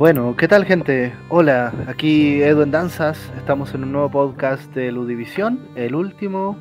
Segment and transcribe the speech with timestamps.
[0.00, 1.12] Bueno, ¿qué tal gente?
[1.28, 6.56] Hola, aquí Edwin Danzas, estamos en un nuevo podcast de Ludivisión, el último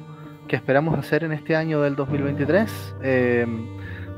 [0.49, 2.95] que esperamos hacer en este año del 2023.
[3.01, 3.47] Eh,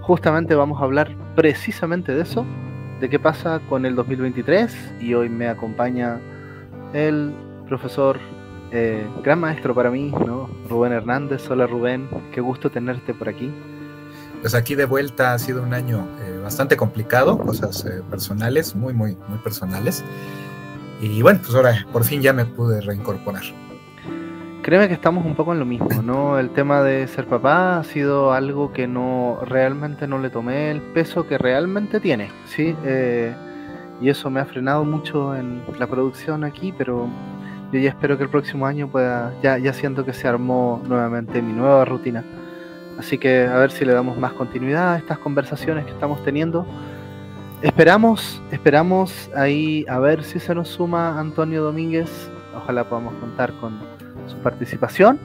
[0.01, 2.47] justamente vamos a hablar precisamente de eso,
[2.99, 6.19] de qué pasa con el 2023 y hoy me acompaña
[6.93, 7.31] el
[7.67, 8.17] profesor,
[8.71, 10.49] eh, gran maestro para mí, ¿no?
[10.67, 11.47] Rubén Hernández.
[11.47, 13.53] Hola Rubén, qué gusto tenerte por aquí.
[14.41, 18.91] Pues aquí de vuelta ha sido un año eh, bastante complicado, cosas eh, personales, muy,
[18.93, 20.03] muy, muy personales.
[20.99, 23.43] Y bueno, pues ahora por fin ya me pude reincorporar.
[24.63, 26.39] Créeme que estamos un poco en lo mismo, ¿no?
[26.39, 30.81] El tema de ser papá ha sido algo que no realmente no le tomé el
[30.81, 32.75] peso que realmente tiene, ¿sí?
[32.83, 33.33] Eh,
[34.01, 37.07] y eso me ha frenado mucho en la producción aquí, pero
[37.71, 41.41] yo ya espero que el próximo año pueda, ya, ya siento que se armó nuevamente
[41.41, 42.23] mi nueva rutina.
[42.99, 46.65] Así que a ver si le damos más continuidad a estas conversaciones que estamos teniendo.
[47.61, 52.29] Esperamos, esperamos ahí a ver si se nos suma Antonio Domínguez.
[52.55, 53.79] Ojalá podamos contar con
[54.27, 55.19] su participación.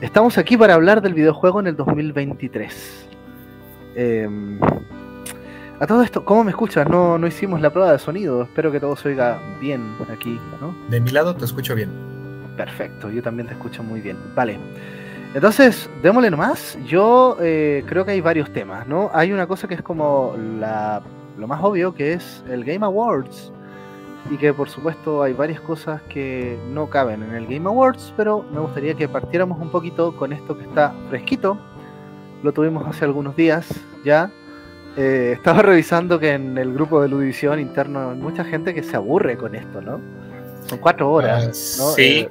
[0.00, 3.08] Estamos aquí para hablar del videojuego en el 2023.
[3.96, 4.58] Em,
[5.78, 6.88] a todo esto, ¿cómo me escuchas?
[6.88, 8.42] No, no hicimos la prueba de sonido.
[8.42, 10.74] Espero que todo se oiga bien aquí, ¿no?
[10.90, 11.90] De mi lado te escucho bien.
[12.56, 14.18] Perfecto, yo también te escucho muy bien.
[14.34, 14.58] Vale.
[15.34, 16.76] Entonces, démosle nomás.
[16.86, 19.10] Yo eh, creo que hay varios temas, ¿no?
[19.12, 21.02] Hay una cosa que es como la,
[21.38, 23.52] lo más obvio, que es el Game Awards
[24.30, 28.44] y que por supuesto hay varias cosas que no caben en el Game Awards, pero
[28.52, 31.56] me gustaría que partiéramos un poquito con esto que está fresquito.
[32.42, 33.68] Lo tuvimos hace algunos días
[34.04, 34.30] ya.
[34.96, 38.96] Eh, estaba revisando que en el grupo de Ludivisión interno hay mucha gente que se
[38.96, 40.00] aburre con esto, ¿no?
[40.66, 41.76] Son cuatro horas.
[41.78, 41.90] ¿no?
[41.92, 42.02] Sí.
[42.02, 42.30] Eh,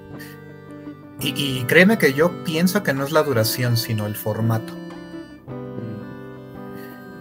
[1.19, 4.73] y, créeme que yo pienso que no es la duración, sino el formato.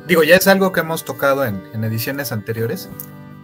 [0.07, 2.89] Digo, ya es algo que hemos tocado en, en ediciones anteriores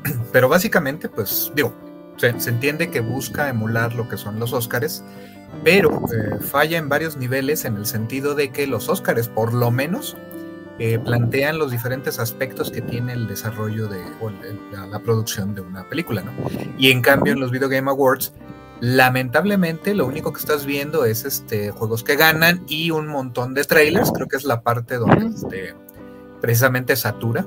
[0.33, 1.73] pero básicamente, pues digo,
[2.17, 5.05] se, entiende que busca emular lo que son los Óscares,
[5.63, 9.71] pero eh, falla en varios niveles en el sentido de que los Óscares, por lo
[9.71, 10.17] menos,
[10.79, 14.31] eh, plantean los diferentes aspectos que tiene el desarrollo de o
[14.73, 16.33] la, la, producción de una película, ¿no?
[16.77, 18.33] Y en cambio en los Video Game Awards,
[18.85, 23.65] lamentablemente lo único que estás viendo es este juegos que ganan y un montón de
[23.65, 25.75] trailers, creo que es la parte donde este,
[26.43, 27.47] precisamente satura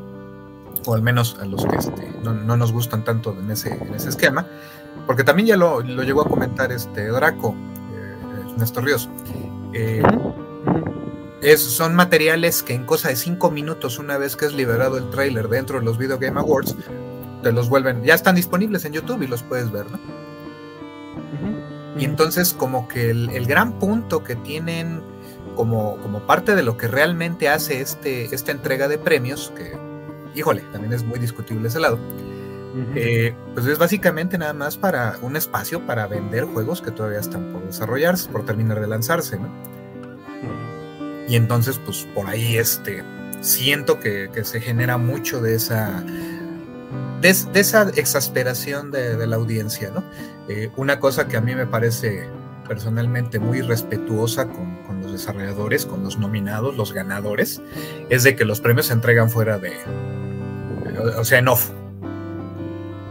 [0.87, 4.09] o al menos a los que este, no, nos gustan tanto en ese, en ese
[4.09, 4.47] esquema,
[5.05, 7.53] porque también ya lo, lo llegó a comentar este Draco,
[7.93, 9.07] eh, Néstor Ríos.
[9.73, 10.01] Eh,
[11.43, 15.09] es, son materiales que en cosa de cinco minutos, una vez que es liberado el
[15.11, 16.75] trailer dentro de los Video Game Awards,
[17.43, 20.16] te los vuelven, ya están disponibles en YouTube y los puedes ver, ¿no?
[21.97, 25.01] Y entonces como que el, el, gran punto que tienen
[25.55, 29.77] como, como parte de lo que realmente hace este, esta entrega de premios, que
[30.37, 31.99] híjole, también es muy discutible ese lado.
[32.95, 37.51] eh, pues es básicamente nada más para un espacio para vender juegos que todavía están
[37.51, 39.49] por desarrollarse, por terminar de lanzarse, ¿no?
[41.27, 43.03] Y entonces, pues por ahí este,
[43.41, 46.03] siento que, que se genera mucho de esa,
[47.21, 50.03] de, de esa exasperación de, de, la audiencia, ¿no?
[50.49, 52.27] Eh, una cosa que a mí me parece
[52.67, 57.61] personalmente muy respetuosa con, con, los desarrolladores, con los nominados, los ganadores,
[58.09, 59.73] es de que los premios se entregan fuera de,
[61.17, 61.69] o sea, en off.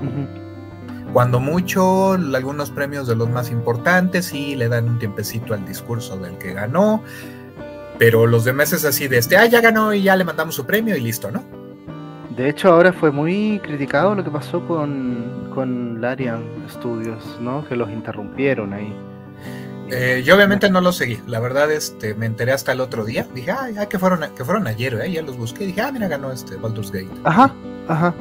[0.00, 1.12] Uh -huh.
[1.12, 6.18] Cuando mucho, algunos premios de los más importantes sí le dan un tiempecito al discurso
[6.18, 7.02] del que ganó,
[7.98, 10.66] pero los demás es así de este, ah, ya ganó y ya le mandamos su
[10.66, 11.55] premio y listo, ¿no?
[12.36, 17.66] De hecho, ahora fue muy criticado lo que pasó con, con Larian Studios, ¿no?
[17.66, 18.92] Que los interrumpieron ahí.
[19.90, 23.24] Eh, yo obviamente no los seguí, la verdad este, me enteré hasta el otro día,
[23.32, 25.12] dije, ah, ya que fueron, que fueron ayer, ¿eh?
[25.12, 27.08] ya los busqué, dije, ah, mira, ganó este Baldur's Gate.
[27.22, 27.54] Ajá,
[27.86, 28.12] ajá.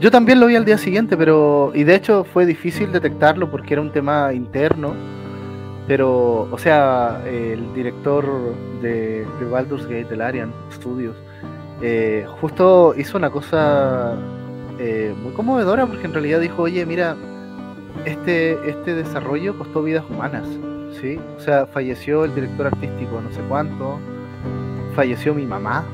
[0.00, 3.74] Yo también lo vi al día siguiente, pero, y de hecho fue difícil detectarlo porque
[3.74, 4.94] era un tema interno,
[5.88, 8.24] pero, o sea, el director
[8.80, 11.16] de, de Baldur's Gate, del Arian Studios,
[11.82, 14.14] eh, justo hizo una cosa
[14.78, 17.16] eh, muy conmovedora porque en realidad dijo, oye, mira,
[18.04, 20.46] este, este desarrollo costó vidas humanas.
[21.00, 21.18] ¿sí?
[21.36, 23.98] O sea, falleció el director artístico no sé cuánto,
[24.94, 25.84] falleció mi mamá,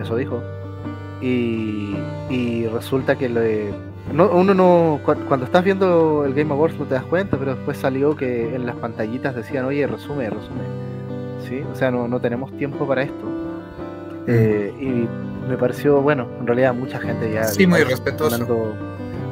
[0.00, 0.42] eso dijo.
[1.20, 1.96] Y,
[2.28, 3.72] y resulta que le,
[4.12, 7.76] no, uno no, cuando estás viendo el Game Awards no te das cuenta, pero después
[7.76, 10.86] salió que en las pantallitas decían, oye, resume, resume.
[11.48, 11.62] ¿Sí?
[11.72, 13.35] O sea, no, no tenemos tiempo para esto.
[14.26, 17.44] Eh, y me pareció, bueno, en realidad mucha gente ya...
[17.44, 18.36] Sí, muy respetuoso.
[18.36, 18.74] Tremendo,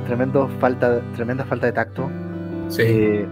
[0.06, 2.10] tremendo falta, tremenda falta de tacto.
[2.68, 2.82] Sí.
[2.84, 3.28] Eh,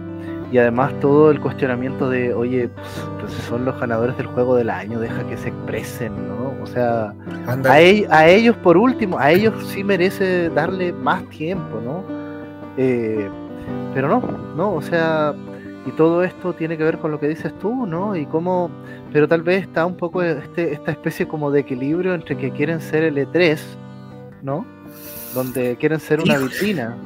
[0.51, 4.69] y además todo el cuestionamiento de, oye, pues, pues son los ganadores del juego del
[4.69, 6.53] año, deja que se expresen, ¿no?
[6.61, 7.13] O sea,
[7.47, 12.03] a, a, ellos por último, a ellos sí merece darle más tiempo, ¿no?
[12.77, 13.27] Eh,
[13.95, 14.21] pero no,
[14.55, 15.33] no, o sea,
[15.85, 18.15] y todo esto tiene que ver con lo que dices tú, ¿no?
[18.15, 18.71] Y cómo,
[19.11, 22.79] pero tal vez está un poco este, esta especie como de equilibrio entre que quieren
[22.79, 23.59] ser el E3,
[24.41, 24.65] ¿no?
[25.33, 26.97] Donde quieren ser una vitrina.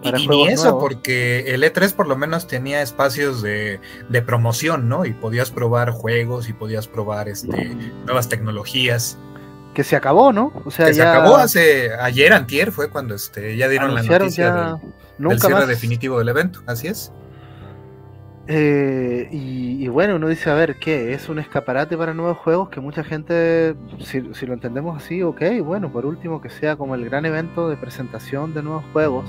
[0.00, 4.88] Para y, ni eso, porque el E3 por lo menos tenía espacios de, de, promoción,
[4.88, 5.04] ¿no?
[5.04, 7.74] Y podías probar juegos y podías probar este,
[8.04, 9.18] nuevas tecnologías.
[9.74, 10.52] Que se acabó, ¿no?
[10.64, 14.78] O sea, que se acabó hace ayer, antier, fue cuando este, ya dieron la noticia
[15.18, 17.10] del, cierre definitivo del evento, así es.
[18.54, 21.14] Eh, y, bueno, uno dice, a ver, ¿qué?
[21.14, 22.68] ¿Es un escaparate para nuevos juegos?
[22.68, 27.06] Que mucha gente, si, lo entendemos así, ok, bueno, por último que sea como el
[27.06, 29.24] gran evento de presentación de nuevos juegos.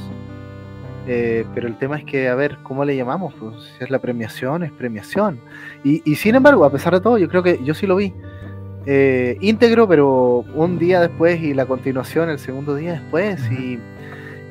[1.07, 3.33] Eh, pero el tema es que, a ver, ¿cómo le llamamos?
[3.35, 5.39] Pues, si es la premiación, es premiación.
[5.85, 8.13] Y, sin embargo, a pesar de todo, yo creo que yo sí lo vi.
[8.85, 13.39] Eh, íntegro, pero un día después y la continuación el segundo día después.
[13.51, 13.79] Y,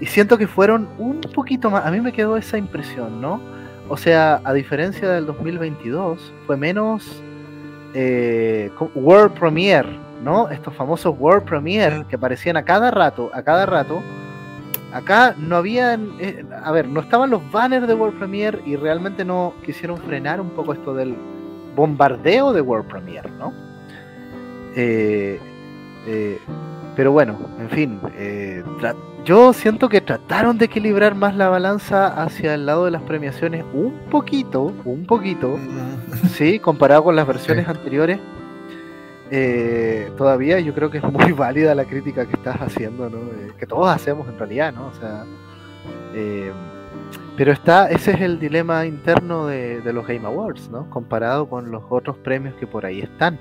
[0.01, 3.52] y siento que fueron un poquito más, a mí me quedó esa impresión, ¿no?
[3.89, 7.23] O sea, a diferencia del 2022, fue menos
[7.95, 9.89] eh, World Premiere,
[10.25, 10.49] ¿no?
[10.51, 14.03] Estos famosos World Premiere que aparecían a cada rato, a cada rato.
[14.93, 19.25] Acá no habían, eh, a ver, no estaban los banners de World Premiere y realmente
[19.25, 21.17] no quisieron frenar un poco esto del
[21.75, 23.53] bombardeo de World Premiere, ¿no?
[24.75, 25.39] Eh,
[26.95, 28.01] pero bueno, en fin,
[29.25, 33.65] yo siento que trataron de equilibrar más la balanza hacia el lado de las premiaciones
[33.73, 35.59] un poquito, un poquito,
[36.31, 38.19] sí, comparado con las versiones anteriores.
[39.31, 43.19] Eh, todavía yo creo que es muy válida la crítica que estás haciendo, ¿no?
[43.19, 44.89] Eh, que todos hacemos en realidad, ¿no?
[44.89, 45.25] O sea,
[46.15, 46.53] eh,
[47.37, 50.91] pero está, ese es el dilema interno de, de, los Game Awards, ¿no?
[50.91, 53.39] Comparado con los otros premios que por ahí están.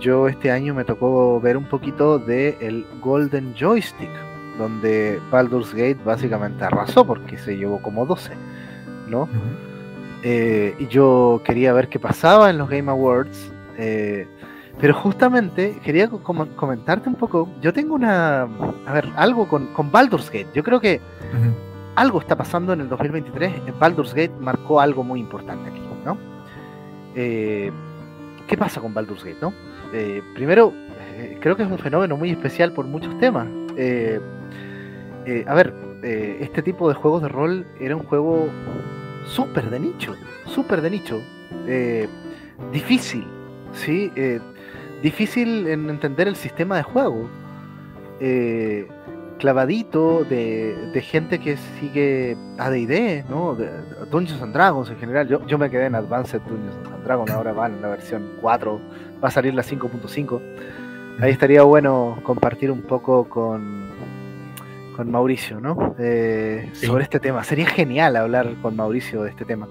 [0.00, 4.27] yo este año me tocó ver un poquito de el Golden Joystick,
[4.58, 8.32] donde Baldur's Gate básicamente arrasó porque se llevó como 12,
[9.08, 9.28] ¿no?
[10.22, 14.26] Eh, y yo quería ver qué pasaba en los Game Awards, eh,
[14.80, 20.30] pero justamente quería comentarte un poco, yo tengo una, a ver, algo con, con Baldur's
[20.30, 21.00] Gate, yo creo que
[21.94, 26.18] algo está pasando en el 2023, en Baldur's Gate marcó algo muy importante aquí, ¿no?
[27.14, 27.72] Eh,
[28.46, 29.52] ¿Qué pasa con Baldur's Gate, no?
[30.34, 30.74] primero,
[31.40, 33.48] creo que es un fenómeno muy especial por muchos temas.
[33.80, 34.20] Eh,
[35.46, 38.48] a ver, eh, este tipo de juegos de rol era un juego
[39.26, 40.14] súper de nicho,
[40.46, 41.20] súper de nicho,
[41.66, 42.08] eh,
[42.72, 43.26] difícil,
[43.72, 44.10] ¿sí?
[45.02, 47.28] difícil en entender el sistema de juego,
[49.38, 53.54] clavadito de, gente que sigue AD&D, ¿no?
[53.54, 53.70] De,
[54.10, 57.52] Dungeons and Dragons en general, yo, yo me quedé en Advanced Dungeons and Dragons, ahora
[57.52, 58.80] van en la versión 4,
[59.22, 60.40] va a salir la 5.5,
[61.20, 63.87] ahí estaría bueno compartir un poco con
[64.98, 65.94] con Mauricio, ¿no?
[65.96, 67.44] Eh, sobre este tema.
[67.44, 69.68] Sería genial hablar con Mauricio de este tema.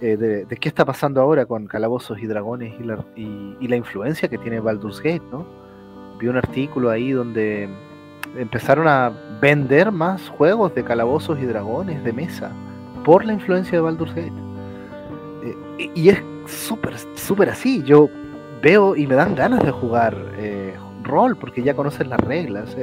[0.00, 4.26] Eh, de, qué está pasando ahora con Calabozos y Dragones y la, y, la, influencia
[4.26, 5.44] que tiene Baldur's Gate, ¿no?
[6.18, 7.68] Vi un artículo ahí donde
[8.38, 12.50] empezaron a vender más juegos de Calabozos y Dragones de mesa
[13.04, 14.32] por la influencia de Baldur's Gate.
[15.44, 17.82] Eh, y es súper, súper así.
[17.82, 18.08] Yo
[18.62, 20.16] veo y me dan ganas de jugar
[21.02, 22.74] rol porque ya conocen las reglas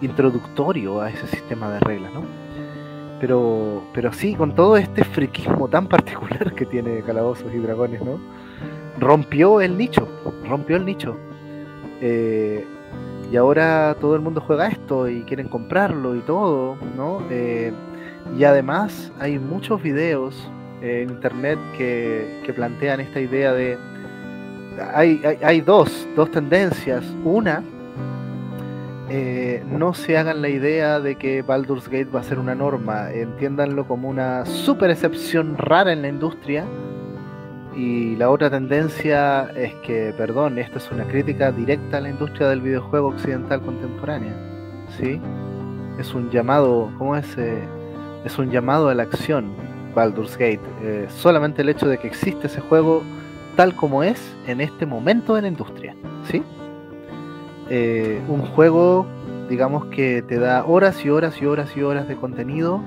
[0.00, 2.22] introductorio a ese sistema de reglas, ¿no?
[3.20, 8.18] Pero, pero sí, con todo este friquismo tan particular que tiene Calabozos y Dragones, ¿no?
[8.98, 10.08] Rompió el nicho,
[10.48, 11.16] rompió el nicho.
[12.00, 12.64] Eh,
[13.30, 17.22] y ahora todo el mundo juega esto y quieren comprarlo y todo, ¿no?
[17.30, 17.72] Eh,
[18.38, 23.78] y además hay muchos videos en internet que, que plantean esta idea de...
[24.94, 27.04] Hay, hay, hay dos, dos tendencias.
[27.22, 27.62] Una
[29.12, 33.10] eh, no se hagan la idea de que Baldur's Gate va a ser una norma,
[33.10, 36.64] entiéndanlo como una super excepción rara en la industria.
[37.74, 42.48] Y la otra tendencia es que, perdón, esta es una crítica directa a la industria
[42.48, 44.32] del videojuego occidental contemporánea.
[44.96, 45.20] ¿Sí?
[45.98, 47.36] Es un llamado, ¿cómo es?
[47.36, 47.64] Eh,
[48.24, 49.50] es un llamado a la acción,
[49.92, 50.60] Baldur's Gate.
[50.82, 53.02] Eh, solamente el hecho de que existe ese juego
[53.56, 55.96] tal como es en este momento en la industria.
[56.30, 56.44] ¿Sí?
[57.70, 59.06] Eh, un juego,
[59.48, 62.82] digamos, que te da horas y horas y horas y horas de contenido,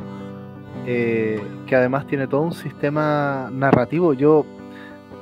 [0.86, 4.14] eh, que además tiene todo un sistema narrativo.
[4.14, 4.46] Yo,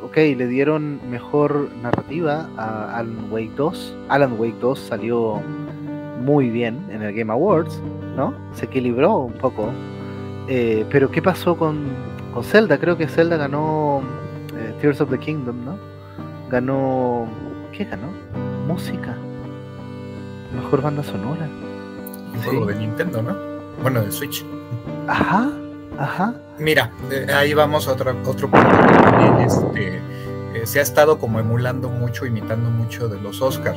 [0.03, 3.97] ok, le dieron mejor narrativa a Alan Wake 2.
[4.09, 5.39] Alan Wake 2 salió
[6.21, 7.81] muy bien en el Game Awards,
[8.15, 8.33] ¿no?
[8.53, 9.69] Se equilibró un poco.
[10.47, 11.85] Eh, pero ¿qué pasó con,
[12.33, 12.79] con Zelda?
[12.79, 14.01] Creo que Zelda ganó
[14.55, 15.77] eh, Tears of the Kingdom, ¿no?
[16.49, 17.27] Ganó...
[17.71, 18.07] ¿Qué ganó?
[18.67, 19.15] Música.
[20.55, 21.48] Mejor banda sonora.
[22.34, 23.36] Un juego de Nintendo, ¿no?
[23.81, 24.46] Bueno, de Switch.
[25.08, 25.50] Ajá,
[25.98, 26.34] ajá.
[26.60, 29.96] Mira, eh, ahí vamos a otro, otro punto que también este,
[30.53, 33.75] eh, se ha estado como emulando mucho, imitando mucho de los Oscar.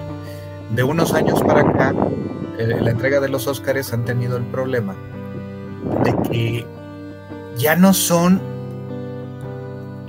[0.74, 1.94] De unos años para acá,
[2.58, 4.94] eh, la entrega de los Oscars han tenido el problema
[6.02, 6.66] de que
[7.56, 8.40] ya no son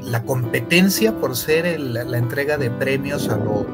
[0.02, 3.66] la competencia por ser el- la entrega de premios a lo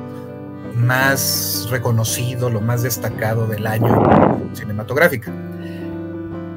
[0.85, 5.31] más reconocido, lo más destacado del año cinematográfica.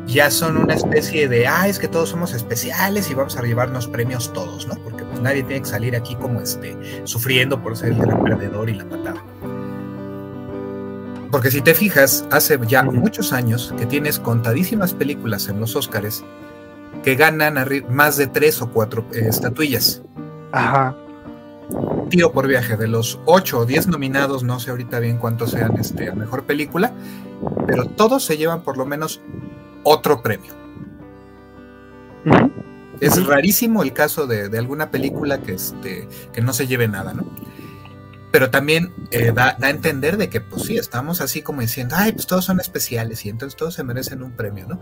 [0.07, 3.89] Ya son una especie de, ah, es que todos somos especiales y vamos a llevarnos
[3.89, 4.75] premios todos, ¿no?
[4.77, 8.69] Porque pues nadie tiene que salir aquí como este, sufriendo por ser el gran perdedor
[8.69, 9.25] y la patada.
[11.31, 16.23] Porque si te fijas, hace ya muchos años que tienes contadísimas películas en los Oscars
[17.03, 17.57] que ganan
[17.89, 20.03] más de tres o cuatro eh, estatuillas.
[20.53, 20.97] Ajá.
[22.09, 25.77] Tiro por viaje, de los 8 o 10 nominados, no sé ahorita bien cuántos sean
[25.79, 26.93] este, a mejor película,
[27.67, 29.21] pero todos se llevan por lo menos
[29.83, 30.53] otro premio.
[33.01, 37.13] Es rarísimo el caso de, de alguna película que, este, que no se lleve nada,
[37.13, 37.25] ¿no?
[38.31, 41.95] Pero también eh, da, da a entender de que, pues sí, estamos así como diciendo,
[41.99, 44.81] ay, pues todos son especiales y entonces todos se merecen un premio, ¿no?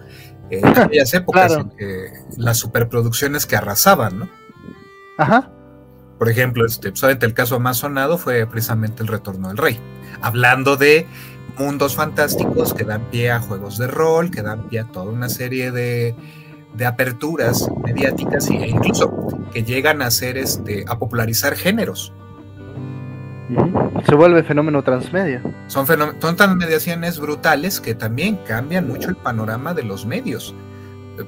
[0.51, 1.63] Eh, en aquellas épocas Claro.
[1.63, 4.29] en que las superproducciones que arrasaban, ¿no?
[5.19, 5.51] Ajá.
[6.23, 9.81] Por ejemplo, este, pues, obviamente el caso más sonado fue precisamente El Retorno del Rey.
[10.21, 11.05] Hablando de
[11.59, 15.29] mundos fantásticos que dan pie a juegos de rol, que dan pie a toda una
[15.29, 16.15] serie de,
[16.77, 19.13] de aperturas mediáticas e incluso
[19.53, 22.13] que llegan a ser este, a popularizar géneros.
[24.07, 25.43] Se vuelve fenómeno transmedia.
[25.67, 30.55] Son, fenó- son tan mediaciones brutales que también cambian mucho el panorama de los medios.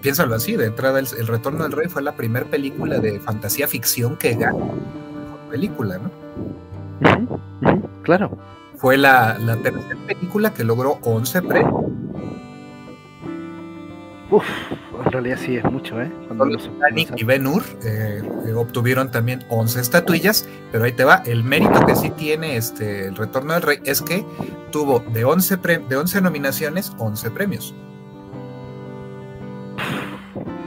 [0.03, 3.69] Piénsalo así, de entrada el, El Retorno del Rey fue la primera película de fantasía
[3.69, 6.11] ficción que ganó mejor película, ¿no?
[8.03, 8.37] Claro.
[8.77, 11.85] Fue la, la tercera película que logró 11 premios.
[14.31, 14.45] Uf,
[15.05, 16.11] en realidad sí es mucho, ¿eh?
[16.27, 21.23] Cuando Titanic y Ben Hur eh, eh, obtuvieron también 11 estatuillas, pero ahí te va,
[21.27, 24.25] el mérito que sí tiene este, el Retorno del Rey es que
[24.73, 27.75] tuvo de 11, pre- de 11 nominaciones, 11 premios.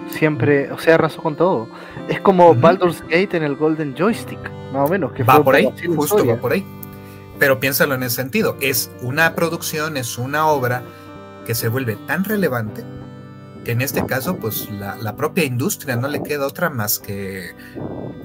[0.09, 1.67] Siempre, o sea, arrasó con todo.
[2.07, 2.55] Es como.
[2.55, 4.39] Baldur's Gate en el Golden Joystick,
[4.71, 5.11] más o menos.
[5.13, 6.35] Que va fue por ahí, justo historia.
[6.35, 6.65] va por ahí.
[7.39, 10.81] Pero piénsalo en ese sentido, es una producción, es una obra
[11.45, 12.83] que se vuelve tan relevante
[13.67, 17.53] que en este caso, pues la, la propia industria no le queda otra más que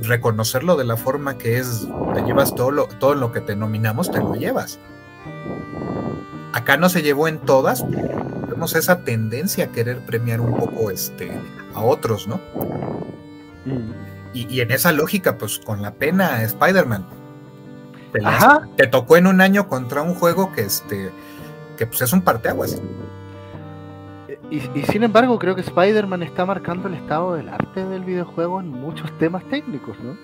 [0.01, 4.13] reconocerlo de la forma que es, te llevas todo lo, todo lo que te nominamos,
[4.13, 4.79] te lo llevas.
[6.53, 7.85] Acá no se llevó en todas,
[8.49, 11.33] vemos esa tendencia a querer premiar un poco este,
[11.75, 12.37] a otros, ¿no?
[13.65, 13.93] Mm.
[14.35, 17.05] Y, y en esa lógica, pues con la pena Spider-Man.
[18.77, 21.11] Te tocó en un año contra un juego que este
[21.79, 22.81] que pues es un parteaguas.
[24.51, 28.61] Y, y sin embargo, creo que Spider-Man está marcando el estado del arte del videojuego
[28.61, 30.17] en muchos temas técnicos, ¿no?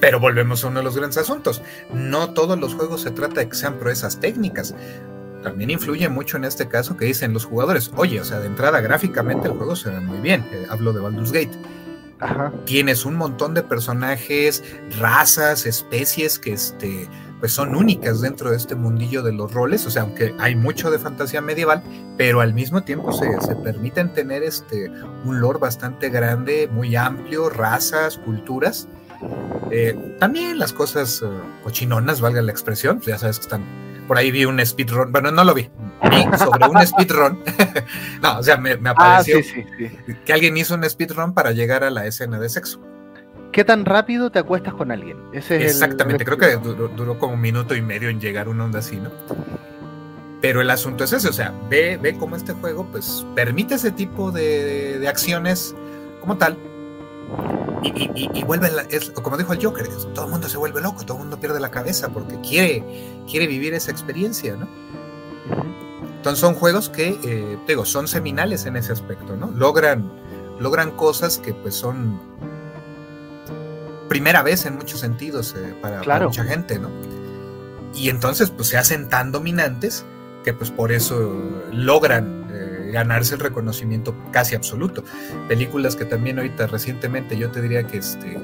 [0.00, 1.62] Pero volvemos a uno de los grandes asuntos.
[1.92, 4.74] No todos los juegos se trata de que sean proezas técnicas.
[5.42, 8.80] También influye mucho en este caso que dicen los jugadores, oye, o sea, de entrada
[8.80, 10.44] gráficamente el juego se ve muy bien.
[10.52, 11.56] Eh, hablo de Baldur's Gate.
[12.20, 12.52] Ajá.
[12.64, 14.64] Tienes un montón de personajes,
[14.98, 19.86] razas, especies que este, pues son únicas dentro de este mundillo de los roles.
[19.86, 21.82] O sea, aunque hay mucho de fantasía medieval,
[22.16, 24.90] pero al mismo tiempo se, se permiten tener este,
[25.24, 28.88] un lore bastante grande, muy amplio, razas, culturas.
[29.70, 31.26] Eh, también las cosas eh,
[31.62, 33.88] cochinonas, valga la expresión, ya sabes que están.
[34.08, 35.68] Por ahí vi un speedrun, bueno, no lo vi,
[36.10, 37.38] vi sobre un speedrun.
[38.22, 40.14] no, o sea, me, me Ah, apareció sí, sí, sí.
[40.24, 42.80] que alguien hizo un speedrun para llegar a la escena de sexo.
[43.52, 45.18] ¿Qué tan rápido te acuestas con alguien?
[45.32, 48.48] Ese es Exactamente, el- creo que duró, duró como un minuto y medio en llegar
[48.48, 49.10] una onda así, ¿no?
[50.40, 53.90] Pero el asunto es ese, o sea, ve, ve cómo este juego pues permite ese
[53.90, 55.74] tipo de, de acciones
[56.20, 56.56] como tal.
[57.82, 60.80] Y, y- vuelve, la- es, como dijo el Joker, es- todo el mundo se vuelve
[60.80, 62.84] loco, todo el mundo pierde la cabeza porque quiere,
[63.30, 64.68] quiere vivir esa experiencia, ¿no?
[66.16, 69.52] Entonces son juegos que, eh, te digo, son seminales en ese aspecto, ¿no?
[69.52, 70.10] Logran,
[70.58, 72.20] logran cosas que pues son
[74.08, 76.90] primera vez en muchos sentidos eh, para, para mucha gente, ¿no?
[77.94, 80.04] Y entonces pues se hacen tan dominantes
[80.44, 81.32] que pues por eso
[81.72, 82.37] logran
[82.92, 85.04] ganarse el reconocimiento casi absoluto.
[85.48, 88.38] Películas que también ahorita recientemente yo te diría que este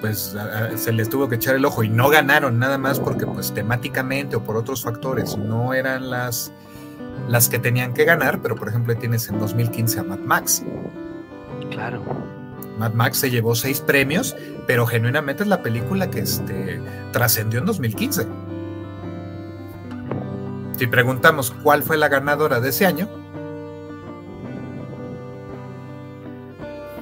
[0.00, 3.26] pues a- se les tuvo que echar el ojo y no ganaron nada más porque
[3.26, 6.52] pues temáticamente o por otros factores no eran las
[7.28, 10.62] las que tenían que ganar, pero por ejemplo tienes en 2015 a Mad Max.
[11.70, 12.02] Claro.
[12.78, 14.36] Mad Max se llevó seis premios,
[14.66, 16.80] pero genuinamente es la película que este,
[17.12, 18.26] trascendió en 2015.
[20.76, 23.08] Si preguntamos cuál fue la ganadora de ese año,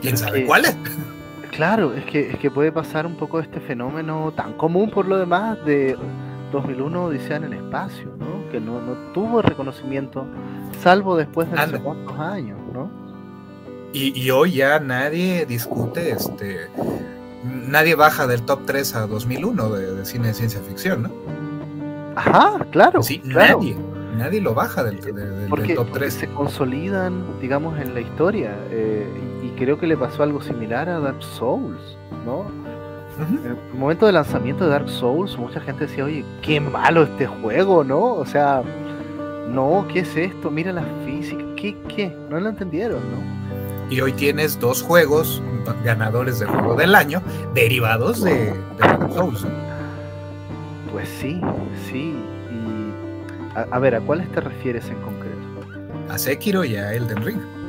[0.03, 0.77] ¿quién sabe cuál es?
[1.53, 5.19] Claro, es que, es que puede pasar un poco este fenómeno tan común por lo
[5.19, 5.97] demás de
[6.51, 8.51] 2001 Odisea en el espacio, ¿no?
[8.51, 10.27] Que no, no tuvo reconocimiento,
[10.83, 12.91] salvo después de cuántos años, ¿no?
[13.93, 16.69] Y, y, hoy ya nadie discute, este,
[17.45, 21.11] nadie baja del top 3 a 2001 de, de cine de ciencia ficción, ¿no?
[22.17, 23.03] Ajá, claro.
[23.03, 23.59] Sí, claro.
[23.59, 23.77] nadie.
[24.17, 25.15] Nadie lo baja del, del,
[25.51, 26.13] del top 3.
[26.13, 28.55] se consolidan, digamos, en la historia.
[28.71, 29.07] Eh,
[29.57, 32.39] creo que le pasó algo similar a Dark Souls, ¿no?
[32.39, 33.45] Uh -huh.
[33.45, 37.27] En el momento de lanzamiento de Dark Souls, mucha gente decía, oye, qué malo este
[37.27, 38.15] juego, ¿no?
[38.15, 38.63] O sea,
[39.49, 40.51] no, ¿qué es esto?
[40.51, 41.77] Mira la física, ¿qué?
[41.89, 42.17] ¿Qué?
[42.31, 43.91] No lo entendieron, ¿no?
[43.91, 45.43] Y hoy tienes dos juegos
[45.85, 47.21] ganadores del juego del año
[47.55, 49.47] derivados de, de Dark Souls.
[50.91, 51.41] Pues sí,
[51.91, 52.15] sí.
[52.51, 55.37] Y a, a, ver, ¿a cuáles te refieres en concreto?
[56.09, 57.62] A Sekiro y a Elden Ring.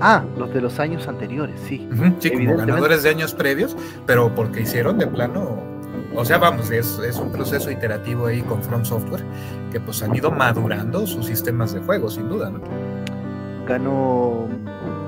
[0.00, 1.88] Ah, los de los años anteriores, sí.
[1.90, 3.76] Uh -huh, sí, como ganadores de años previos,
[4.06, 5.60] pero porque hicieron de plano.
[6.14, 9.24] O sea, vamos, es, es, un proceso iterativo ahí con From Software
[9.70, 12.60] que pues han ido madurando sus sistemas de juego, sin duda, ¿no?
[13.66, 14.48] Ganó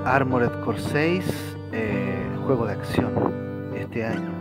[0.05, 1.25] Armored Core 6,
[1.71, 3.11] eh, juego de acción,
[3.75, 4.31] este año.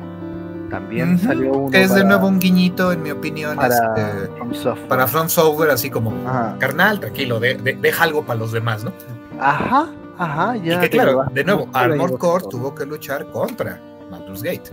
[0.69, 1.27] También uh -huh.
[1.27, 1.77] salió uno.
[1.77, 4.89] Es para, de nuevo un guiñito, en mi opinión, para, este, From Software.
[4.89, 6.57] para From Software, así como, Ajá.
[6.59, 8.93] carnal, tranquilo, de, de, deja algo para los demás, ¿no?
[9.41, 9.89] Ajá,
[10.21, 10.77] ajá, ya.
[10.77, 14.71] Y que claro, de nuevo, Armored Core tuvo que luchar contra Baldur's Gate.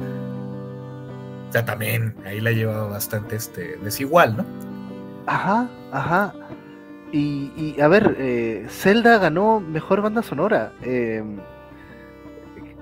[1.49, 4.45] O sea, también ahí la llevaba bastante este, desigual, ¿no?
[5.25, 6.33] Ajá, ajá.
[7.11, 10.73] Y, y a ver, eh, Zelda ganó mejor banda sonora.
[10.81, 11.23] Eh,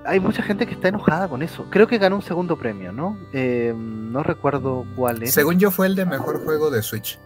[0.04, 1.66] hay mucha gente que está enojada con eso.
[1.70, 3.18] Creo que ganó un segundo premio, ¿no?
[3.32, 5.34] Eh, no recuerdo cuál es.
[5.34, 7.18] Según yo fue el de mejor juego de Switch.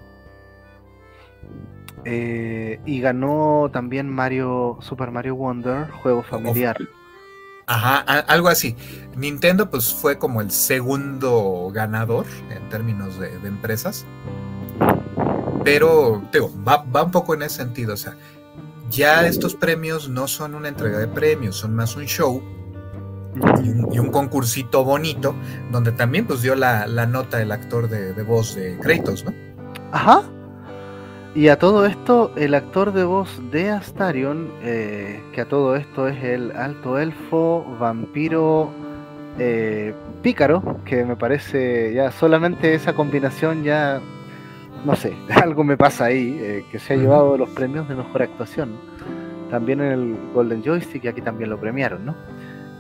[2.04, 6.76] Eh, y ganó también Mario Super Mario Wonder, juego familiar.
[7.67, 8.75] Ajá, algo así.
[9.17, 14.04] Nintendo pues fue como el segundo ganador en términos de, de empresas.
[15.63, 17.95] Pero, digo, va, va un poco en ese sentido.
[17.95, 18.17] O sea,
[18.91, 22.43] ya estos premios no son una entrega de premios, son más un show
[23.63, 25.34] y un, y un, concursito bonito,
[25.71, 29.32] donde también pues dio la, la nota el actor de, de, voz de Kratos, ¿no?
[29.93, 30.23] Ajá.
[31.34, 36.08] Y a todo esto, el actor de voz de Astarion, eh, que a todo esto
[36.08, 38.71] es el alto elfo, vampiro,
[39.38, 44.00] eh, pícaro, que me parece ya solamente esa combinación ya,
[44.84, 48.23] no sé, algo me pasa ahí, eh, que se ha llevado los premios de mejor
[48.23, 48.73] actuación.
[49.50, 52.14] También en el Golden Joystick, y aquí también lo premiaron, ¿no?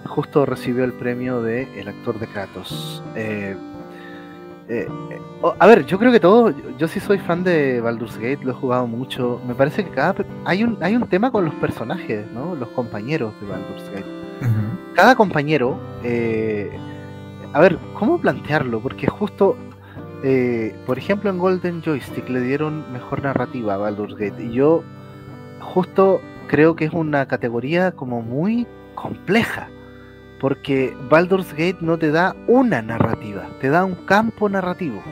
[0.06, 3.00] justo recibió el premio de el actor de Kratos.
[4.70, 8.16] Eh, eh, oh, a ver, yo creo que todo, yo sí soy fan de Baldur's
[8.16, 9.40] Gate, lo he jugado mucho.
[9.44, 12.54] Me parece que cada hay un hay un tema con los personajes, ¿no?
[12.54, 14.06] Los compañeros de Baldur's Gate.
[14.42, 14.94] Uh -huh.
[14.94, 16.70] Cada compañero, eh,
[17.52, 18.78] a ver, ¿cómo plantearlo?
[18.78, 19.56] Porque justo,
[20.22, 24.84] eh, por ejemplo, en Golden Joystick le dieron mejor narrativa a Baldur's Gate y yo
[25.60, 29.68] justo creo que es una categoría como muy compleja
[30.40, 35.02] porque Baldur's Gate no te da una narrativa, te da un campo narrativo,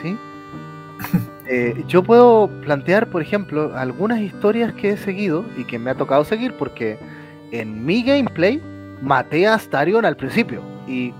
[0.00, 0.16] ¿sí?
[1.46, 5.94] eh, yo puedo plantear, por ejemplo, algunas historias que he seguido y que me ha
[5.94, 6.98] tocado seguir porque
[7.52, 8.60] en mi gameplay
[9.02, 11.12] maté a Astarion al principio y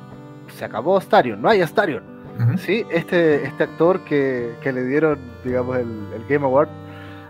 [0.49, 2.03] se acabó Astarion, no hay Astarion,
[2.39, 2.59] uh -huh.
[2.59, 2.85] ¿sí?
[2.91, 6.69] Este, este actor que, que le dieron, digamos, el, el Game Award,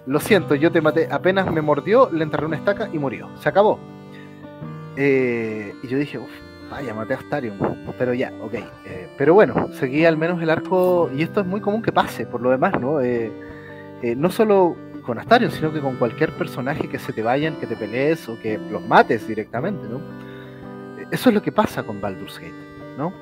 [0.07, 3.49] lo siento, yo te maté, apenas me mordió, le enterré una estaca y murió, se
[3.49, 3.81] acabó
[5.03, 6.29] eh, y yo dije, uff,
[6.71, 7.57] vaya, maté a Astarion.
[7.99, 8.53] Pero ya, ok.
[8.85, 11.11] Eh, pero bueno, seguí al menos el arco.
[11.17, 13.01] Y esto es muy común que pase, por lo demás, ¿no?
[13.01, 13.33] Eh,
[14.17, 17.77] no solo con Astarion, sino que con cualquier personaje que se te vayan, que te
[17.77, 20.03] pelees o que los mates directamente, ¿no?
[21.11, 22.53] Eso es lo que pasa con Baldur's Gate,
[22.99, 23.15] ¿no?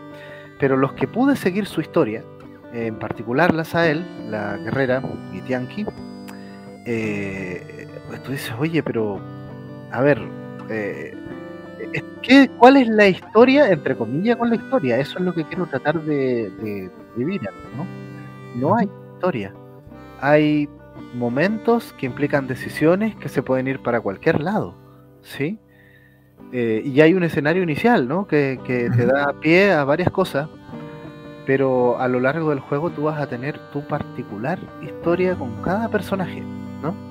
[0.59, 2.25] Pero los que pude seguir su historia,
[2.73, 5.01] en particular la Sael, la guerrera
[5.33, 5.95] Gitianki, pues
[8.25, 9.21] tú dices, oye, pero,
[9.93, 10.19] a ver,
[12.23, 14.99] ¿Qué, ¿Cuál es la historia, entre comillas, con la historia?
[14.99, 17.41] Eso es lo que quiero tratar de, de, de vivir,
[17.77, 17.87] ¿no?
[18.57, 19.55] No hay historia.
[20.21, 20.69] Hay
[21.15, 24.75] momentos que implican decisiones que se pueden ir para cualquier lado,
[25.23, 25.59] ¿sí?
[26.53, 28.27] Eh, y hay un escenario inicial, ¿no?
[28.27, 30.49] Que, que te da pie a varias cosas,
[31.47, 35.89] pero a lo largo del juego tú vas a tener tu particular historia con cada
[35.89, 36.43] personaje,
[36.83, 37.09] ¿no?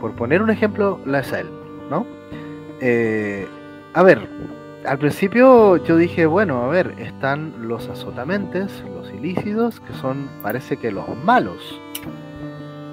[0.00, 1.48] por poner un ejemplo, la Sael,
[1.90, 2.06] ¿no?
[2.80, 3.46] Eh,
[3.94, 4.28] a ver,
[4.86, 10.76] al principio yo dije, bueno, a ver, están los azotamentes, los ilícitos, que son, parece
[10.76, 11.80] que los malos.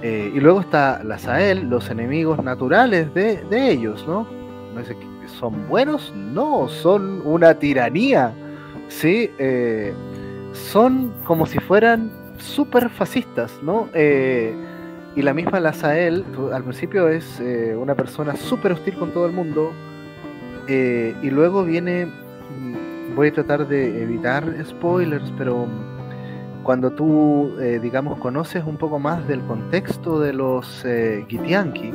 [0.02, 4.28] Eh, y luego está la Sael, los enemigos naturales de, ellos, ¿no?
[4.76, 4.96] No sé,
[5.40, 6.14] ¿Son buenos?
[6.16, 8.34] No, son una tiranía.
[8.88, 9.94] Sí, eh,
[10.52, 13.90] son como si fueran súper fascistas, ¿no?
[13.94, 14.56] Eh,
[15.16, 17.42] y la misma la Sael, al principio es
[17.76, 19.72] una persona súper hostil con todo el mundo.
[20.68, 25.68] Y luego viene, mm, voy a tratar de evitar spoilers, pero
[26.68, 31.94] cuando tú, eh, digamos, conoces un poco más del contexto de los eh, Gitianki,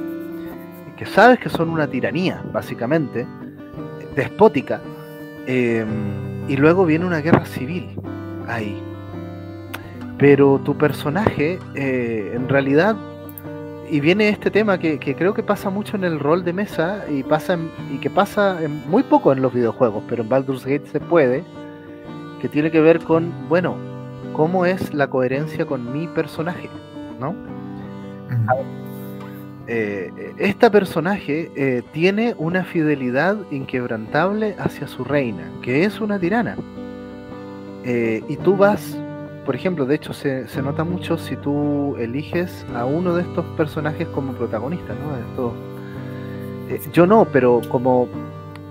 [0.97, 3.27] que sabes que son una tiranía, básicamente,
[4.17, 4.81] despótica,
[5.47, 8.01] em, y luego viene una guerra civil
[8.49, 8.83] ahí.
[10.17, 12.97] Pero tu personaje, eh, en realidad,
[13.93, 17.23] y viene este tema que, creo que pasa mucho en el rol de mesa y
[17.23, 17.59] pasa
[17.93, 21.45] y que pasa muy poco en los videojuegos, pero en Baldur's Gate se puede,
[22.41, 23.77] que tiene que ver con, bueno,
[24.33, 26.71] cómo es la coherencia con mi personaje,
[27.21, 27.35] ¿no?
[29.67, 36.57] Eh, esta personaje eh, tiene una fidelidad inquebrantable hacia su reina, que es una tirana.
[37.85, 38.97] Eh, y tú vas,
[39.45, 44.07] por ejemplo, de hecho se, nota mucho si tú eliges a uno de estos personajes
[44.09, 45.53] como protagonista, ¿no?
[46.93, 48.09] yo no, pero como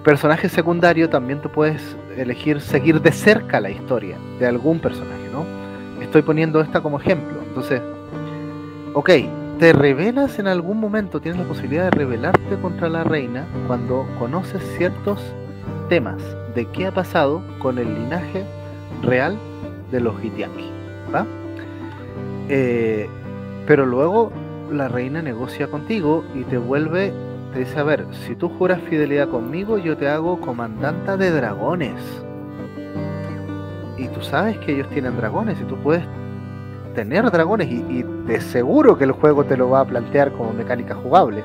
[0.03, 5.21] personaje secundario también tú puedes elegir seguir de cerca la historia de algún personaje
[6.11, 7.37] estoy poniendo esta como ejemplo.
[7.47, 7.81] Entonces,
[8.93, 9.09] ok,
[9.59, 14.61] te revelas en algún momento, tienes la posibilidad de revelarte contra la reina cuando conoces
[14.77, 15.21] ciertos
[15.87, 16.21] temas
[16.53, 18.43] de qué ha pasado con el linaje
[19.01, 19.37] real
[19.91, 20.71] de los Gitianki.
[21.13, 21.25] ¿va?
[22.49, 23.07] Eh,
[23.67, 24.31] pero luego
[24.71, 27.13] la reina negocia contigo y te vuelve,
[27.53, 32.01] te dice, a ver, si tú juras fidelidad conmigo, yo te hago comandanta de dragones
[33.97, 36.03] y tú sabes que ellos tienen dragones y tú puedes
[36.95, 40.95] tener dragones y, de seguro que el juego te lo va a plantear como mecánica
[40.95, 41.43] jugable.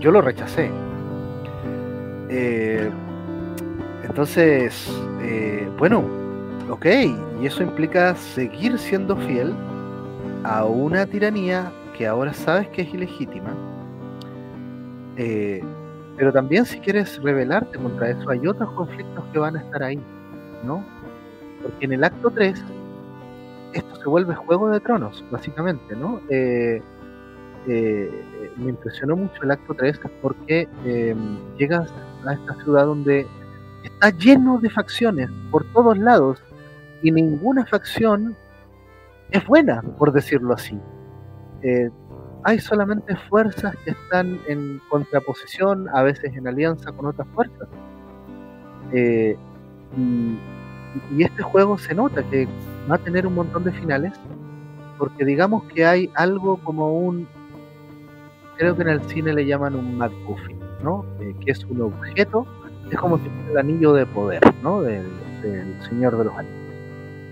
[0.00, 0.70] yo lo rechacé.
[2.28, 2.90] Eh,
[4.04, 6.23] entonces, eh, bueno,
[6.74, 6.86] ok,
[7.40, 9.54] y eso implica seguir siendo fiel
[10.42, 13.54] a una tiranía que ahora sabes que es ilegítima.
[15.16, 15.62] Eh,
[16.16, 20.00] pero también si quieres rebelarte contra eso, hay otros conflictos que van a estar ahí.
[20.64, 20.84] ¿no?
[21.62, 22.62] Porque en el acto 3
[23.72, 26.20] esto se vuelve Juego de Tronos, básicamente, ¿no?
[26.28, 26.80] Eh,
[27.66, 31.92] eh, me impresionó mucho el acto 3 porque em, llegas
[32.26, 33.26] a esta ciudad donde
[33.82, 36.42] está lleno de facciones por todos lados
[37.04, 38.36] y ninguna facción
[39.30, 40.76] es buena, por decirlo así.
[41.62, 41.88] Eh,
[42.42, 47.68] hay solamente fuerzas que están en contraposición, a veces en alianza con otras fuerzas.
[48.92, 49.36] y
[51.16, 52.48] y este juego se nota que
[52.90, 54.12] va a tener un montón de finales,
[54.98, 57.26] porque digamos que hay algo como un,
[58.56, 61.04] creo que en el cine le llaman un MacGuffin, ¿no?
[61.20, 62.46] Eh, que es un objeto,
[62.90, 64.82] es como si fuera el anillo de poder, ¿no?
[64.82, 65.04] Del,
[65.90, 66.63] Señor de los Anillos.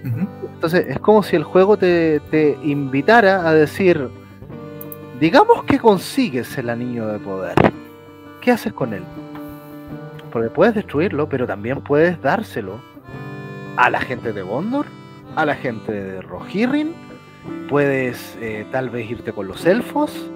[0.05, 2.21] Entonces es como si el juego te,
[2.63, 4.09] invitara a decir,
[5.21, 7.55] digamos que consigues el anillo de poder,
[8.41, 9.03] ¿qué haces con él?
[10.31, 12.81] Porque puedes destruirlo, pero también puedes dárselo
[13.77, 14.87] a la gente de Gondor,
[15.37, 16.93] a la gente de Rohirrim,
[17.69, 20.31] puedes eh, tal vez irte con los elfos,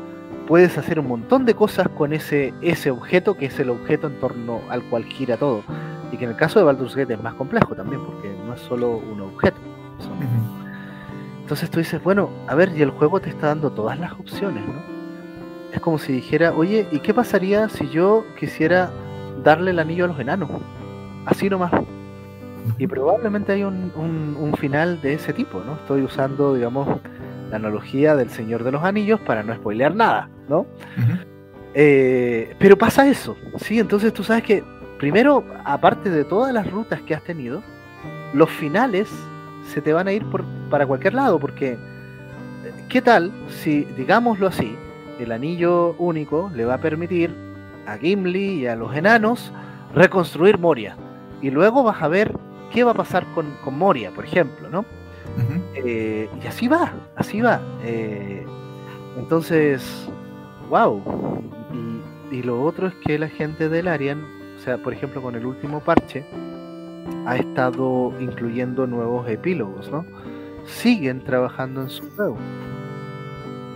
[0.46, 4.20] puedes hacer un montón de cosas con ese, ese objeto que es el objeto en
[4.20, 5.62] torno al cual gira todo.
[6.12, 8.60] Y que en el caso de Baldur's Gate es más complejo también, porque no es
[8.60, 9.58] solo un objeto.
[11.40, 14.66] Entonces tú dices, bueno, a ver, y el juego te está dando todas las opciones,
[14.66, 14.96] ¿no?
[15.72, 18.90] Es como si dijera, oye, ¿y qué pasaría si yo quisiera
[19.44, 20.50] darle el anillo a los enanos?
[21.26, 21.70] Así nomás.
[22.78, 25.74] Y probablemente hay un, un, final de ese tipo, ¿no?
[25.74, 26.98] Estoy usando, digamos,
[27.50, 30.66] la analogía del Señor de los Anillos para no spoilear nada, ¿no?
[31.74, 33.78] Eh, pero pasa eso, ¿sí?
[33.78, 34.64] Entonces tú sabes que,
[34.98, 37.62] primero, aparte de todas las rutas que has tenido,
[38.32, 39.08] los finales
[39.66, 41.76] se te van a ir por, para cualquier lado, porque,
[42.88, 44.76] ¿qué tal si, digámoslo así,
[45.18, 47.34] el anillo único le va a permitir
[47.86, 49.52] a Gimli y a los enanos
[49.94, 50.96] reconstruir Moria?
[51.42, 52.32] Y luego vas a ver
[52.72, 54.84] qué va a pasar con, Moria, por ejemplo, ¿no?
[55.74, 57.60] Eh, y así va, así va.
[57.82, 58.46] Eh,
[59.18, 60.08] entonces,
[60.70, 61.02] wow.
[62.30, 64.22] Y, lo otro es que la gente del Arian,
[64.66, 66.24] sea, por ejemplo, con el último parche,
[67.24, 70.04] ha estado incluyendo nuevos epílogos, ¿no?
[70.64, 72.36] Siguen trabajando en su juego.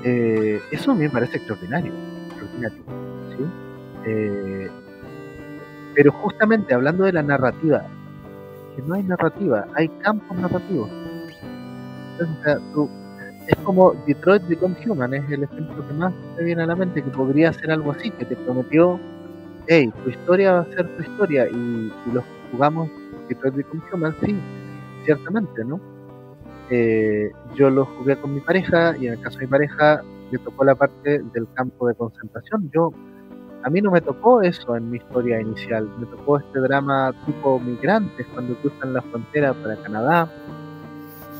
[0.05, 1.93] eh, eso a mí me parece extraordinario.
[2.29, 2.83] extraordinario
[3.37, 3.45] ¿sí?
[4.07, 4.71] Eh,
[5.95, 7.85] pero justamente hablando de la narrativa,
[8.75, 10.91] que no hay narrativa, hay campos narrativos.
[13.47, 17.03] es como Detroit Become Human, es el ejemplo que más me viene a la mente,
[17.03, 18.99] que podría ser algo así, que te prometió,
[19.73, 22.91] hey, tu historia va a ser tu historia, y, y los jugamos
[23.29, 24.37] Detroit Become Human, sí,
[25.05, 25.81] ciertamente, ¿no?
[26.71, 30.03] Eh, yo lo jugué con mi pareja y en el caso de mi pareja
[30.33, 32.69] me tocó la parte del campo de concentración.
[32.75, 32.93] Yo
[33.63, 37.61] a mí no me tocó eso en mi historia inicial, me tocó este drama tipo
[37.61, 40.29] migrantes cuando cruzan la frontera para Canadá,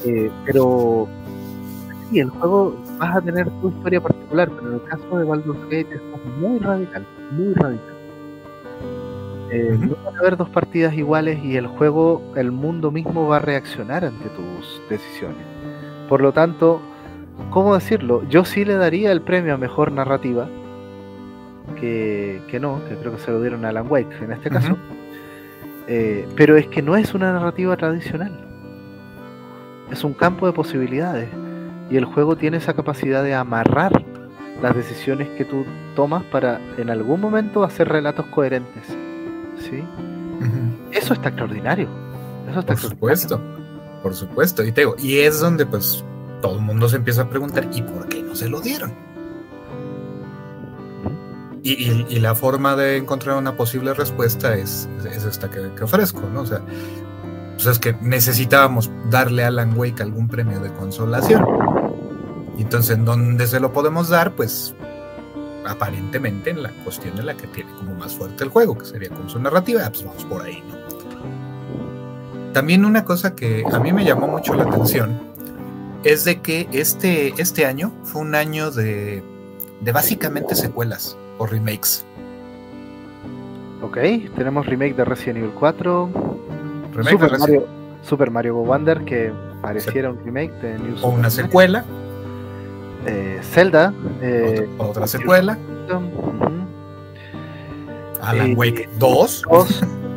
[0.05, 1.09] eh, pero
[2.09, 5.63] sí, el juego vas a tener tu historia particular, pero en el caso de Baldur's
[5.65, 6.01] Gate es
[6.39, 8.00] muy radical, muy radical.
[9.51, 13.37] Eh, no van a haber dos partidas iguales y el juego, el mundo mismo va
[13.37, 15.45] a reaccionar ante tus decisiones.
[16.09, 16.81] Por lo tanto,
[17.51, 18.23] ¿cómo decirlo?
[18.29, 20.49] Yo sí le daría el premio a mejor narrativa,
[21.81, 24.77] que, no, que creo que se lo dieron a Alan Wake en este caso.
[25.93, 28.31] Eh, pero es que no es una narrativa tradicional.
[29.91, 31.29] Es un campo de posibilidades.
[31.91, 34.05] Y el juego tiene esa capacidad de amarrar
[34.63, 35.65] las decisiones que tú
[35.97, 38.97] tomas para en algún momento hacer relatos coherentes.
[39.61, 39.85] ¿Sí?
[40.93, 41.89] Eso está extraordinario.
[42.49, 43.41] Eso está por supuesto,
[44.03, 44.65] por supuesto.
[44.65, 46.05] Y te digo, y es donde pues
[46.41, 48.93] todo el mundo se empieza a preguntar, ¿y por qué no se lo dieron?
[51.63, 56.41] Y, la forma de encontrar una posible respuesta es, es esta que, ofrezco, ¿no?
[56.41, 56.63] O sea,
[57.55, 61.45] pues es que necesitábamos darle a Alan Wake algún premio de consolación.
[62.57, 64.33] Y entonces, ¿en dónde se lo podemos dar?
[64.33, 64.75] Pues
[65.67, 69.11] aparentemente en la cuestión en la que tiene como más fuerte el juego, que sería
[69.11, 70.81] con su narrativa, pues vamos por ahí, ¿no?
[72.53, 75.21] También una cosa que a mí me llamó mucho la atención
[76.03, 79.23] es de que este, este año fue un año de,
[79.81, 82.05] de básicamente secuelas o remakes.
[83.83, 83.99] Ok,
[84.37, 86.11] tenemos remake de Resident Evil 4.
[86.93, 87.67] Remake Super, de Mario,
[88.03, 91.85] Super Mario Wonder, que pareciera un remake de New O una secuela.
[93.07, 93.93] Eh, Zelda.
[94.21, 95.59] Eh, otra, secuela.
[98.23, 99.43] Alan Wake 2.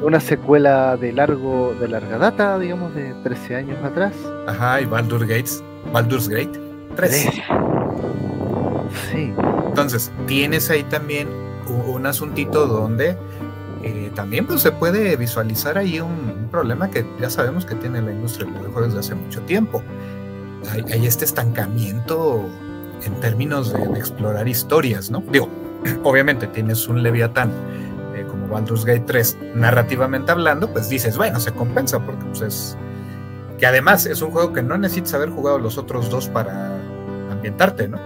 [0.04, 4.14] Una secuela de largo, de larga data, digamos, de 13 años atrás.
[4.48, 5.64] Ajá, y Baldur's Gates.
[5.94, 6.60] Baldur's Gate
[6.96, 7.30] 3.
[9.12, 9.34] Sí.
[9.68, 11.28] Entonces, tienes ahí también
[11.88, 13.18] un, asuntito donde
[13.84, 18.12] eh, también pues, se puede visualizar ahí un, problema que ya sabemos que tiene la
[18.12, 19.82] industria del videojuegos desde hace mucho tiempo.
[20.92, 22.48] Hay, este estancamiento
[23.06, 25.24] en términos de, explorar historias, ¿no?
[25.32, 25.50] Digo,
[26.04, 27.52] obviamente tienes un Leviatán
[28.16, 32.78] eh, como Baldur's Gate 3, narrativamente hablando, pues dices, bueno, se compensa porque pues es...
[33.58, 36.76] Que además es un juego que no necesitas haber jugado los otros dos para
[37.32, 37.98] ambientarte, ¿no?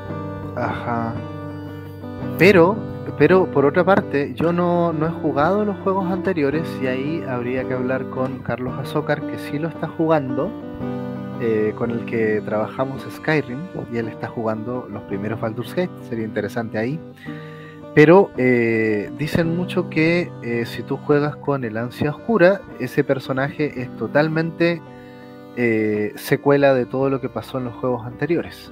[0.56, 1.14] Ajá.
[2.38, 2.76] Pero,
[3.18, 7.74] pero por otra parte, yo no, he jugado los juegos anteriores y ahí habría que
[7.74, 10.52] hablar con Carlos Azócar, que sí lo está jugando,
[11.39, 13.60] eh, con el que trabajamos Skyrim,
[13.91, 17.00] y él está jugando los primeros Baldur's Gate, sería interesante ahí.
[17.93, 23.82] Pero eh, dicen mucho que eh, si tú juegas con el ansia oscura, ese personaje
[23.82, 24.82] es totalmente
[26.15, 28.71] secuela de todo lo que pasó en los juegos anteriores.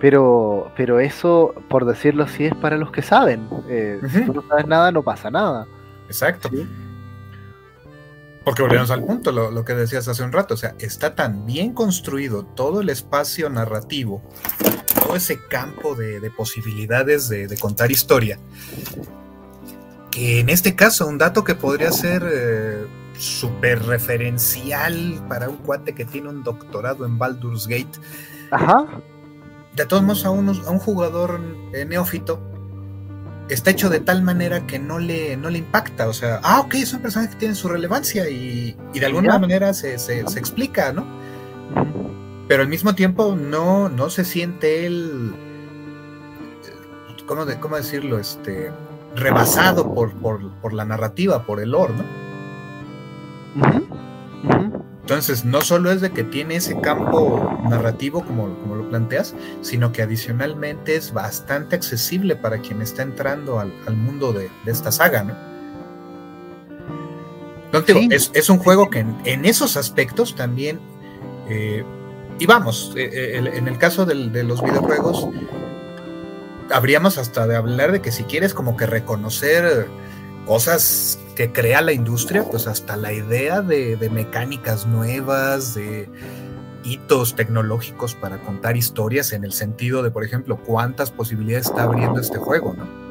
[0.00, 3.48] Pero, pero eso, por decirlo así, es para los que saben.
[4.08, 5.66] Si tú no sabes nada, no pasa nada.
[6.06, 6.48] Exacto.
[8.46, 11.72] Porque volvemos al punto, lo, que decías hace un rato, o sea, está tan bien
[11.72, 14.22] construido todo el espacio narrativo,
[15.02, 18.38] todo ese campo de, posibilidades de, contar historia,
[20.12, 22.86] que en este caso un dato que podría ser eh,
[23.18, 27.98] súper referencial para un cuate que tiene un doctorado en Baldur's Gate,
[28.52, 28.86] Ajá.
[29.74, 31.40] de todos modos a, un jugador
[31.72, 32.40] eh, neófito
[33.48, 36.08] está hecho de tal manera que no le, no le impacta.
[36.08, 39.72] O sea, ah, ok, es un personaje que tiene su relevancia y, de alguna manera
[39.74, 41.06] se, explica, ¿no?
[42.48, 45.34] Pero al mismo tiempo no, no se siente él,
[47.26, 48.18] ¿cómo, de, cómo decirlo?
[48.18, 48.70] Este,
[49.14, 54.75] rebasado por, por, la narrativa, por el lore, ¿no?
[55.06, 59.92] Entonces, no solo es de que tiene ese campo narrativo como, como lo planteas, sino
[59.92, 65.36] que adicionalmente es bastante accesible para quien está entrando al, mundo de, esta saga, ¿no?
[68.10, 70.80] es, un juego que en, esos aspectos también,
[71.48, 71.84] eh,
[72.40, 75.28] y vamos, eh, eh, en el caso de los videojuegos,
[76.72, 79.86] habríamos hasta de hablar de que si quieres como que reconocer
[80.46, 86.08] cosas que crea la industria, pues hasta la idea de, mecánicas nuevas, de
[86.82, 92.20] hitos tecnológicos para contar historias en el sentido de, por ejemplo, cuántas posibilidades está abriendo
[92.20, 93.06] este juego, ¿no?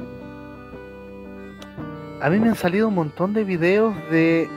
[2.22, 4.50] A mí me han salido un montón de videos de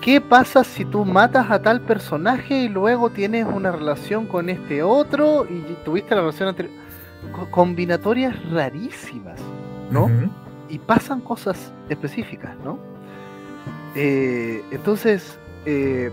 [0.00, 4.82] qué pasa si tú matas a tal personaje y luego tienes una relación con este
[4.82, 6.74] otro y tuviste la relación anterior.
[7.50, 9.38] Combinatorias rarísimas,
[9.90, 10.10] ¿no?
[10.70, 12.78] Y pasan cosas específicas, ¿no?
[13.96, 16.10] Eh, entonces, eh,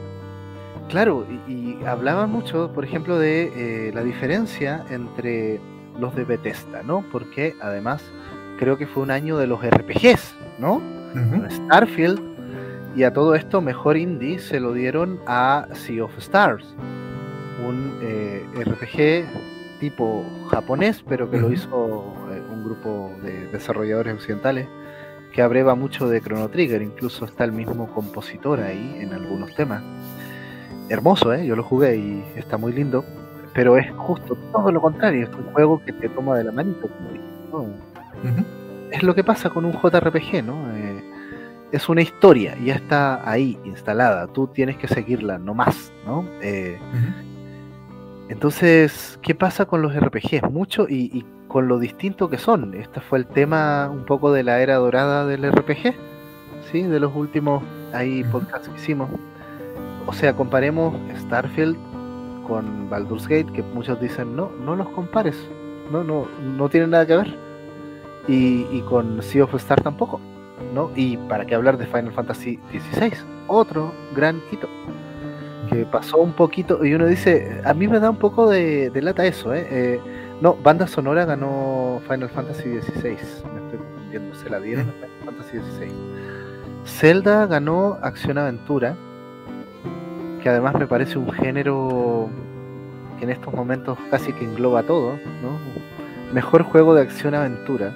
[0.89, 3.51] Claro, y, hablaban mucho, por ejemplo, de
[3.87, 5.59] eh, la diferencia entre
[5.99, 7.03] los de Bethesda, ¿no?
[7.11, 8.01] Porque además
[8.57, 10.81] creo que fue un año de los RPGs, ¿no?
[11.49, 12.21] Starfield
[12.95, 16.63] y a todo esto mejor indie se lo dieron a Sea of Stars,
[17.67, 22.13] un eh, RPG tipo japonés, pero que lo hizo
[22.67, 24.67] grupo de desarrolladores occidentales
[25.33, 29.83] que abreva mucho de Chrono Trigger, incluso está el mismo compositor ahí en algunos temas
[30.89, 31.45] hermoso, ¿eh?
[31.45, 33.03] yo lo jugué y está muy lindo,
[33.53, 36.89] pero es justo todo lo contrario, es un juego que te toma de la manito,
[38.91, 40.71] Es lo que pasa con un JRPG, ¿no?
[40.75, 41.03] Eh,
[41.71, 46.25] es una historia, ya está ahí instalada, tú tienes que seguirla, no más, ¿no?
[46.41, 46.79] Eh,
[48.29, 50.49] entonces, ¿qué pasa con los RPGs?
[50.51, 52.73] Mucho y, con lo distinto que son.
[52.73, 55.95] Este fue el tema un poco de la era dorada del RPG,
[56.71, 56.83] ¿sí?
[56.83, 59.09] De los últimos ahí podcasts que hicimos
[60.07, 61.77] o sea, comparemos Starfield
[62.47, 65.35] con Baldur's Gate, que muchos dicen, no, no los compares,
[65.91, 67.37] no, no, no tienen nada que ver.
[68.29, 70.19] Y, con Sea of Star tampoco,
[70.73, 70.91] ¿no?
[70.95, 73.13] Y para qué hablar de Final Fantasy XVI,
[73.47, 74.67] otro gran hito,
[75.69, 79.25] que pasó un poquito, y uno dice, a mí me da un poco de, lata
[79.25, 79.67] eso, ¿eh?
[79.69, 80.01] ¿eh?
[80.41, 83.09] No, banda sonora ganó Final Fantasy XVI,
[83.53, 85.91] me estoy confundiendo, se la dieron a Final Fantasy XVI.
[86.85, 88.95] Zelda ganó Acción Aventura,
[90.41, 92.29] que además me parece un género
[93.17, 95.57] que en estos momentos casi que engloba todo, ¿no?
[96.33, 97.95] Mejor juego de acción-aventura.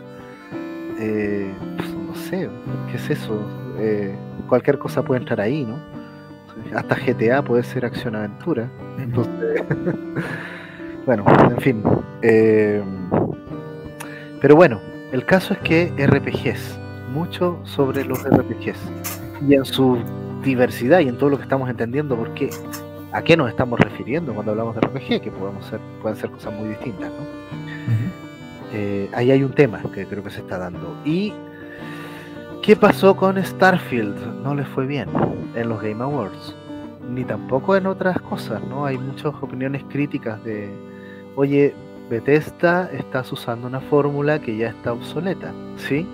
[0.99, 2.49] Eh, pues, no sé,
[2.89, 3.39] ¿qué es eso?
[3.77, 4.15] Eh,
[4.47, 5.77] cualquier cosa puede entrar ahí, ¿no?
[6.75, 8.69] Hasta GTA puede ser acción-aventura.
[8.97, 9.63] Entonces,
[11.05, 11.83] bueno, en fin.
[12.21, 12.83] Eh,
[14.41, 14.79] pero bueno,
[15.11, 16.79] el caso es que RPGs,
[17.13, 18.79] mucho sobre los RPGs.
[19.47, 19.97] Y en su
[20.43, 22.49] diversidad y en todo lo que estamos entendiendo, porque
[23.11, 26.53] a qué nos estamos refiriendo cuando hablamos de RPG, que podemos ser, pueden ser cosas
[26.53, 27.41] muy distintas, ¿no?
[28.73, 30.95] Eh, ahí hay un tema que creo que se está dando.
[31.03, 31.33] ¿Y
[32.61, 34.41] qué pasó con Starfield?
[34.43, 35.09] No le fue bien
[35.55, 36.55] en los Game Awards,
[37.09, 38.85] ni tampoco en otras cosas, ¿no?
[38.85, 40.69] Hay muchas opiniones críticas de,
[41.35, 41.73] oye,
[42.09, 46.07] Bethesda estás usando una fórmula que ya está obsoleta, ¿sí?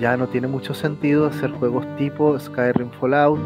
[0.00, 3.40] ya no tiene mucho sentido hacer juegos tipo Skyrim Fallout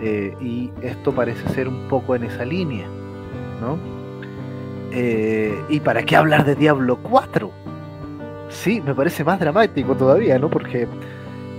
[0.00, 2.86] eh, y esto parece ser un poco en esa línea,
[3.60, 3.78] ¿no?
[4.92, 7.50] Eh, ¿Y para qué hablar de Diablo 4?
[8.48, 10.48] Sí, me parece más dramático todavía, ¿no?
[10.48, 10.88] Porque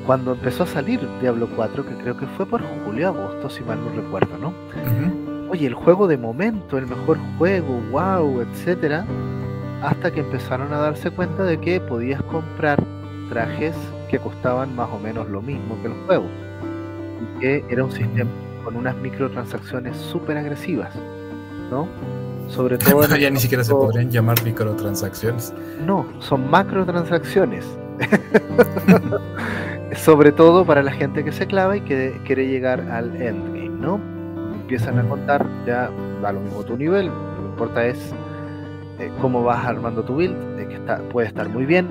[0.07, 3.79] cuando empezó a salir Diablo 4, que creo que fue por julio, agosto, si mal
[3.85, 4.53] no recuerdo, ¿no?
[5.51, 9.05] Oye, el juego de momento, el mejor juego, wow, etcétera,
[9.81, 12.81] hasta que empezaron a darse cuenta de que podías comprar
[13.27, 13.75] trajes
[14.09, 16.23] que costaban más o menos lo mismo que el juego.
[17.19, 18.31] Y que era un sistema
[18.63, 20.95] con unas microtransacciones súper agresivas,
[21.69, 21.85] ¿no?
[22.47, 23.05] Sobre todo.
[23.17, 25.53] ya ni siquiera se podrían llamar microtransacciones.
[25.85, 27.65] No, son macrotransacciones.
[29.97, 34.20] Sobre todo para la gente que se clava y que quiere llegar al endgame, ¿no?
[34.71, 38.13] Empiezan a contar, ya da lo mismo tu nivel, lo que importa es
[38.99, 40.79] eh, cómo vas armando tu build, de que
[41.11, 41.89] puede estar muy bien,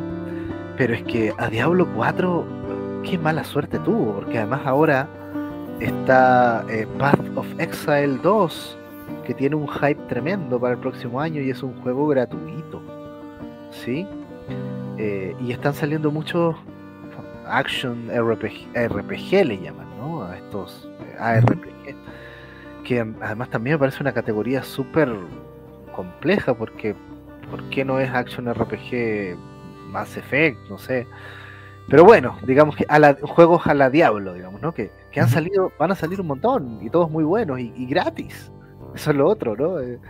[0.79, 2.47] pero es que a Diablo 4,
[3.03, 5.07] qué mala suerte tuvo, porque además ahora
[5.79, 8.79] está eh, Path of Exile 2,
[9.27, 12.81] que tiene un hype tremendo para el próximo año y es un juego gratuito.
[13.73, 14.07] ¿Sí?
[14.97, 16.57] Eh, y están saliendo muchos
[17.47, 20.23] action RPG, RPG le llaman, ¿no?
[20.23, 21.60] A estos eh, ARPG.
[22.91, 25.15] Que además también me parece una categoría súper
[25.95, 26.97] compleja porque
[27.49, 29.37] ¿por qué no es action RPG
[29.93, 31.07] Mass Effect, no sé.
[31.89, 34.75] Pero bueno, digamos que a la, juegos a la Diablo, digamos, ¿no?
[34.75, 38.51] Que, han salido, van a salir un montón, y todos muy buenos, y, gratis.
[38.93, 39.79] Eso es lo otro, ¿no?
[39.79, 40.01] Eh,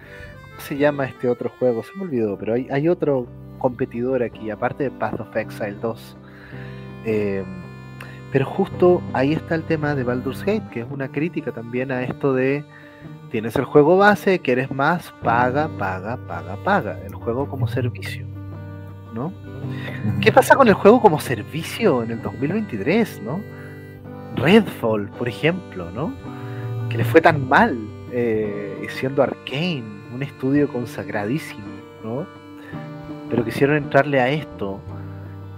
[0.49, 1.83] ¿Cómo se llama este otro juego?
[1.83, 3.27] Se me olvidó, pero hay, hay otro
[3.59, 6.17] competidor aquí, aparte de Path of Exile 2.
[7.05, 7.45] Eh,
[8.33, 12.03] pero justo ahí está el tema de Baldur's Gate, que es una crítica también a
[12.03, 12.65] esto de
[13.31, 16.99] tienes el juego base, quieres más, paga, paga, paga, paga.
[17.07, 18.27] El juego como servicio,
[19.15, 19.33] ¿no?
[20.21, 23.41] ¿Qué pasa con el juego como servicio en el 2023, no?
[24.37, 26.13] Redfall, por ejemplo, ¿no?
[26.89, 27.79] Que le fue tan mal,
[28.13, 31.67] eh, siendo Arkane, un estudio consagradísimo,
[32.03, 32.27] ¿no?
[33.29, 34.81] Pero quisieron entrarle a esto,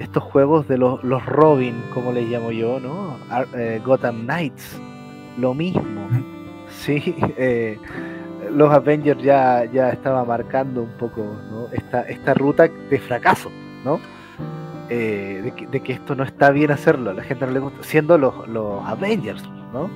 [0.03, 3.17] estos juegos de los, los Robin, como les llamo yo, ¿no?
[3.57, 4.81] Eh, Gotham Knights,
[5.39, 6.09] lo mismo,
[6.69, 7.15] sí.
[7.37, 7.79] Eh,
[8.51, 11.25] los Avengers ya, ya estaba marcando un poco
[11.73, 13.51] esta, esta ruta de fracaso,
[13.85, 13.99] ¿no?
[14.89, 18.47] de, que, esto no está bien hacerlo, a la gente no le gusta, siendo los,
[18.49, 19.43] los Avengers,
[19.73, 19.89] ¿no?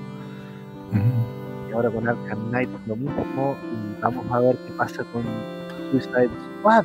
[1.77, 5.23] ahora con Arkham Knight lo mismo y vamos a ver qué pasa con
[5.91, 6.85] Suicide Squad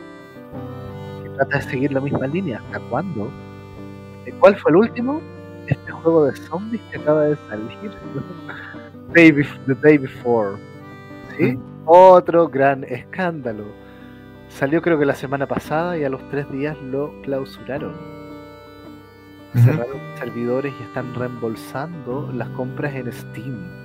[1.45, 3.29] trata de seguir la misma línea ¿hasta cuándo?
[4.39, 5.21] ¿cuál fue el último?
[5.67, 7.91] este juego de zombies que acaba de salir
[9.13, 10.57] The Day Before
[11.37, 11.57] ¿sí?
[11.85, 13.65] otro gran escándalo
[14.49, 17.95] salió creo que la semana pasada y a los tres días lo clausuraron
[19.53, 23.81] cerraron servidores y están reembolsando las compras en Steam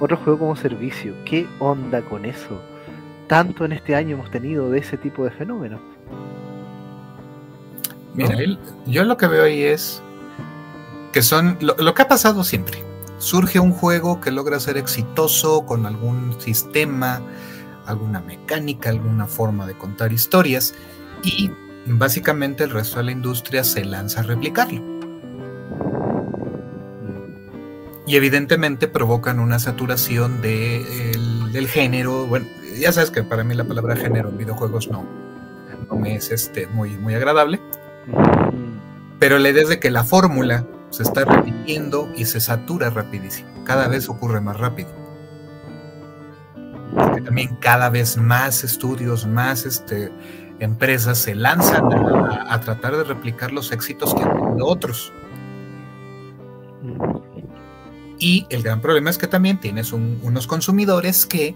[0.00, 1.14] otro juego como servicio.
[1.26, 2.58] ¿Qué onda con eso?
[3.26, 5.80] Tanto en este año hemos tenido de ese tipo de fenómenos.
[8.14, 8.36] Mira,
[8.86, 10.02] yo lo que veo ahí es
[11.12, 12.82] que son lo, que ha pasado siempre.
[13.18, 17.20] Surge un juego que logra ser exitoso con algún sistema,
[17.86, 20.74] alguna mecánica, alguna forma de contar historias
[21.22, 21.50] y
[21.86, 24.90] básicamente el resto de la industria se lanza a replicarlo.
[28.10, 31.12] y evidentemente provocan una saturación de
[31.52, 32.26] del género.
[32.26, 32.46] Bueno,
[32.76, 35.04] ya sabes que para mí la palabra género en videojuegos no,
[35.88, 37.60] no me es este, muy, muy agradable.
[39.18, 43.48] Pero la idea es de que la fórmula se está repitiendo y se satura rapidísimo.
[43.64, 44.90] Cada vez ocurre más rápido.
[46.94, 50.10] Porque también cada vez más estudios, más este,
[50.58, 51.84] empresas se lanzan
[52.48, 55.12] a, tratar de replicar los éxitos que han tenido otros.
[58.18, 61.54] Y el gran problema es que también tienes unos consumidores que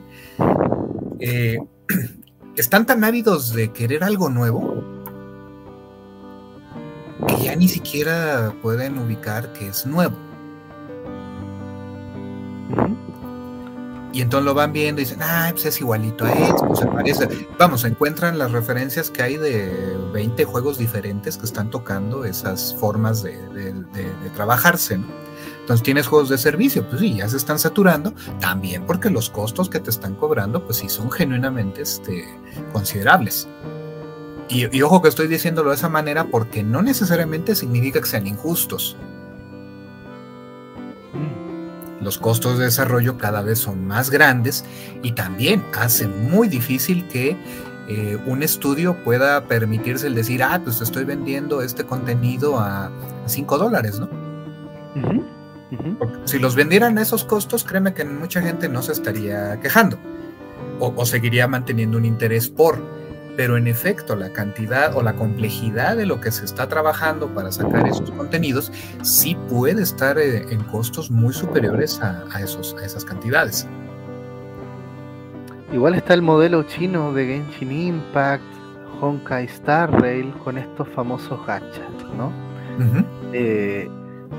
[1.18, 1.59] eh,
[2.57, 4.93] están tan ávidos de querer algo nuevo
[7.27, 10.16] que ya ni siquiera pueden ubicar que es nuevo.
[14.12, 17.49] Y entonces lo van viendo y dicen, ah, pues es igualito a esto, se parece.
[17.59, 23.25] Vamos, encuentran las referencias que hay de 20 juegos diferentes que están tocando esas formas
[23.25, 25.25] de, de trabajarse, ¿no?
[25.64, 29.70] Entonces tienes juegos de servicio, pues sí, ya se están saturando, también porque los costos
[29.70, 32.29] que te están cobrando, pues sí, son genuinamente este,
[32.70, 33.49] considerables.
[34.49, 38.97] Y, ojo que estoy diciéndolo de esa manera porque no necesariamente significa que sean injustos.
[42.01, 44.64] Los costos de desarrollo cada vez son más grandes
[45.03, 47.36] y también hace muy difícil que
[47.88, 52.90] eh, un estudio pueda permitirse el decir, ah, pues estoy vendiendo este contenido a
[53.26, 54.09] 5 dólares, ¿no?
[56.24, 59.99] Si los vendieran a esos costos, créeme que mucha gente no se estaría quejando
[60.78, 62.78] o, seguiría manteniendo un interés por.
[63.37, 67.51] Pero en efecto, la cantidad o la complejidad de lo que se está trabajando para
[67.51, 68.72] sacar esos contenidos
[69.03, 73.66] sí puede estar eh, en costos muy superiores a, esos, a esas cantidades.
[75.72, 78.45] Igual está el modelo chino de Genshin Impact,
[79.01, 82.32] Honkai Star Rail con estos famosos gachas, ¿no?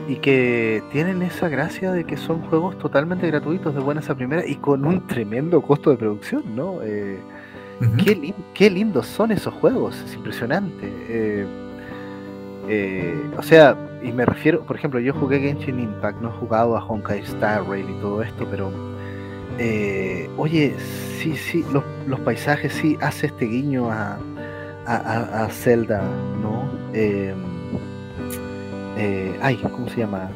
[0.08, 4.48] y que tienen esa gracia de que son juegos totalmente gratuitos de buenas a primeras
[4.48, 6.82] y con un tremendo costo de producción, ¿no?
[6.84, 7.20] Eh,
[8.54, 10.92] qué, lindos son esos juegos, es impresionante.
[11.10, 11.46] Eh,
[12.68, 16.78] eh, o sea, y me refiero, por ejemplo, yo jugué Genshin Impact, no he jugado
[16.78, 18.72] a Honkai Star Rail y todo esto, pero
[20.38, 20.76] oye,
[21.20, 21.66] sí, sí,
[22.08, 24.18] los, paisajes sí hace este guiño a,
[24.86, 26.02] a, a Zelda,
[26.42, 26.66] ¿no?
[28.98, 30.30] Eh, ay, ¿cómo se llama?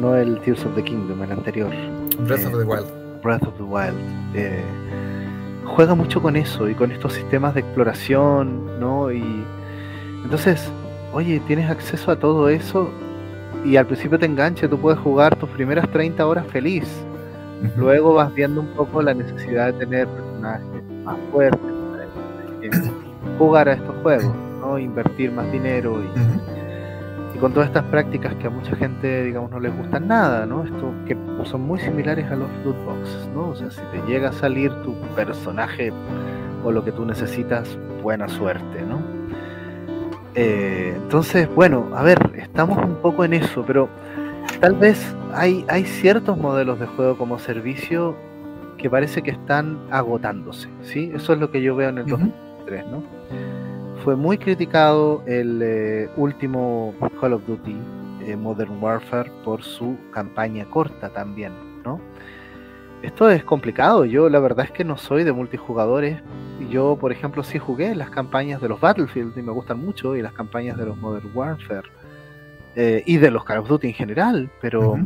[0.00, 1.70] No, el Tears of the Kingdom, el anterior.
[2.26, 2.88] Breath of the Wild.
[3.22, 3.96] Breath of the Wild.
[5.74, 9.10] Juega mucho con eso y con estos sistemas de exploración, ¿no?
[9.10, 9.44] Y
[10.24, 10.70] entonces,
[11.12, 12.90] oye, tienes acceso a todo eso
[13.64, 16.88] y al principio te engancha, tú puedes jugar tus primeras 30 horas feliz.
[17.76, 21.70] Luego vas viendo un poco la necesidad de tener personajes más fuertes
[23.38, 24.78] jugar a estos juegos, ¿no?
[24.78, 26.59] Invertir más dinero y
[27.40, 30.64] con todas estas prácticas que a mucha gente, digamos, no les gustan nada, ¿no?
[30.64, 33.48] Esto que son muy similares a los loot boxes, ¿no?
[33.48, 35.90] O sea, si te llega a salir tu personaje
[36.62, 39.00] o lo que tú necesitas, buena suerte, ¿no?
[40.34, 43.88] Eh, entonces, bueno, a ver, estamos un poco en eso, pero
[44.60, 48.14] tal vez hay, hay ciertos modelos de juego como servicio
[48.76, 51.10] que parece que están agotándose, ¿sí?
[51.14, 53.02] Eso es lo que yo veo en el 2003, ¿no?
[54.04, 57.76] Fue muy criticado el eh, último Call of Duty
[58.26, 61.52] eh, Modern Warfare por su campaña corta también,
[61.84, 62.00] ¿no?
[63.02, 64.04] esto es complicado.
[64.04, 66.22] Yo la verdad es que no soy de multijugadores.
[66.70, 70.22] Yo, por ejemplo, sí jugué las campañas de los Battlefield y me gustan mucho, y
[70.22, 71.88] las campañas de los Modern Warfare
[72.76, 74.98] eh, y de los Call of Duty en general, pero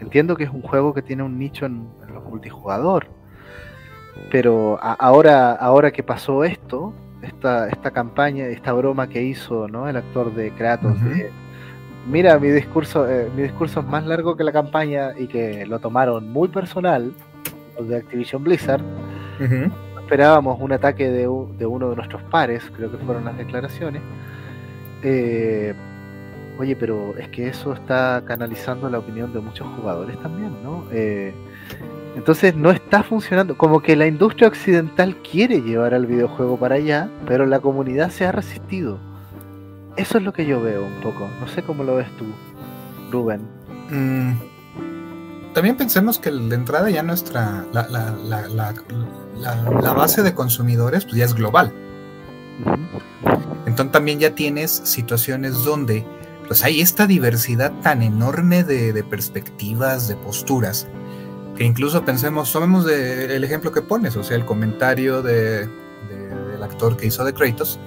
[0.00, 3.06] entiendo que es un juego que tiene un nicho en, los multijugador.
[4.30, 6.94] Pero ahora, ahora que pasó esto,
[7.26, 9.88] esta, esta campaña, esta broma que hizo ¿no?
[9.88, 10.96] el actor de Kratos,
[12.08, 15.78] mira, mi discurso, eh, mi discurso es más largo que la campaña y que lo
[15.78, 17.12] tomaron muy personal,
[17.78, 18.82] los de Activision Blizzard.
[19.98, 24.02] Esperábamos un ataque de, de, uno de nuestros pares, creo que fueron las declaraciones.
[25.02, 25.74] Eh,
[26.58, 30.84] Oye, pero es que eso está canalizando la opinión de muchos jugadores también, ¿no?
[30.90, 31.34] Eh,
[32.16, 33.56] entonces no está funcionando.
[33.56, 38.24] Como que la industria occidental quiere llevar al videojuego para allá, pero la comunidad se
[38.24, 38.98] ha resistido.
[39.96, 41.28] Eso es lo que yo veo un poco.
[41.40, 42.24] No sé cómo lo ves tú,
[43.12, 43.42] Rubén.
[43.90, 47.64] Mm, también pensemos que de entrada ya nuestra.
[47.72, 51.72] La, la, base de consumidores pues ya es global.
[53.66, 56.06] Entonces también ya tienes situaciones donde
[56.46, 60.86] pues hay esta diversidad tan enorme de, perspectivas, de posturas,
[61.56, 66.96] que incluso pensemos, tomemos el ejemplo que pones, o sea, el comentario de, del actor
[66.96, 67.80] que hizo de Kratos,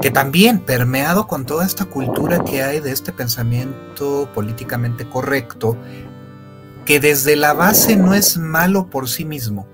[0.00, 5.76] que también permeado con toda esta cultura que hay de este pensamiento políticamente correcto,
[6.84, 9.68] que desde la base no es malo por sí mismo,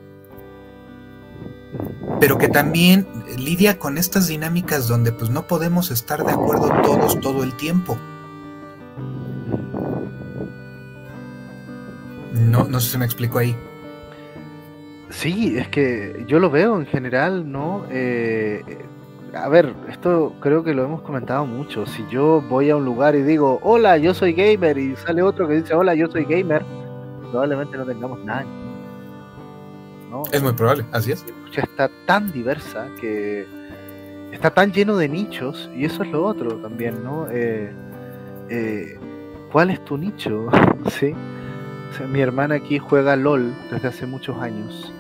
[2.21, 3.07] pero que también
[3.39, 7.97] lidia con estas dinámicas donde pues no podemos estar de acuerdo todos todo el tiempo.
[12.39, 13.57] No, no sé si me explico ahí.
[15.11, 17.85] Sí, es que yo lo veo en general, ¿no?
[17.91, 18.63] Eh,
[19.35, 21.87] a ver, esto creo que lo hemos comentado mucho.
[21.87, 25.47] Si yo voy a un lugar y digo, hola, yo soy gamer, y sale otro
[25.49, 26.65] que dice, hola, yo soy gamer,
[27.31, 28.45] probablemente no tengamos nada
[30.33, 31.25] es muy probable, así es.
[31.55, 33.47] La está tan diversa que
[34.33, 37.27] está tan lleno de nichos y eso es lo otro también, ¿no?
[37.31, 37.73] Eh,
[38.51, 38.99] eh,
[39.53, 40.49] ¿Cuál es tu nicho?
[40.91, 41.15] ¿Sí?
[42.01, 44.93] Mi hermana aquí juega LOL desde hace muchos años.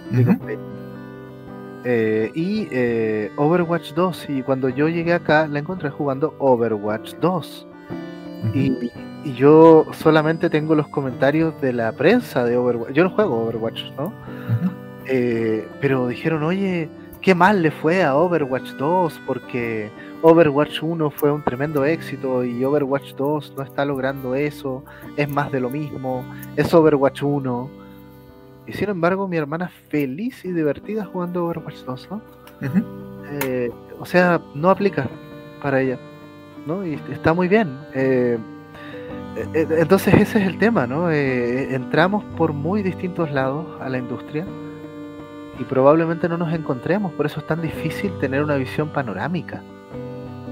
[1.88, 2.66] Eh, y
[3.36, 7.66] Overwatch 2, y cuando yo llegué acá la encontré jugando Overwatch 2.
[8.54, 8.90] y,
[9.34, 12.92] yo solamente tengo los comentarios de la prensa de Overwatch.
[12.92, 14.12] Yo no juego Overwatch, ¿no?
[15.08, 16.88] Eh, pero dijeron, oye,
[17.20, 19.90] qué mal le fue a Overwatch 2 porque
[20.22, 24.84] Overwatch 1 fue un tremendo éxito y Overwatch 2 no está logrando eso,
[25.16, 26.24] es más de lo mismo,
[26.56, 27.70] es Overwatch 1.
[28.66, 32.20] Y sin embargo, mi hermana feliz y divertida jugando Overwatch 2, ¿no?
[33.42, 35.08] Eh, o sea, no aplica
[35.62, 35.98] para ella,
[36.66, 36.86] ¿no?
[36.86, 37.76] Y está muy bien.
[37.94, 38.38] Eh,
[39.52, 41.10] entonces ese es el tema, ¿no?
[41.10, 44.46] entramos por muy distintos lados a la industria
[45.58, 49.62] y probablemente no nos encontremos, por eso es tan difícil tener una visión panorámica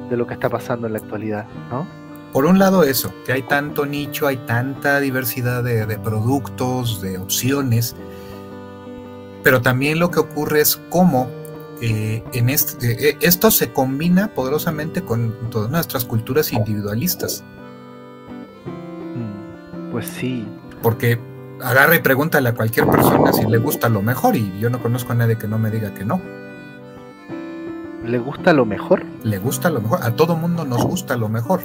[0.09, 1.87] de lo que está pasando en la actualidad, ¿no?
[2.35, 7.95] Por un lado eso, que hay tanto nicho, hay tanta diversidad de, productos, de opciones,
[9.45, 11.31] pero también lo que ocurre es cómo
[11.81, 17.45] eh, en este, eh, esto se combina poderosamente con todas nuestras culturas individualistas.
[19.15, 20.45] Mm, pues sí.
[20.83, 21.21] Porque
[21.63, 25.13] agarra y pregúntale a cualquier persona si le gusta lo mejor y yo no conozco
[25.13, 26.21] a nadie que no me diga que no.
[28.05, 29.03] ¿Le gusta lo mejor?
[29.23, 30.03] Le gusta lo mejor.
[30.03, 31.61] A todo mundo nos gusta lo mejor.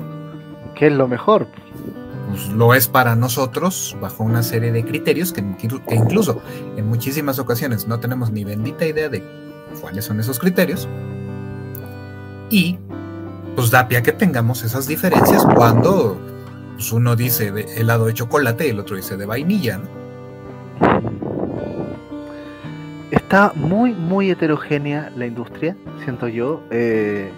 [0.76, 1.48] ¿Qué es lo mejor?
[2.30, 6.42] Pues lo es para nosotros bajo una serie de criterios que, que incluso
[6.78, 9.24] en muchísimas ocasiones no tenemos ni bendita idea de
[9.82, 10.88] cuáles son esos criterios.
[12.50, 12.80] Y
[13.56, 16.18] pues da pie a que tengamos esas diferencias cuando
[16.76, 19.82] pues uno dice de helado de chocolate y el otro dice de vainilla,
[23.30, 26.64] Está muy, muy heterogénea la industria, siento yo.
[26.72, 27.30] Eh,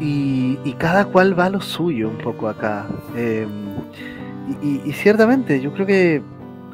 [0.00, 2.84] y, cada cual va a lo suyo un poco acá.
[3.14, 3.76] Em,
[4.60, 6.20] y, ciertamente, yo creo que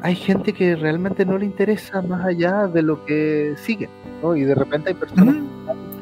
[0.01, 3.87] hay gente que realmente no le interesa más allá de lo que sigue,
[4.23, 4.35] ¿no?
[4.35, 5.35] Y de repente hay personas...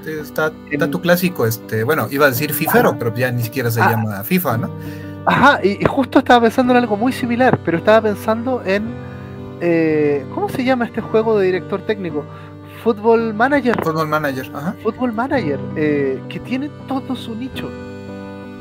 [0.08, 0.54] está,
[0.90, 3.92] tu clásico, este, bueno, iba a decir FIFero, pero ya ni siquiera se ah.
[3.92, 4.70] llama FIFA, ¿no?
[5.26, 9.09] Ajá, y, justo estaba pensando en algo muy similar, pero estaba pensando en.
[9.62, 12.24] Eh, ¿Cómo se llama este juego de director técnico?
[12.84, 13.76] Football Manager.
[13.84, 14.76] Football Manager, ajá.
[14.84, 17.70] Football Manager, eh, que tiene todo su nicho.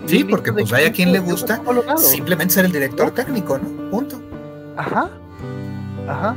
[0.06, 1.60] Sí, porque pues hay a quien le gusta
[1.98, 3.90] simplemente ser el director técnico, ¿no?
[3.90, 4.20] Punto.
[4.76, 5.10] Ajá,
[6.08, 6.34] ajá.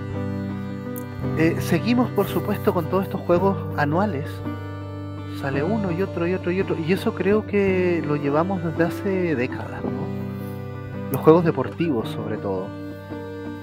[1.37, 4.25] Eh, seguimos, por supuesto, con todos estos juegos anuales
[5.41, 6.77] sale uno y otro y otro y otro.
[6.77, 11.11] Y eso creo que lo llevamos desde hace décadas, ¿no?
[11.11, 12.67] Los juegos deportivos sobre todo.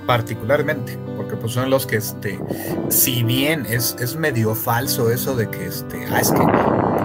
[0.08, 2.40] Particularmente, porque pues son los que, este,
[2.88, 6.40] si bien es, es medio falso eso de que, este, ah, es que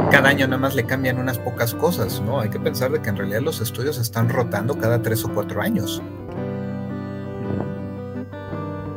[0.09, 2.39] cada año nada más le cambian unas pocas cosas, ¿no?
[2.39, 5.61] Hay que pensar de que en realidad los estudios están rotando cada tres o cuatro
[5.61, 6.01] años.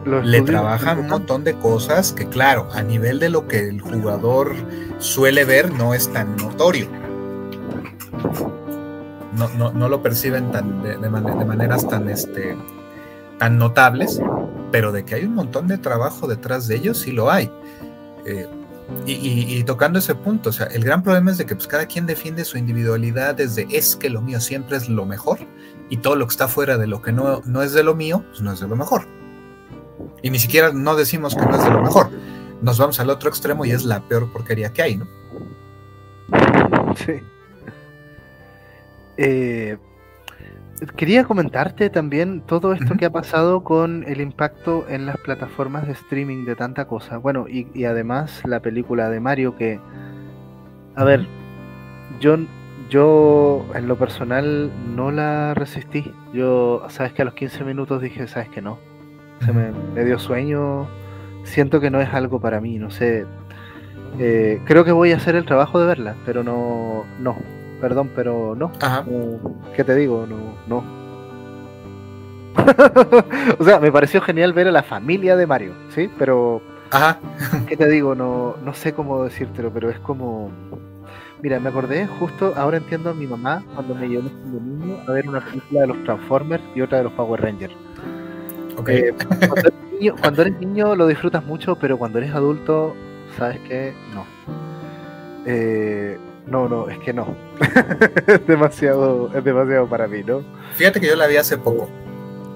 [0.05, 4.55] le trabajan un montón de cosas que, claro, a nivel de lo que el jugador
[4.99, 6.89] suele ver, no es tan notorio.
[9.59, 12.57] No, no, lo perciben tan de, de, maneras tan, este,
[13.39, 14.21] tan notables,
[14.73, 17.51] pero de que hay un montón de trabajo detrás de ellos, sí lo hay.
[18.25, 18.49] Eh,
[19.05, 22.07] y, tocando ese punto, o sea, el gran problema es de que pues, cada quien
[22.07, 25.41] defiende su individualidad desde es que lo mío siempre es lo mejor
[25.91, 28.25] y todo lo que está fuera de lo que no, no es de lo mío,
[28.29, 29.07] pues no es de lo mejor.
[30.23, 32.11] Y ni siquiera no decimos que no es de lo mejor.
[32.63, 35.07] Nos vamos al otro extremo y es la peor porquería que hay, ¿no?
[36.97, 37.21] Sí.
[39.17, 39.79] Eh,
[40.97, 45.93] quería comentarte también todo esto que ha pasado con el impacto en las plataformas de
[45.93, 47.19] streaming de tanta cosa.
[47.19, 49.81] Bueno, y, además la película de Mario que,
[50.95, 51.27] a ver,
[52.21, 52.37] yo,
[52.91, 56.13] yo en lo personal no la resistí.
[56.33, 58.79] Yo, sabes que a los 15 minutos dije, sabes que no.
[59.45, 60.89] Se me, dio sueño.
[61.45, 63.25] Siento que no es algo para mí, no sé.
[64.19, 67.37] Eh, creo que voy a hacer el trabajo de verla, pero no, no,
[67.81, 68.73] perdón, pero no.
[68.81, 69.05] Ajá.
[69.75, 70.27] ¿Qué te digo?
[70.27, 70.97] No, no.
[73.59, 76.11] o sea, me pareció genial ver a la familia de Mario, ¿sí?
[76.19, 76.63] Pero.
[76.91, 77.19] Ajá.
[77.67, 78.15] ¿Qué te digo?
[78.15, 80.51] No, no sé cómo decírtelo, pero es como.
[81.43, 85.13] Mira, me acordé justo, ahora entiendo a mi mamá cuando me llevó como niño a
[85.13, 87.75] ver una película de los Transformers y otra de los Power Rangers.
[88.79, 88.97] Okay.
[88.97, 89.15] Eh,
[90.21, 92.95] cuando, eres niño, lo disfrutas mucho, pero cuando eres adulto,
[93.37, 93.95] ¿sabes qué?
[94.15, 94.25] No.
[95.45, 97.37] Eh, no, no, es que no.
[98.27, 100.43] es demasiado, es demasiado para mí, ¿no?
[100.75, 101.89] Fíjate que yo la vi hace poco.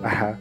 [0.03, 0.39] Ajá.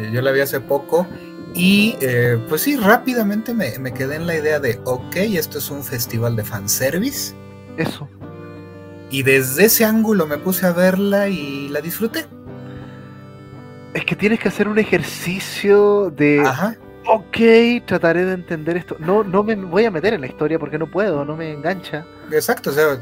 [0.00, 1.06] Eh, yo la vi hace poco
[1.54, 5.70] y eh, pues sí, rápidamente me, me, quedé en la idea de, ok, esto es
[5.70, 7.34] un festival de fanservice.
[7.76, 8.08] Eso.
[9.10, 12.26] Y desde ese ángulo me puse a verla y la disfruté.
[13.92, 16.40] Es que tienes que hacer un ejercicio de...
[16.40, 16.76] Ajá
[17.06, 17.36] ok,
[17.86, 18.96] trataré de entender esto.
[18.98, 22.04] No, no me voy a meter en la historia porque no puedo, no me engancha.
[22.30, 22.98] Exacto, o sea.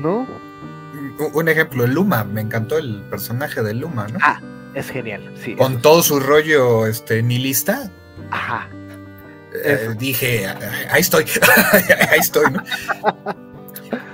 [0.00, 0.26] ¿No?
[1.32, 4.18] Un ejemplo, Luma, me encantó el personaje de Luma, ¿no?
[4.22, 4.40] Ah,
[4.74, 5.56] es genial, sí.
[5.56, 7.90] Con todo su rollo este, nihilista.
[8.30, 8.68] Ajá.
[9.64, 10.46] Eh, dije,
[10.90, 11.24] ahí estoy,
[12.10, 12.62] ahí estoy, ¿no?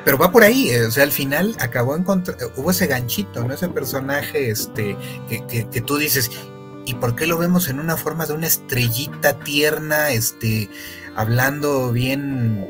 [0.05, 3.53] Pero va por ahí, eh, o sea, al final acabó encontrando, hubo ese ganchito, ¿no?
[3.53, 4.97] Ese personaje este,
[5.29, 6.31] que, que tú dices,
[6.87, 10.69] ¿Y por qué lo vemos en una forma de una estrellita tierna, este,
[11.17, 12.67] hablando bien,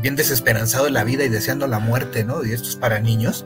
[0.00, 2.44] bien desesperanzado de la vida y deseando la muerte, ¿no?
[2.44, 3.44] Y esto es para niños.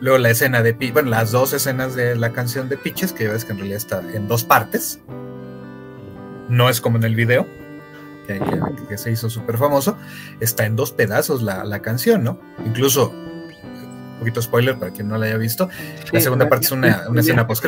[0.00, 3.32] Luego la escena de, bueno, las dos escenas de la canción de Pitches, que ya
[3.32, 5.00] ves que en realidad está en dos partes.
[6.48, 7.46] No es como en el video,
[8.26, 9.96] que, se hizo súper famoso.
[10.40, 12.40] Está en dos pedazos la, la canción, ¿no?
[12.64, 13.12] Incluso
[14.22, 15.68] poquito spoiler para quien no la haya visto.
[16.12, 17.64] la segunda parte es una, escena post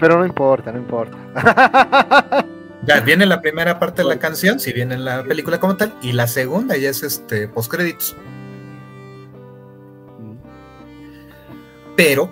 [0.00, 2.46] pero no importa, no importa.
[2.82, 5.94] Ya viene la primera parte de la canción, si viene en la película como tal,
[6.00, 8.16] y la segunda ya es este post créditos.
[11.94, 12.30] Pero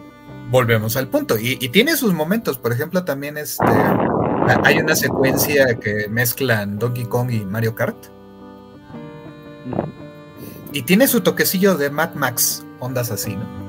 [0.51, 1.37] volvemos al punto.
[1.39, 2.57] Y, tiene sus momentos.
[2.57, 3.67] Por ejemplo, también este,
[4.65, 8.07] hay una secuencia que mezclan Donkey Kong y Mario Kart.
[10.73, 13.68] Y tiene su toquecillo de Mad Max, ondas así, ¿no?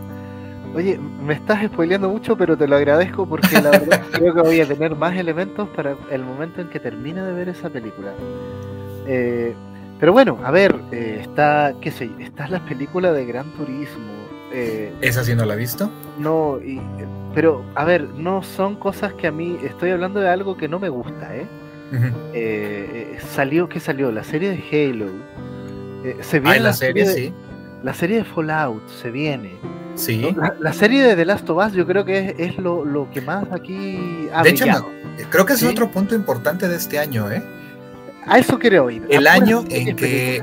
[0.76, 4.62] Oye, me estás spoileando mucho, pero te lo agradezco porque la verdad creo que voy
[4.62, 8.12] a tener más elementos para el momento en que termine de ver esa película.
[9.08, 9.54] Eh,
[10.00, 14.14] pero bueno, a ver, eh, está, qué sé, está la película de Gran Turismo.
[14.54, 15.90] Eh, ¿Esa sí no la ha visto?
[16.20, 16.80] No, y,
[17.34, 20.80] pero a ver, no son cosas que a mí, estoy hablando de algo que no
[20.80, 21.48] me gusta, ¿eh?
[23.34, 24.12] salió, ¿qué salió?
[24.12, 25.08] La serie de Halo.
[26.22, 27.34] se viene la, serie, sí.
[27.82, 29.54] La serie de Fallout se viene.
[30.00, 30.34] Sí.
[30.60, 34.30] La, serie de The Last of Us yo creo que es, lo, que más aquí
[34.34, 34.66] ha De hecho,
[35.30, 37.44] creo que es otro punto importante de este año, ¿eh?
[38.26, 39.06] A eso quiero ir.
[39.10, 40.42] El año en que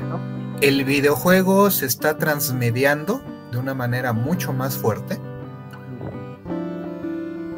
[0.61, 5.17] el videojuego se está transmediando de una manera mucho más fuerte.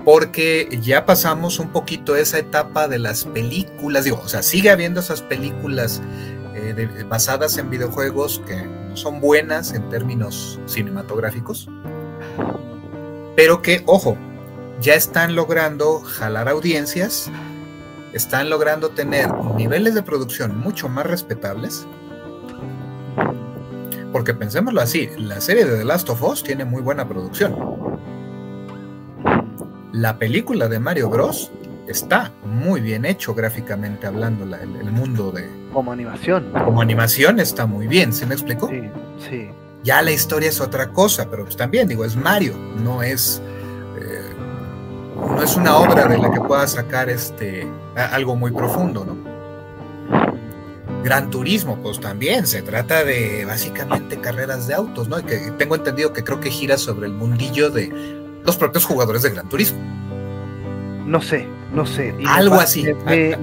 [0.05, 5.01] Porque ya pasamos un poquito esa etapa de las películas, digo, o sea, sigue habiendo
[5.01, 6.01] esas películas
[6.55, 11.67] eh, basadas en videojuegos que son buenas en términos cinematográficos,
[13.35, 14.17] pero que, ojo,
[14.81, 17.31] ya están logrando jalar audiencias,
[18.13, 21.87] están logrando tener niveles de producción mucho más respetables.
[24.11, 27.55] Porque pensémoslo así, la serie de The Last of Us tiene muy buena producción.
[29.91, 31.51] la película de Mario Bros
[31.89, 35.49] está muy bien hecho gráficamente hablando, el, mundo de...
[35.73, 36.51] Como animación.
[36.51, 38.69] Como animación está muy bien, ¿se me explicó?
[38.69, 38.81] Sí,
[39.29, 39.49] sí.
[39.83, 43.41] Ya la historia es otra cosa, pero pues también digo, es Mario, no es...
[43.99, 44.33] Eh,
[45.15, 49.17] no es una obra de la que pueda sacar este algo muy profundo, ¿no?
[51.03, 55.19] Gran Turismo, pues también se trata de básicamente carreras de autos, ¿no?
[55.19, 57.89] Y que tengo entendido que creo que gira sobre el mundillo de
[58.45, 59.79] los propios jugadores de Gran Turismo.
[61.10, 62.14] No sé, no sé.
[62.28, 62.86] Algo así.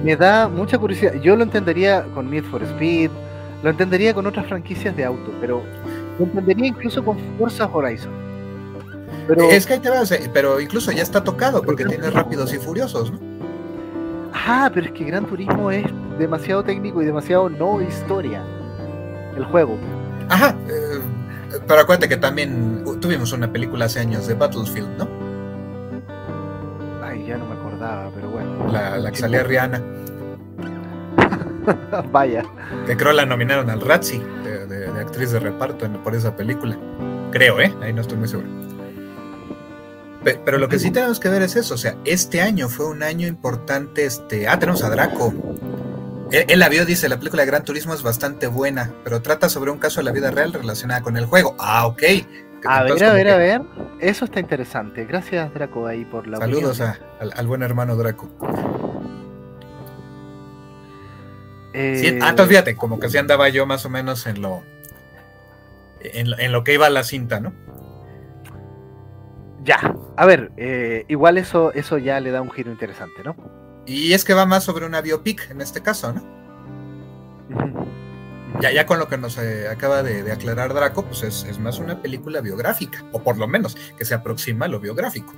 [0.01, 1.15] Me, da mucha curiosidad.
[1.15, 3.11] Yo lo entendería con Need for Speed,
[3.61, 5.61] lo entendería con otras franquicias de auto, pero
[6.17, 8.13] lo entendería incluso con Forza Horizon.
[9.27, 12.57] Pero, es que ahí te vas, pero incluso ya está tocado porque tiene rápidos y
[12.57, 13.19] furiosos, ¿no?
[14.33, 15.85] Ah, pero es que Gran Turismo es
[16.17, 18.43] demasiado técnico y demasiado no historia.
[19.35, 19.77] El juego.
[20.29, 20.55] Ajá.
[20.69, 21.01] Eh,
[21.67, 25.09] pero acuérdate que también tuvimos una película hace años de Battlefield, ¿no?
[27.03, 28.71] Ay, ya no me acordaba, pero bueno.
[28.71, 29.81] La, que salía Rihanna.
[32.11, 32.43] Vaya.
[32.85, 36.77] Que creo la nominaron al Razzie de, actriz de reparto por esa película.
[37.31, 37.73] Creo, ¿eh?
[37.81, 38.47] Ahí no estoy muy seguro.
[40.23, 43.01] Pero lo que sí tenemos que ver es eso, o sea, este año fue un
[43.01, 45.33] año importante, este, ah, tenemos a Draco.
[46.31, 49.71] Él, la vio, dice, la película de Gran Turismo es bastante buena, pero trata sobre
[49.71, 51.55] un caso de la vida real relacionada con el juego.
[51.59, 52.03] Ah, ok.
[52.65, 53.61] A ver, a ver, a ver.
[53.99, 55.05] Eso está interesante.
[55.05, 58.29] Gracias, Draco, ahí por la Saludos al, buen hermano Draco.
[61.73, 62.19] Eh...
[62.21, 64.63] ah, entonces fíjate, como que sí andaba yo más o menos en lo,
[66.01, 67.53] en lo que iba la cinta, ¿no?
[69.67, 73.35] Ya, a ver, eh, igual eso, eso ya le da un giro interesante, ¿no?
[73.85, 76.23] Y es que va más sobre una biopic en este caso, ¿no?
[78.61, 82.01] Ya, ya con lo que nos eh, acaba de, aclarar Draco, pues es, más una
[82.01, 85.33] película biográfica, o por lo menos que se aproxima a lo biográfico.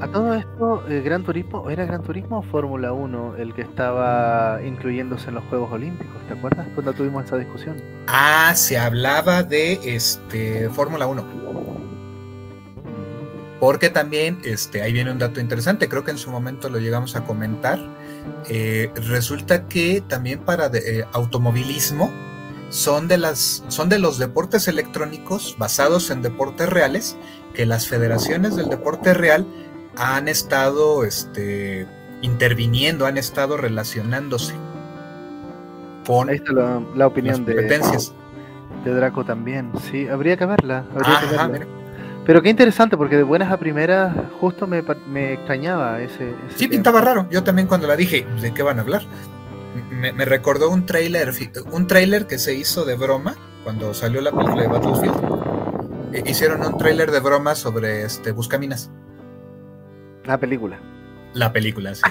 [0.00, 4.60] A todo esto, eh, ¿Gran Turismo era Gran Turismo o Fórmula 1 el que estaba
[4.62, 6.16] incluyéndose en los Juegos Olímpicos?
[6.28, 7.82] ¿Te acuerdas cuando tuvimos esa discusión?
[8.06, 11.24] Ah, se hablaba de este Fórmula 1.
[13.58, 17.16] Porque también, este, ahí viene un dato interesante, creo que en su momento lo llegamos
[17.16, 17.78] a comentar.
[18.48, 22.10] Eh, resulta que también para eh, automovilismo
[22.70, 27.16] son de, las, son de los deportes electrónicos basados en deportes reales
[27.54, 29.46] que las federaciones del deporte real
[29.96, 31.86] han estado este,
[32.22, 34.54] interviniendo, han estado relacionándose
[36.06, 38.12] con Ahí está la, opinión competencias.
[38.84, 39.72] De, de Draco también.
[39.90, 40.84] Sí, habría que verla.
[40.94, 41.66] Habría
[42.26, 44.78] pero qué interesante, porque de buenas a primeras justo me,
[45.32, 47.28] extrañaba ese, Sí, pintaba raro.
[47.30, 49.02] Yo también cuando la dije, ¿de qué van a hablar?
[49.90, 51.32] Me, recordó un trailer,
[51.70, 56.14] un trailer que se hizo de broma cuando salió la película de Battlefield.
[56.14, 58.90] E, hicieron un trailer de broma sobre este Buscaminas.
[60.24, 60.80] La película.
[61.32, 62.02] La película, sí.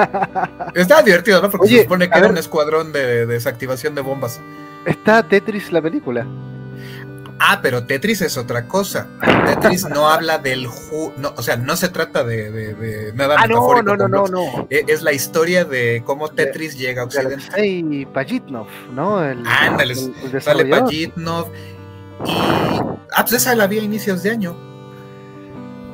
[0.74, 1.50] Estaba divertido, ¿no?
[1.50, 4.40] Porque se supone que era un escuadrón de desactivación de bombas.
[4.84, 6.26] Está Tetris la película.
[7.38, 9.08] Ah, pero Tetris es otra cosa.
[9.46, 13.82] Tetris no habla del ju no, o sea, no se trata de, nada ah, No,
[13.82, 17.44] no, no, no, no, e, Es la historia de cómo Tetris llega a Occidente.
[17.66, 19.18] Y Pajitnov, ¿no?
[19.18, 19.94] Ándale,
[20.40, 21.50] sale Pajitnov.
[22.24, 22.30] Y.
[23.12, 24.56] Ah, pues esa la vi a inicios de año.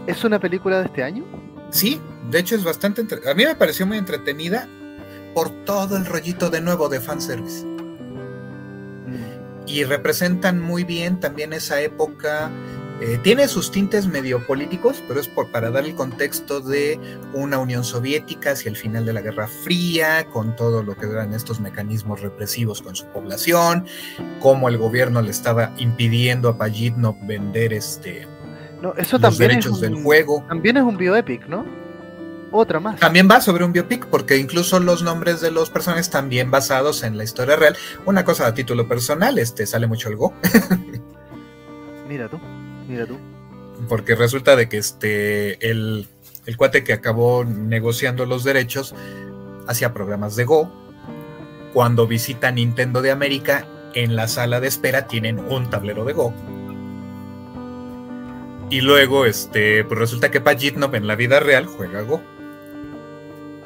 [0.07, 1.24] ¿Es una película de este año?
[1.70, 3.03] Sí, de hecho es bastante.
[3.28, 4.68] A mí me pareció muy entretenida
[5.34, 7.70] por todo el rollito de nuevo de fanservice
[9.71, 12.51] y representan muy bien también esa época.
[13.01, 17.01] Eh, tiene sus tintes medio políticos, pero es por, para dar el contexto de
[17.33, 21.33] una Unión Soviética hacia el final de la Guerra Fría, con todo lo que eran
[21.33, 23.87] estos mecanismos represivos con su población,
[24.41, 28.27] cómo el gobierno le estaba impidiendo a Pajitnov vender este,
[28.83, 30.45] no, eso los derechos del juego.
[30.49, 31.64] También es un bioepic, ¿no?
[32.53, 32.98] Otra más.
[32.98, 37.16] También va sobre un biopic, porque incluso los nombres de los personajes también basados en
[37.16, 37.76] la historia real.
[38.07, 40.32] Una cosa a título personal, este sale mucho el Go.
[42.09, 42.38] mira tú,
[42.88, 43.16] mira tú.
[43.88, 46.07] Porque resulta de que este el,
[46.46, 48.94] el cuate que acabó negociando los derechos
[49.66, 50.70] hacía programas de Go.
[51.72, 56.34] Cuando visita Nintendo de América, en la sala de espera tienen un tablero de Go.
[58.70, 62.22] Y luego, este, pues resulta que Pajitnov en la vida real juega Go.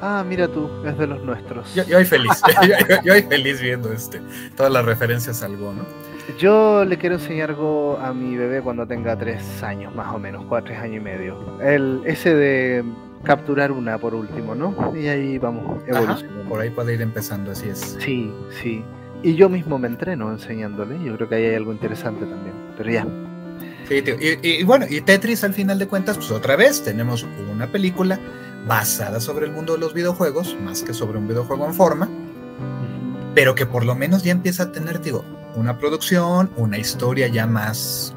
[0.01, 1.73] Ah, mira tú, es de los nuestros.
[1.73, 2.41] Yo, yo feliz,
[3.03, 4.21] yo, feliz viendo este,
[4.55, 5.85] todas las referencias al Go, ¿no?
[6.39, 10.43] Yo le quiero enseñar Go a mi bebé cuando tenga tres años, más o menos,
[10.47, 11.59] cuatro años y medio.
[11.61, 12.83] El, ese de
[13.23, 14.93] capturar una por último, ¿no?
[14.95, 16.49] Y ahí vamos evolucionando.
[16.49, 17.97] por ahí puede ir empezando, así es.
[17.99, 18.31] Sí,
[18.61, 18.83] sí.
[19.23, 22.91] Y yo mismo me entreno enseñándole, yo creo que ahí hay algo interesante también, pero
[22.91, 23.07] ya.
[23.87, 24.15] Sí, tío.
[24.19, 28.19] Y, bueno, y Tetris al final de cuentas, pues otra vez tenemos una película
[28.67, 32.09] basada sobre el mundo de los videojuegos, más que sobre un videojuego en forma,
[33.33, 35.23] pero que por lo menos ya empieza a tener, digo,
[35.55, 38.15] una producción, una historia ya más,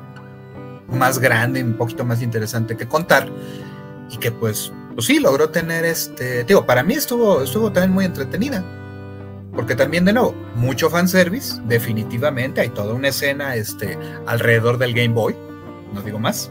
[0.89, 3.29] más grande, un poquito más interesante que contar,
[4.11, 8.05] y que pues, pues sí, logró tener este, digo, para mí estuvo, estuvo también muy
[8.05, 8.65] entretenida.
[9.55, 15.15] Porque también, de nuevo, mucho fanservice, definitivamente, hay toda una escena este, alrededor del Game
[15.15, 15.35] Boy,
[15.93, 16.49] no digo más.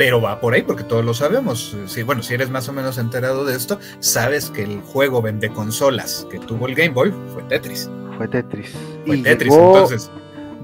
[0.00, 1.76] Pero va por ahí porque todos lo sabemos.
[1.84, 5.50] Si, bueno, si eres más o menos enterado de esto, sabes que el juego vende
[5.50, 7.90] consolas que tuvo el Game Boy fue Tetris.
[8.16, 8.74] Fue Tetris.
[9.04, 10.10] Fue Tetris, entonces.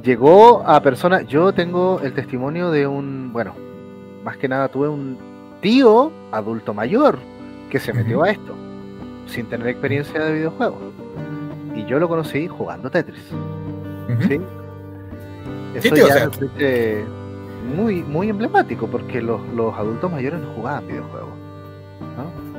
[0.02, 1.26] Llegó a personas.
[1.26, 3.30] Yo tengo el testimonio de un.
[3.30, 3.54] Bueno,
[4.24, 5.18] más que nada tuve un
[5.60, 7.18] tío adulto mayor
[7.68, 8.54] que se metió a esto
[9.26, 10.80] sin tener experiencia de videojuegos.
[11.74, 13.20] Y yo lo conocí jugando Tetris.
[14.28, 14.40] ¿Sí?
[15.74, 16.30] Eso ya
[17.66, 19.40] muy, muy emblemático porque los,
[19.76, 21.34] adultos mayores no jugaban videojuegos.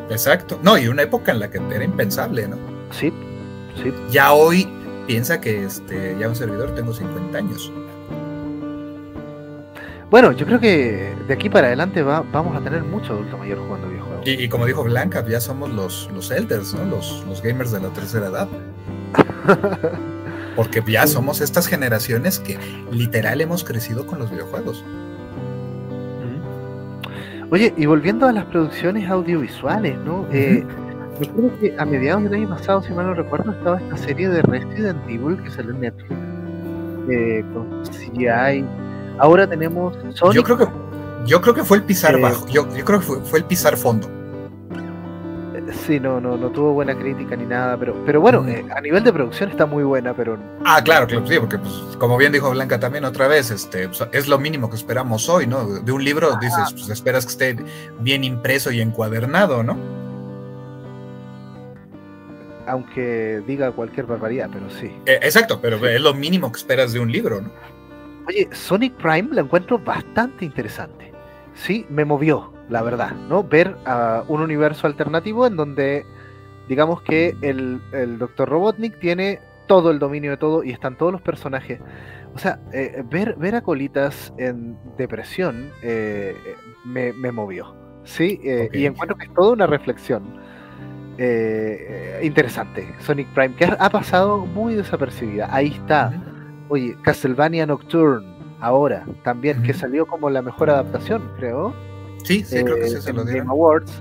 [0.10, 0.60] Exacto.
[0.64, 2.58] No, y una época en la que era impensable, ¿no?
[2.91, 3.12] Sí,
[3.82, 3.93] sí.
[4.10, 4.68] Ya hoy
[5.05, 7.72] piensa que este, ya un servidor tengo 50 años.
[10.10, 13.60] Bueno, yo creo que de aquí para adelante va, vamos a tener mucho adulto mayor
[13.60, 14.26] jugando videojuegos.
[14.26, 16.86] Y, como dijo Blanca, ya somos los, los elders, ¿no?
[16.86, 18.47] Los, los gamers de la tercera edad.
[20.58, 22.58] Porque ya somos estas generaciones que
[22.91, 24.84] literal hemos crecido con los videojuegos.
[27.51, 30.28] Oye, y volviendo a las producciones audiovisuales, ¿no?
[30.34, 30.66] Eh,
[31.20, 34.41] recuerdo que a mediados del año pasado, si mal no recuerdo, estaba esta serie de
[34.41, 36.16] Resident Evil que salió en Netflix.
[37.10, 38.66] Eh, con CGI.
[39.20, 40.36] Ahora tenemos Sonic.
[40.36, 40.68] Yo creo que,
[41.26, 42.45] yo creo que fue el pisar eh, bajo.
[42.47, 44.10] Yo, yo creo que fue, fue el pisar fondo.
[45.88, 48.49] Sí, no, no, no tuvo buena crítica ni nada, pero, pero bueno, mm.
[48.49, 50.38] eh, a nivel de producción está muy buena, pero.
[50.65, 54.03] Ah, claro, claro, sí, porque pues, como bien dijo Blanca también otra vez, este, pues,
[54.11, 55.65] es lo mínimo que esperamos hoy, ¿no?
[55.65, 57.65] De un libro dices, pues esperas que esté
[58.01, 59.77] bien impreso y encuadernado, ¿no?
[62.67, 64.88] Aunque diga cualquier barbaridad, pero sí.
[65.05, 67.49] Eh, exacto, pero es lo mínimo que esperas de un libro, ¿no?
[68.27, 71.07] Oye, Sonic Prime la encuentro bastante interesante.
[71.58, 73.43] Sí, me movió la verdad, ¿no?
[73.43, 76.05] Ver a un universo alternativo en donde,
[76.68, 78.47] digamos que el, el Dr.
[78.47, 81.80] Robotnik tiene todo el dominio de todo y están todos los personajes.
[82.34, 86.36] O sea, eh, ver, ver a Colitas en depresión eh,
[86.86, 88.39] me, movió, ¿sí?
[88.43, 90.47] Eh, y encuentro que es toda una reflexión
[92.22, 92.88] interesante.
[92.99, 95.49] Sonic Prime, que ha, pasado muy desapercibida.
[95.51, 96.14] Ahí está.
[96.70, 101.74] Oye, Castlevania Nocturne, ahora, también, que salió como la mejor adaptación, creo.
[102.24, 103.91] Sí, sí, creo que sí se lo Game Awards.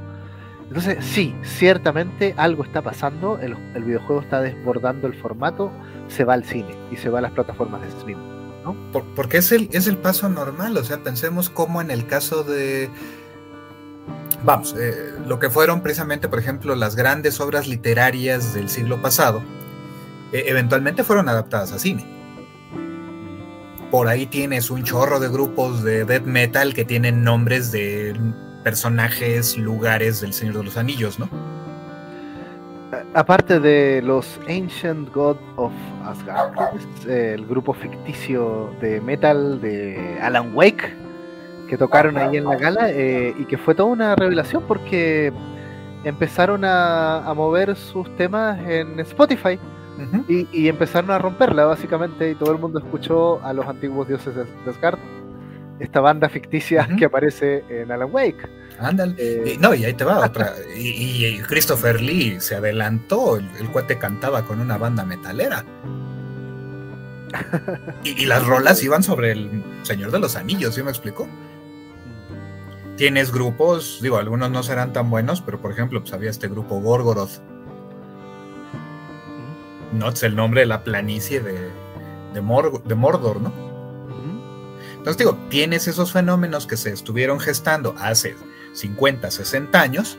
[0.68, 3.54] Entonces, sí, ciertamente algo está pasando, el,
[3.84, 5.70] videojuego está desbordando el formato,
[6.08, 8.36] se va al cine y se va a las plataformas de streaming.
[8.64, 8.74] ¿no?
[9.14, 12.90] porque es el, es el paso normal, o sea, pensemos como en el caso de,
[14.42, 19.40] vamos, eh, lo que fueron precisamente, por ejemplo, las grandes obras literarias del siglo pasado,
[20.32, 22.15] eh, eventualmente fueron adaptadas a cine
[23.96, 28.14] por ahí tienes un chorro de grupos de death metal que tienen nombres de
[28.62, 31.30] personajes, lugares del Señor de los Anillos, ¿no?
[33.14, 35.72] Aparte de los Ancient God of
[36.04, 36.52] Asgard,
[37.08, 40.94] el grupo ficticio de metal de Alan Wake,
[41.66, 45.32] que tocaron ahí en la gala eh, y que fue toda una revelación porque
[46.04, 49.58] empezaron a mover sus temas en Spotify
[50.28, 54.44] y, empezaron a romperla básicamente y todo el mundo escuchó a los antiguos dioses de,
[54.68, 54.98] Asgard,
[55.80, 58.48] esta banda ficticia que aparece en Alan Wake.
[58.78, 59.14] Ándale.
[59.18, 60.54] Eh, no, y ahí te va otra.
[60.76, 65.64] Y, Christopher Lee se adelantó, el, cuate cantaba con una banda metalera.
[68.04, 71.26] y, las rolas iban sobre el Señor de los Anillos, ¿sí me explicó?
[72.96, 76.80] Tienes grupos, digo, algunos no serán tan buenos, pero por ejemplo, pues había este grupo
[76.80, 77.42] Gorgoroth,
[79.96, 81.70] no es el nombre de la planicie de,
[82.32, 83.66] de, Mordor, ¿no?
[85.06, 88.34] Entonces digo, tienes esos fenómenos que se estuvieron gestando hace
[88.72, 90.18] 50, 60 años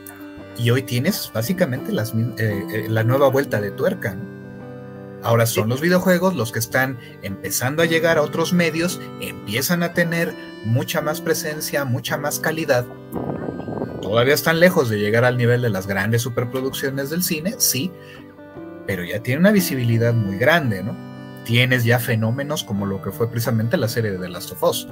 [0.57, 4.15] y hoy tienes básicamente las, eh, eh, la nueva vuelta de tuerca.
[5.23, 9.93] Ahora son los videojuegos los que están empezando a llegar a otros medios, empiezan a
[9.93, 12.85] tener mucha más presencia, mucha más calidad.
[14.01, 17.91] Todavía están lejos de llegar al nivel de las grandes superproducciones del cine, sí,
[18.87, 20.95] pero ya tiene una visibilidad muy grande, ¿no?
[21.43, 24.87] Tienes ya fenómenos como lo que fue precisamente la serie de The Last of Us.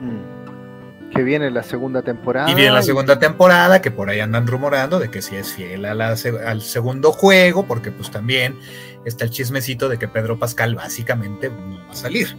[0.00, 1.10] Mm.
[1.10, 2.50] Que viene la segunda temporada.
[2.50, 5.84] Y viene la segunda temporada, que por ahí andan rumorando de que si es fiel
[5.84, 8.56] al segundo juego, porque pues también
[9.04, 12.36] está el chismecito de que Pedro Pascal básicamente no va a salir.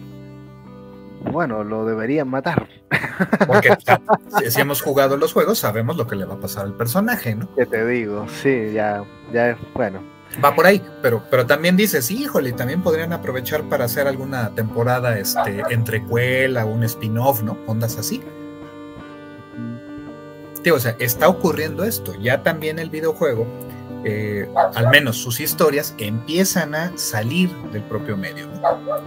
[1.30, 2.68] bueno, lo deberían matar.
[3.46, 3.76] Porque
[4.50, 7.48] si, hemos jugado los juegos, sabemos lo que le va a pasar al personaje, ¿no?
[7.54, 8.26] ¿Qué te digo?
[8.42, 10.00] Sí, ya, ya es bueno.
[10.42, 15.18] Va por ahí, pero, pero también dices, híjole, también podrían aprovechar para hacer alguna temporada
[15.18, 17.58] este, entrecuela, un spin-off, ¿no?
[17.66, 18.22] Ondas así.
[20.72, 22.14] o sea, está ocurriendo esto.
[22.20, 23.46] Ya también el videojuego,
[24.04, 28.48] eh, al menos sus historias, empiezan a salir del propio medio.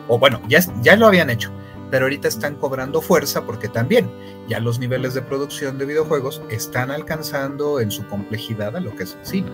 [0.08, 1.52] O bueno, ya, ya lo habían hecho
[1.92, 4.10] pero ahorita están cobrando fuerza porque también
[4.48, 9.04] ya los niveles de producción de videojuegos están alcanzando en su complejidad a lo que
[9.04, 9.52] es el cine.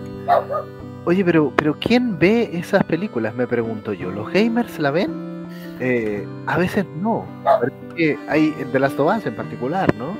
[1.04, 3.34] Oye, pero, pero ¿quién ve esas películas?
[3.34, 4.10] Me pregunto yo.
[4.10, 5.46] ¿Los gamers la ven?
[5.80, 7.26] Eh, a veces no.
[7.60, 10.16] Porque hay de las Us en particular, ¿no?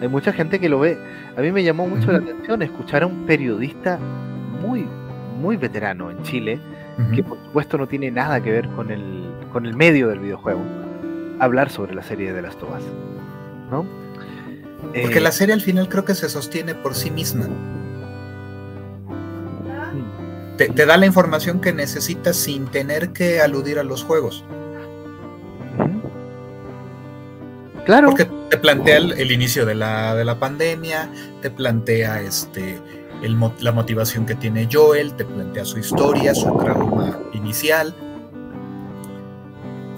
[0.00, 0.98] Hay mucha gente que lo ve.
[1.36, 3.98] A mí me llamó mucho la atención escuchar a un periodista
[4.60, 4.86] muy,
[5.40, 6.60] muy veterano en Chile,
[7.14, 10.60] que por supuesto no tiene nada que ver con el, con el medio del videojuego
[11.42, 12.82] hablar sobre la serie de las Tobas,
[13.70, 13.84] ¿no?
[15.00, 17.46] Porque la eh, serie al final creo que se sostiene por sí misma.
[20.56, 24.44] Te, da la información que necesitas sin tener que aludir a los juegos.
[27.84, 28.10] Claro.
[28.10, 32.80] Porque te plantea el, inicio de la, de la, pandemia, te plantea este,
[33.60, 37.94] la motivación que tiene Joel, te plantea su historia, su trauma inicial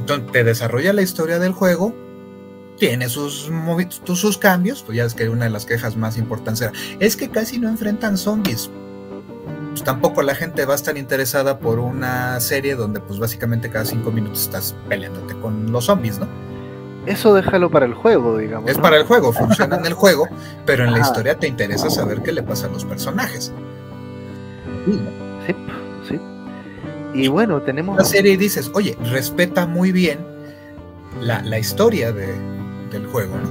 [0.04, 1.94] entonces te desarrolla la historia del juego,
[2.76, 3.50] tiene sus,
[4.04, 7.58] sus cambios, pues ya es que una de las quejas más importantes es que casi
[7.58, 8.70] no enfrentan zombies.
[9.74, 13.84] Pues tampoco la gente va a estar interesada por una serie donde pues básicamente cada
[13.84, 16.28] cinco minutos estás peleándote con los zombies, ¿no?
[17.06, 18.70] Eso déjalo para el juego, digamos.
[18.70, 20.28] Es para el juego, funciona en el juego,
[20.64, 23.52] pero en la historia te interesa saber qué le pasa a los personajes.
[25.44, 25.56] Sí,
[26.08, 26.20] sí.
[27.12, 27.98] Y bueno, tenemos...
[27.98, 30.20] La serie y dices, oye, respeta muy bien
[31.20, 32.32] la, historia de,
[32.92, 33.50] del juego, ¿no?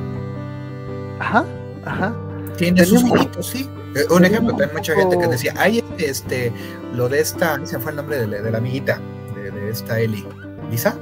[1.20, 1.44] Ajá,
[1.84, 2.16] ajá.
[2.56, 3.70] Tiene sus hijitos, sí.
[3.96, 6.52] Eh, un ejemplo, hay mucha gente que decía, ay, este,
[6.94, 9.00] lo de esta, se fue el nombre de la, de la amiguita,
[9.36, 10.26] de, esta Ellie.
[10.70, 10.96] ¿Lisa?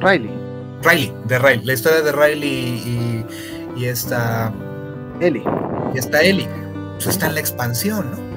[0.00, 0.30] Riley.
[0.82, 1.64] Riley, de Riley.
[1.64, 3.26] La historia de Riley y,
[3.76, 4.52] y esta...
[5.20, 5.44] Ellie.
[5.94, 6.48] Y esta Ellie.
[6.94, 8.32] Pues está en la expansión, ¿no?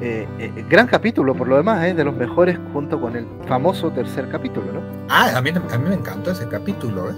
[0.00, 1.92] Eh, eh, gran capítulo, por lo demás, ¿eh?
[1.92, 4.80] de los mejores junto con el famoso tercer capítulo, ¿no?
[5.08, 7.14] Ah, a mí, a mí me encantó ese capítulo, ¿eh?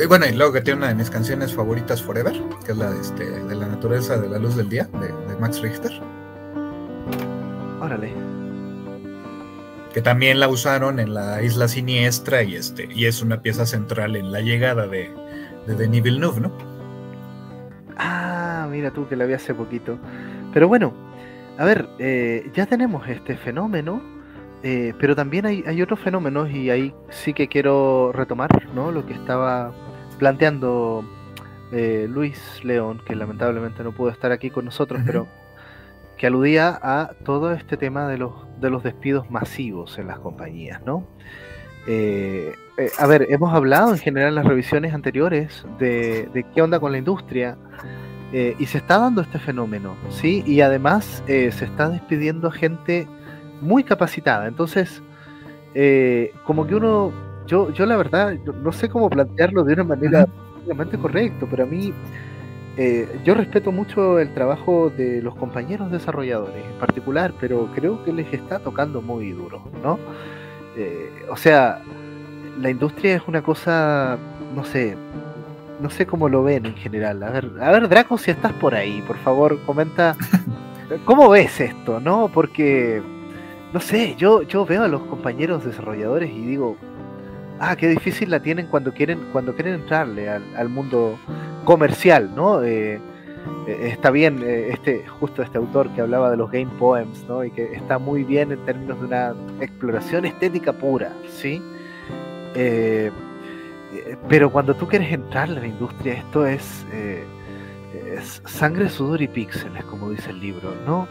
[0.00, 2.32] Y bueno, y luego que tiene una de mis canciones favoritas Forever,
[2.64, 5.60] que es la de, este, de la naturaleza de la luz del día, de, Max
[5.60, 5.92] Richter.
[7.82, 8.10] Órale.
[9.92, 14.16] Que también la usaron en la Isla Siniestra y este y es una pieza central
[14.16, 15.10] en la llegada de,
[15.66, 16.52] de Denis Villeneuve, ¿no?
[17.98, 19.98] Ah, mira tú que la vi hace poquito.
[20.54, 20.94] Pero bueno,
[21.58, 24.00] a ver, eh, ya tenemos este fenómeno,
[24.62, 28.92] eh, pero también hay, hay, otros fenómenos y ahí sí que quiero retomar ¿no?
[28.92, 29.72] lo que estaba
[30.20, 31.04] planteando
[31.72, 35.26] eh, Luis León, que lamentablemente no pudo estar aquí con nosotros, pero
[36.16, 40.80] que aludía a todo este tema de los, de los despidos masivos en las compañías,
[40.84, 41.04] ¿no?
[42.98, 46.92] a ver, hemos hablado en general en las revisiones anteriores de, de qué onda con
[46.92, 47.56] la industria,
[48.32, 50.44] eh, y se está dando este fenómeno, ¿sí?
[50.46, 53.08] Y además eh, se está despidiendo a gente
[53.60, 54.46] muy capacitada.
[54.46, 55.02] Entonces,
[55.74, 57.12] eh, como que uno,
[57.50, 58.32] yo, yo la verdad,
[58.62, 60.28] no sé cómo plantearlo de una manera
[60.64, 61.92] realmente correcta, pero a mí,
[63.24, 68.32] yo respeto mucho el trabajo de los compañeros desarrolladores en particular, pero creo que les
[68.32, 69.98] está tocando muy duro, ¿no?
[71.28, 71.82] o sea,
[72.58, 74.16] la industria es una cosa,
[74.54, 74.96] no sé,
[75.80, 77.22] no sé cómo lo ven en general.
[77.22, 80.16] A ver, a ver, Draco, si estás por ahí, por favor, comenta
[81.04, 82.30] cómo ves esto, ¿no?
[82.32, 83.02] Porque,
[83.72, 86.76] no sé, yo, yo veo a los compañeros desarrolladores y digo,
[87.60, 91.18] ah, qué difícil la tienen cuando quieren, cuando quieren entrarle al, mundo
[91.64, 92.62] comercial, ¿no?
[92.62, 93.00] Eh,
[93.66, 97.44] eh, está bien, eh, este, justo este autor que hablaba de los game poems, ¿no?
[97.44, 101.62] Y que está muy bien en términos de una exploración estética pura, ¿sí?
[103.92, 107.24] Eh, pero cuando tú quieres entrar en la industria, esto es, eh,
[108.44, 111.08] sangre, sudor y píxeles, como dice el libro, ¿no?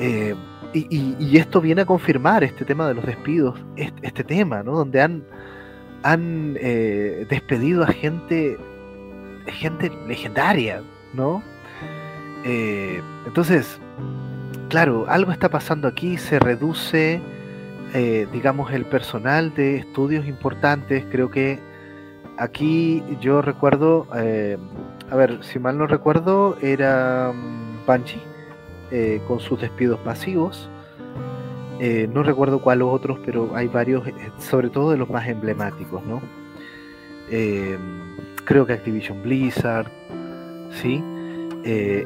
[0.00, 0.34] Eh,
[0.72, 4.72] y, esto viene a confirmar este tema de los despidos, este, tema, ¿no?
[4.72, 5.24] Donde han,
[6.02, 8.58] han eh, despedido a gente,
[9.46, 10.82] gente legendaria,
[11.14, 11.42] ¿no?
[13.26, 13.78] entonces,
[14.70, 17.20] claro, algo está pasando aquí, se reduce,
[18.32, 21.58] digamos, el personal de estudios importantes, creo que
[22.38, 24.56] Aquí yo recuerdo, eh,
[25.10, 28.22] a ver, si mal no recuerdo, era um, Banshee
[28.92, 30.70] eh, con sus despidos masivos.
[31.80, 36.04] Eh, no recuerdo cuál otros, pero hay varios, eh, sobre todo de los más emblemáticos,
[36.04, 36.20] ¿no?
[37.30, 37.78] Eh,
[38.44, 39.90] creo que Activision Blizzard,
[40.70, 41.02] ¿sí?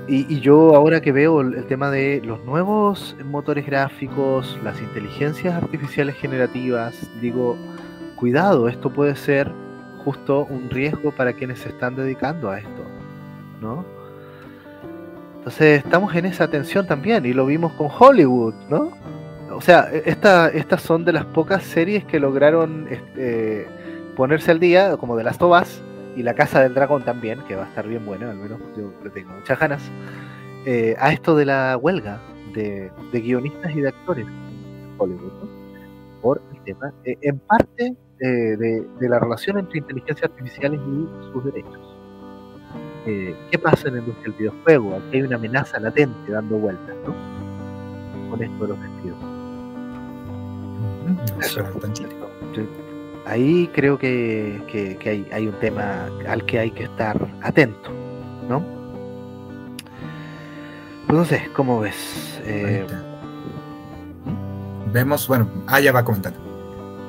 [0.08, 6.16] y, yo ahora que veo el, tema de los nuevos motores gráficos, las inteligencias artificiales
[6.16, 7.56] generativas, digo,
[8.16, 9.52] cuidado, esto puede ser
[10.04, 12.82] justo un riesgo para quienes se están dedicando a esto,
[13.60, 13.84] ¿no?
[15.38, 18.90] Entonces estamos en esa tensión también y lo vimos con Hollywood, ¿no?
[19.54, 23.66] O sea, esta, estas son de las pocas series que lograron este,
[24.16, 25.82] ponerse al día, como de las Tobas
[26.16, 28.92] y La Casa del Dragón también, que va a estar bien bueno, al menos yo
[29.02, 29.82] le tengo muchas ganas,
[30.66, 32.20] eh, a esto de la huelga
[32.54, 35.62] de, guionistas y de actores en Hollywood, ¿no?
[36.20, 41.44] por el tema, eh, en parte eh, de, la relación entre inteligencia artificial y sus
[41.44, 41.80] derechos.
[43.04, 44.94] ¿Qué pasa en la industria del videojuego?
[44.94, 48.30] Aquí hay una amenaza latente dando vueltas, ¿no?
[48.30, 48.78] Con esto de los
[53.26, 57.90] ahí creo que, hay, un tema al que hay que estar atento,
[58.48, 58.64] ¿no?
[61.06, 62.40] Pues no sé, ¿cómo ves?
[62.44, 62.86] Eh,
[64.92, 66.38] Vemos, bueno, ah, ya va comentando.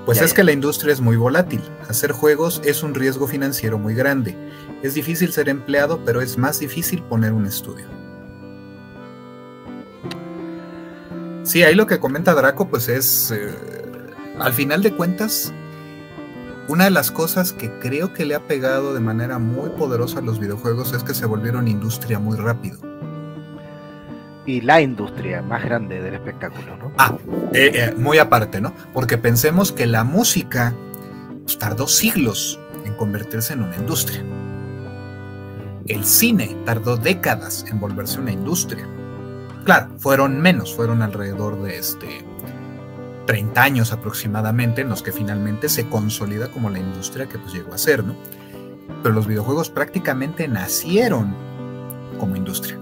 [0.05, 1.61] Pues es que la industria es muy volátil.
[1.89, 4.35] Hacer juegos es un riesgo financiero muy grande.
[4.81, 7.85] Es difícil ser empleado, pero es más difícil poner un estudio.
[11.43, 13.53] Sí, ahí lo que comenta Draco, pues es, eh,
[14.39, 15.53] al final de cuentas,
[16.67, 20.21] una de las cosas que creo que le ha pegado de manera muy poderosa a
[20.21, 22.77] los videojuegos es que se volvieron industria muy rápido.
[24.45, 26.91] Y la industria más grande del espectáculo, ¿no?
[26.97, 27.15] Ah,
[27.53, 28.73] eh, eh, muy aparte, ¿no?
[28.93, 30.73] Porque pensemos que la música
[31.43, 34.23] pues, tardó siglos en convertirse en una industria.
[35.87, 38.87] El cine tardó décadas en volverse una industria.
[39.63, 42.25] Claro, fueron menos, fueron alrededor de este
[43.25, 47.73] 30 años aproximadamente en los que finalmente se consolida como la industria que pues llegó
[47.73, 48.15] a ser, ¿no?
[49.01, 51.35] Pero los videojuegos prácticamente nacieron
[52.19, 52.77] como industria.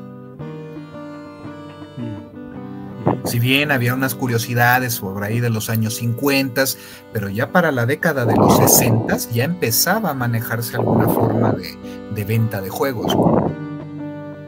[1.98, 3.28] Mm.
[3.28, 6.64] Si bien había unas curiosidades sobre ahí de los años 50,
[7.14, 12.24] pero ya para la década de los 60 ya empezaba a manejarse alguna forma de,
[12.26, 13.16] venta de juegos.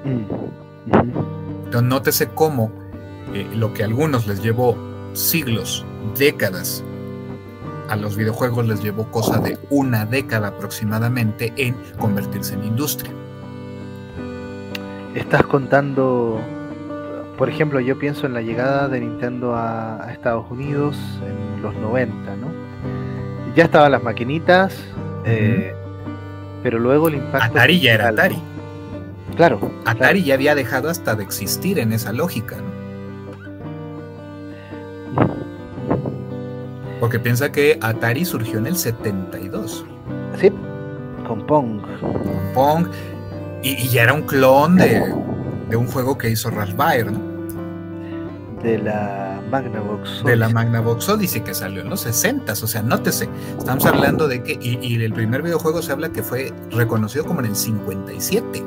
[0.03, 0.23] Mm.
[1.65, 2.71] Entonces nótese cómo
[3.33, 5.85] eh, lo que a algunos les llevó siglos,
[6.17, 6.83] décadas.
[7.89, 13.11] A los videojuegos les llevó cosa de una década aproximadamente en convertirse en industria.
[15.15, 16.41] Estás contando,
[17.37, 20.97] por ejemplo, yo pienso en la llegada de Nintendo a, Estados Unidos
[21.27, 22.47] en los 90, ¿no?
[23.55, 24.75] Ya estaban las maquinitas,
[25.25, 25.75] eh,
[26.63, 27.45] pero luego el impacto...
[27.45, 28.41] Atari ya era Atari.
[29.35, 29.71] Claro.
[29.85, 32.72] Atari ya había dejado hasta de existir en esa lógica, ¿no?
[37.03, 39.85] Porque piensa que Atari surgió en el 72.
[40.39, 40.49] Sí,
[41.27, 41.81] con Pong.
[41.99, 42.87] Con Pong.
[43.61, 45.03] Y, ya era un clon de,
[45.75, 47.19] un juego que hizo Ralph Baer, ¿no?
[48.63, 53.27] De la Magnavox De la Magnavox Odyssey que salió en los 60 O sea, nótese,
[53.59, 54.53] estamos hablando de que.
[54.61, 58.63] Y, y el primer videojuego se habla que fue reconocido como en el 57.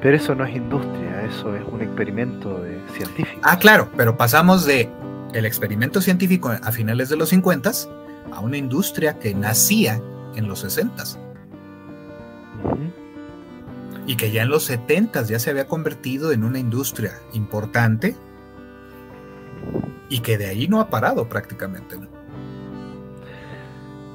[0.00, 2.62] Pero eso no es industria, eso es un experimento
[2.96, 3.40] científico.
[3.42, 4.88] Ah, claro, pero pasamos de
[5.32, 7.70] el experimento científico a finales de los 50
[8.32, 10.00] a una industria que nacía
[10.34, 11.04] en los 60
[14.06, 18.16] y que ya en los 70 ya se había convertido en una industria importante
[20.08, 21.96] y que de ahí no ha parado prácticamente.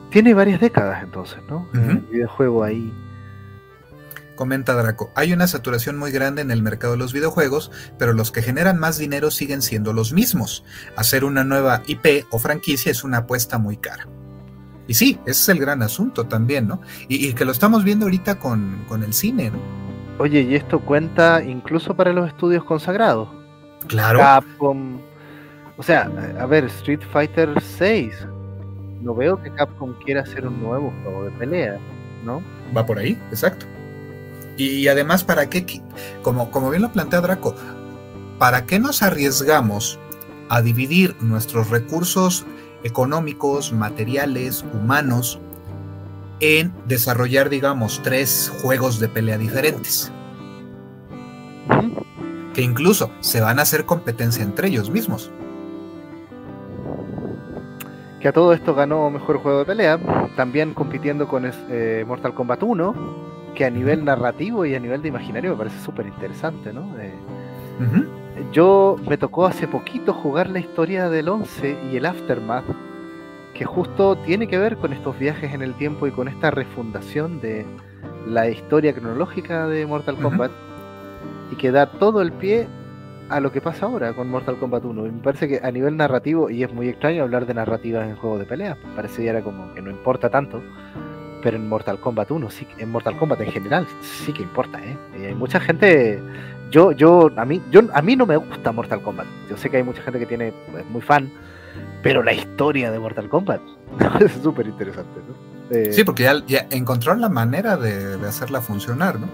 [0.09, 1.67] Tiene varias décadas entonces, ¿no?
[1.73, 2.93] El videojuego ahí
[4.37, 8.31] Comenta Draco, hay una saturación muy grande en el mercado de los videojuegos, pero los
[8.31, 10.63] que generan más dinero siguen siendo los mismos.
[10.95, 14.07] Hacer una nueva IP o franquicia es una apuesta muy cara.
[14.87, 16.79] Y sí, ese es el gran asunto también, ¿no?
[17.09, 19.57] Y, que lo estamos viendo ahorita con, el cine, ¿no?
[20.19, 23.27] Oye, y esto cuenta incluso para los estudios consagrados.
[23.87, 24.19] Claro.
[24.19, 24.99] Capcom.
[25.77, 26.09] O sea,
[26.39, 28.13] a ver, Street Fighter 6.
[29.01, 31.79] No veo que Capcom quiera hacer un nuevo juego de pelea,
[32.23, 32.41] ¿no?
[32.75, 33.65] Va por ahí, exacto.
[34.57, 35.83] Y además, ¿para qué?
[36.23, 37.55] Como, como bien lo plantea Draco,
[38.39, 39.99] ¿para qué nos arriesgamos
[40.49, 42.45] a dividir nuestros recursos
[42.83, 45.39] económicos, materiales, humanos,
[46.39, 50.11] en desarrollar, digamos, tres juegos de pelea diferentes?
[52.55, 55.31] Que incluso se van a hacer competencia entre ellos mismos.
[58.19, 59.99] Que a todo esto ganó mejor juego de pelea,
[60.35, 63.26] también compitiendo con eh, Mortal Kombat 1
[63.57, 66.93] que a nivel narrativo y a nivel de imaginario me parece súper interesante, ¿no?
[68.51, 72.65] yo me tocó hace poquito jugar la historia del 11 y el Aftermath,
[73.55, 77.41] que justo tiene que ver con estos viajes en el tiempo y con esta refundación
[77.41, 77.65] de
[78.27, 80.51] la historia cronológica de Mortal Kombat
[81.51, 82.67] y que da todo el pie
[83.29, 85.07] a lo que pasa ahora con Mortal Kombat 1.
[85.07, 88.17] Y me parece que a nivel narrativo, y es muy extraño hablar de narrativas en
[88.17, 90.61] juegos de pelea, parece como que no importa tanto,
[91.43, 94.97] pero en Mortal Kombat 1, sí, en Mortal Kombat en general, sí que importa, ¿eh?
[95.19, 96.21] Y hay mucha gente,
[96.71, 99.27] yo, yo, a mí, yo, a mí no me gusta Mortal Kombat.
[99.49, 101.31] Yo sé que hay mucha gente que tiene, es muy fan,
[102.03, 103.61] pero la historia de Mortal Kombat
[104.21, 105.75] es súper interesante, ¿no?
[105.75, 109.27] Eh, sí, porque ya, encontró la manera de, de hacerla funcionar, ¿no?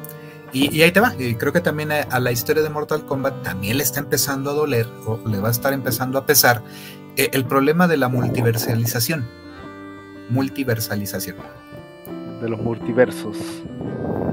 [0.54, 1.16] Y, ahí te va.
[1.18, 4.54] Y creo que también a, la historia de Mortal Kombat también le está empezando a
[4.54, 6.62] doler o le va a estar empezando a pesar
[7.18, 9.28] eh, el problema de la multiversalización.
[10.30, 11.38] Multiversalización.
[12.44, 13.38] De los multiversos.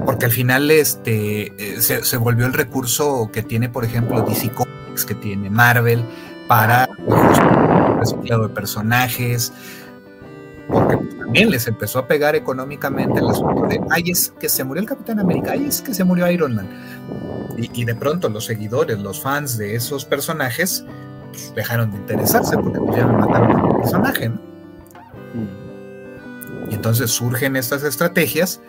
[0.05, 5.05] Porque al final este, eh, se, volvió el recurso que tiene, por ejemplo, DC Comics,
[5.05, 6.03] que tiene Marvel,
[6.49, 9.53] para el reciclado de personajes,
[10.67, 14.81] porque también les empezó a pegar económicamente el asunto de, ay, es que se murió
[14.81, 16.67] el Capitán América, ay, es que se murió Iron Man.
[17.55, 20.83] Y, de pronto los seguidores, los fans de esos personajes,
[21.29, 24.41] pues, dejaron de interesarse porque ya me mataron al personaje, ¿no?
[25.33, 25.60] Y
[26.81, 28.59] entonces surgen estas estrategias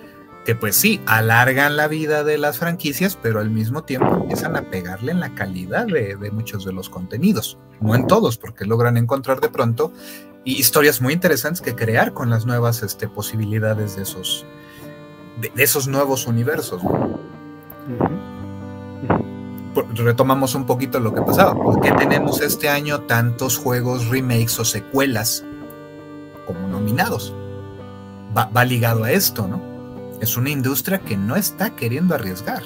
[0.44, 4.68] que pues sí, alargan la vida de las franquicias, pero al mismo tiempo empiezan a
[4.68, 7.56] pegarle en la calidad de, de muchos de los contenidos.
[7.80, 9.94] No en todos, porque logran encontrar de pronto
[10.44, 14.44] historias muy interesantes que crear con las nuevas este, posibilidades de esos,
[15.40, 16.82] de, esos nuevos universos.
[19.94, 21.55] Retomamos un poquito lo que pasaba.
[21.55, 25.47] ¿Por qué tenemos este año tantos juegos, remakes o secuelas
[26.47, 27.32] como nominados?
[28.36, 29.60] Va, ligado a esto, ¿no?
[30.20, 32.62] Es una industria que no está queriendo arriesgar.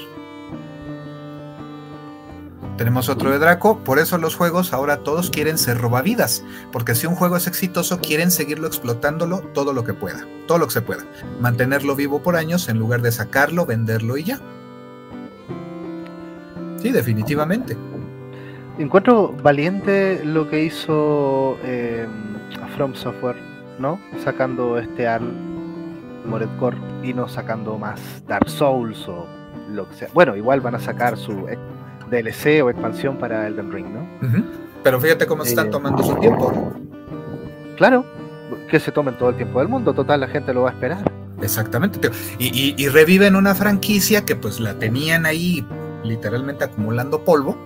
[2.76, 7.06] Tenemos otro de Draco, por eso los juegos ahora todos quieren ser robavidas, porque si
[7.06, 10.82] un juego es exitoso quieren seguirlo explotándolo todo lo que pueda, todo lo que se
[10.82, 11.04] pueda,
[11.40, 14.40] mantenerlo vivo por años en lugar de sacarlo, venderlo y ya.
[16.76, 17.78] Sí, definitivamente.
[18.78, 22.06] Encuentro valiente lo que hizo eh,
[22.76, 23.36] From Software,
[23.78, 23.98] ¿no?
[24.22, 25.55] Sacando este Mored
[26.58, 29.26] Core y no sacando más Dark Souls o
[29.70, 30.08] lo que sea.
[30.14, 31.46] Bueno, igual van a sacar su
[32.10, 34.06] DLC o expansión para Elden Ring, ¿no?
[34.82, 36.52] Pero fíjate cómo se están eh, tomando su tiempo.
[37.76, 38.04] Claro,
[38.70, 40.98] que se tomen todo el tiempo del mundo, total, la gente lo va a esperar.
[41.42, 45.66] Exactamente, Y, reviven una franquicia que pues la tenían ahí
[46.02, 47.56] literalmente acumulando polvo.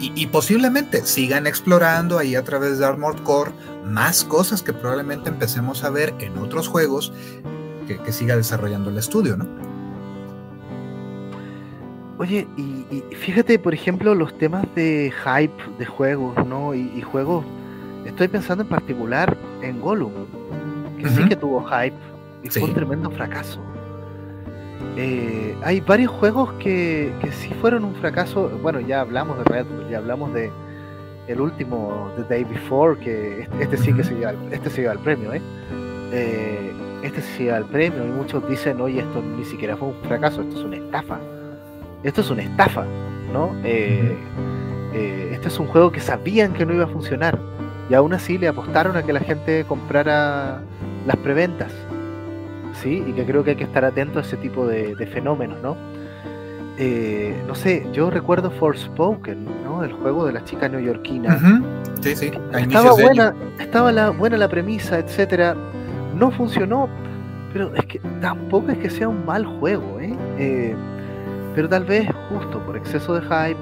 [0.00, 3.52] Y, posiblemente sigan explorando ahí a través de Armored Core
[3.84, 7.12] más cosas que probablemente empecemos a ver en otros juegos
[7.86, 9.46] que, que siga desarrollando el estudio, ¿no?
[12.18, 16.74] Oye, y, fíjate, por ejemplo, los temas de hype de juegos, ¿no?
[16.74, 17.44] Y, juegos.
[18.04, 20.12] Estoy pensando en particular en Gollum,
[20.98, 21.96] que sí que tuvo hype
[22.42, 23.60] y fue un tremendo fracaso.
[24.96, 28.48] Eh, hay varios juegos que, que sí fueron un fracaso.
[28.62, 30.50] Bueno, ya hablamos de Red ya hablamos de
[31.26, 34.92] el último, The Day Before, que este, este sí que se lleva, este se lleva
[34.92, 35.40] el premio, ¿eh?
[36.12, 36.72] ¿eh?
[37.02, 40.42] Este se lleva el premio y muchos dicen, oye, esto ni siquiera fue un fracaso,
[40.42, 41.18] esto es una estafa
[42.04, 42.84] esto es una estafa,
[43.32, 43.50] ¿no?
[43.64, 44.14] Eh,
[44.92, 47.38] eh, este es un juego que sabían que no iba a funcionar
[47.90, 50.60] y aún así le apostaron a que la gente comprara
[51.06, 51.72] las preventas,
[52.86, 55.76] Y que creo que hay que estar atento a ese tipo de, fenómenos, ¿no?
[56.76, 59.84] Eh, no sé, yo recuerdo Forspoken, ¿no?
[59.84, 61.62] El juego de la chica neoyorquina.
[62.00, 62.32] Sí, sí.
[62.58, 65.56] estaba buena, estaba la, buena la premisa, etcétera.
[66.16, 66.88] No funcionó,
[67.52, 70.14] pero es que tampoco es que sea un mal juego, ¿eh?
[70.38, 70.76] eh
[71.54, 73.60] pero tal vez justo por exceso de hype,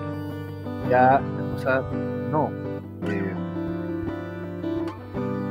[0.89, 1.21] ya
[1.55, 1.83] o sea,
[2.31, 2.51] no.
[3.07, 3.35] Eh,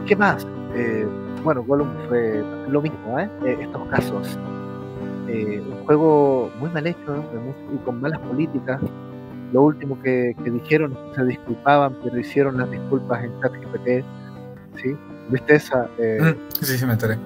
[0.07, 0.47] ¿Qué más?
[0.73, 1.07] Eh,
[1.43, 3.29] bueno, Gollum fue lo mismo, ¿eh?
[3.45, 4.37] eh estos casos.
[5.27, 7.23] un juego muy mal hecho
[7.73, 8.81] y con malas políticas.
[9.53, 14.05] Lo último que, dijeron que se disculpaban, pero hicieron las disculpas en ChatGPT.
[14.81, 14.95] ¿Sí?
[15.29, 15.89] ¿Viste esa?
[15.97, 17.17] Mm, sí, sí, me enteré.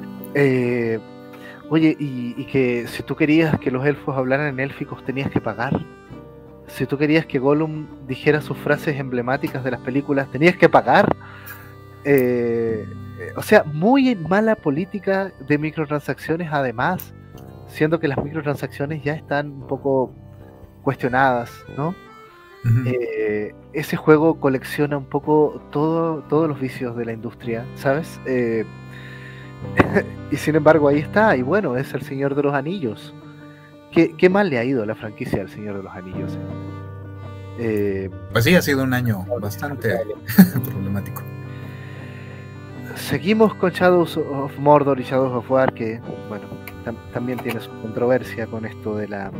[1.69, 5.73] Oye, y, que si tú querías que los elfos hablaran en élficos tenías que pagar.
[6.67, 11.15] Si tú querías que Gollum dijera sus frases emblemáticas de las películas, tenías que pagar.
[12.03, 12.87] Eh,
[13.35, 17.13] o sea, muy mala política de microtransacciones además,
[17.67, 20.13] siendo que las microtransacciones ya están un poco
[20.83, 21.95] cuestionadas, ¿no?
[22.87, 28.19] Eh, ese juego colecciona un poco todo, todos los vicios de la industria, ¿sabes?
[28.25, 28.65] Eh,
[30.31, 33.13] y sin embargo ahí está, y bueno, es el Señor de los Anillos,
[33.91, 36.37] ¿qué, mal le ha ido a la franquicia del Señor de los Anillos?
[37.59, 39.95] Eh, pues sí, ha sido un año bastante
[40.65, 41.21] problemático.
[42.95, 45.99] Seguimos con Shadows of Mordor y Shadows of War, que
[46.29, 46.45] bueno,
[47.13, 49.31] también tiene su controversia con esto de la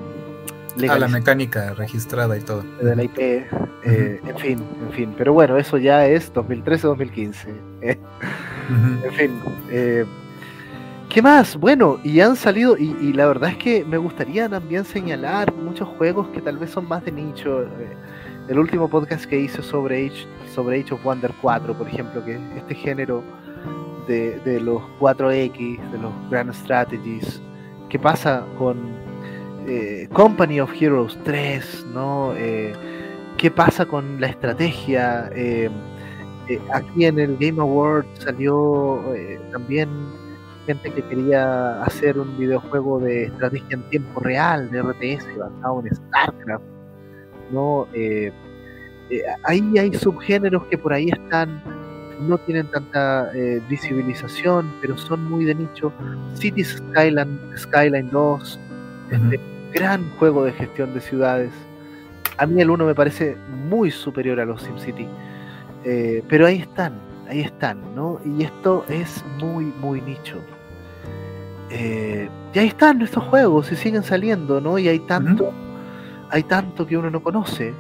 [0.90, 2.64] a la mecánica registrada y todo.
[2.82, 5.16] De la IP, eh, en fin, en fin.
[5.18, 7.36] Pero bueno, eso ya es 2013-2015.
[7.82, 7.98] Eh.
[9.04, 9.40] En fin.
[9.70, 10.06] Eh,
[11.10, 11.56] ¿Qué más?
[11.56, 16.28] Bueno, y han salido, y, la verdad es que me gustaría también señalar muchos juegos
[16.30, 17.66] que tal vez son más de nicho.
[18.50, 22.38] El último podcast que hice sobre Age, sobre Age of Wonder 4, por ejemplo, que
[22.58, 23.24] este género
[24.08, 27.42] de, los 4X, de los Grand Strategies,
[27.90, 28.78] ¿qué pasa con
[29.68, 32.34] eh, Company of Heroes 3, ¿no?
[32.36, 32.74] Eh,
[33.38, 35.30] ¿Qué pasa con la estrategia?
[35.36, 35.70] Eh,
[36.74, 39.04] aquí en el Game Award salió
[39.52, 39.90] también
[40.68, 45.96] gente que quería hacer un videojuego de estrategia en tiempo real, de RTS, basado en
[45.96, 46.64] StarCraft,
[47.52, 47.88] ¿no?
[49.44, 51.62] ahí hay subgéneros que por ahí están,
[52.22, 53.32] no tienen tanta
[53.70, 55.92] visibilización, pero son muy de nicho.
[56.36, 58.60] Cities Skyline, Skyline 2,
[59.74, 61.52] gran juego de gestión de ciudades.
[62.38, 63.36] A mí el 1 me parece
[63.70, 65.08] muy superior a los SimCity.
[65.84, 66.94] Eh, pero ahí están,
[67.30, 68.20] ahí están, ¿no?
[68.26, 70.42] Y esto es muy, muy nicho.
[71.70, 74.80] Eh, y ahí están estos juegos y siguen saliendo, ¿no?
[74.80, 75.52] Y hay tanto,
[76.30, 77.74] hay tanto que uno no conoce.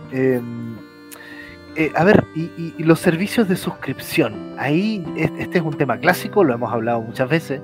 [1.75, 4.55] Eh, a ver, y, los servicios de suscripción.
[4.57, 5.03] Ahí
[5.37, 7.61] este es un tema clásico, lo hemos hablado muchas veces.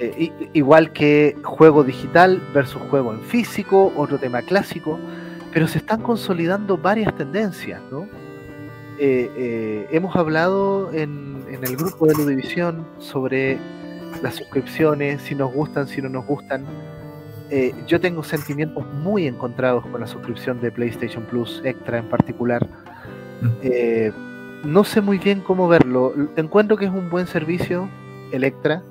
[0.00, 4.98] Eh, igual que juego digital versus juego en físico, otro tema clásico,
[5.52, 8.08] pero se están consolidando varias tendencias, ¿no?
[8.98, 13.58] Eh, eh, hemos hablado en, el grupo de Ludivisión sobre
[14.22, 16.64] las suscripciones, si nos gustan, si no nos gustan.
[17.86, 22.66] yo tengo sentimientos muy encontrados con la suscripción de PlayStation Plus Extra en particular.
[24.64, 26.14] No sé muy bien cómo verlo.
[26.36, 27.88] Encuentro que es un buen servicio,
[28.32, 28.82] Electra,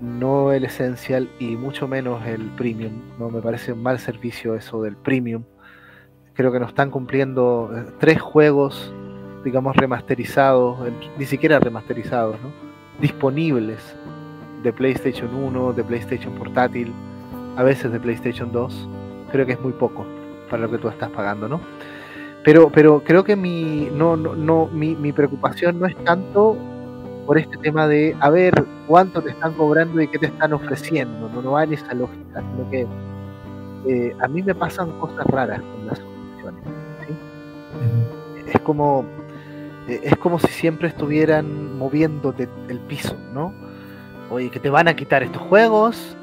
[0.00, 2.92] no el esencial y mucho menos el premium.
[3.18, 5.44] No me parece un mal servicio eso del premium.
[6.34, 8.92] Creo que nos están cumpliendo eh, tres juegos,
[9.44, 10.78] digamos, remasterizados,
[11.18, 12.68] ni siquiera remasterizados, ¿no?
[13.00, 13.96] disponibles
[14.62, 16.92] de PlayStation 1, de PlayStation portátil,
[17.56, 18.88] a veces de PlayStation 2.
[19.32, 20.06] Creo que es muy poco
[20.48, 21.60] para lo que tú estás pagando, ¿no?
[22.48, 26.56] Pero, pero creo que mi, no, no, no, mi, mi preocupación no es tanto
[27.26, 31.28] por este tema de a ver cuánto te están cobrando y qué te están ofreciendo.
[31.28, 32.86] No, no va en esa lógica, sino que
[33.86, 36.64] eh, a mí me pasan cosas raras con las suscripciones.
[38.46, 39.04] Es como
[39.86, 43.52] eh, es como si siempre estuvieran moviéndote el piso, ¿no?
[44.30, 46.16] Oye, que te van a quitar estos juegos.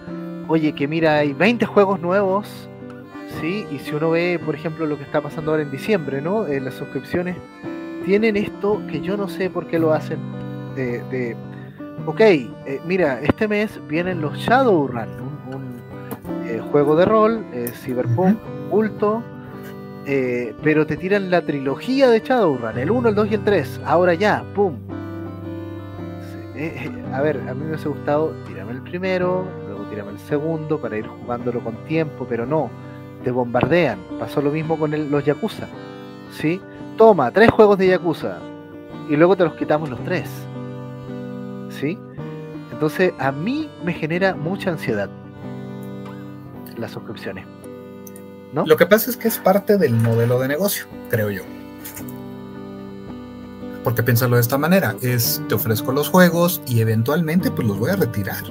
[0.48, 2.68] Oye, que mira, hay 20 juegos nuevos.
[3.42, 3.68] ¿Sí?
[3.72, 6.48] Y si uno ve, por ejemplo, lo que está pasando ahora en diciembre, ¿no?
[6.48, 7.36] En las suscripciones
[8.06, 10.20] tienen esto que yo no sé por qué lo hacen
[10.76, 11.36] de,
[12.06, 12.50] ok, eh,
[12.86, 18.38] mira, este mes vienen los Shadowrun, un, un eh, juego de rol, eh, Cyberpunk,
[18.70, 19.24] culto,
[20.62, 24.14] pero te tiran la trilogía de Shadowrun, el 1, el 2 y el 3, ahora
[24.14, 24.76] ya, ¡pum!
[27.12, 30.98] a ver, a mí me hubiese gustado, tirame el primero, luego tirame el segundo para
[30.98, 32.70] ir jugándolo con tiempo, pero no,
[33.26, 34.00] te bombardean.
[34.18, 35.68] Pasó lo mismo con los Yakuza,
[36.32, 36.62] ¿sí?
[36.96, 38.38] Toma, tres juegos de Yakuza,
[39.10, 40.30] y luego te los quitamos los tres.
[41.70, 41.98] ¿sí?
[42.72, 45.10] Entonces a mí me genera mucha ansiedad
[46.78, 47.46] las suscripciones.
[48.54, 48.66] ¿no?
[48.66, 51.44] Lo que pasa es que es parte del modelo de negocio, creo yo.
[53.84, 57.92] Porque piénsalo de esta manera, es te ofrezco los juegos y eventualmente pues los voy
[57.92, 58.44] a retirar.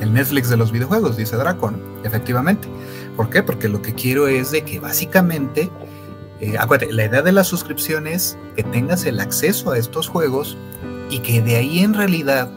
[0.00, 2.68] El Netflix de los videojuegos, dice Dracon, efectivamente.
[3.16, 3.42] ¿Por qué?
[3.42, 5.70] Porque lo que quiero es de que básicamente,
[6.40, 10.56] eh, acuérdate, la idea de la suscripción es que tengas el acceso a estos juegos
[11.10, 12.50] y que de ahí en realidad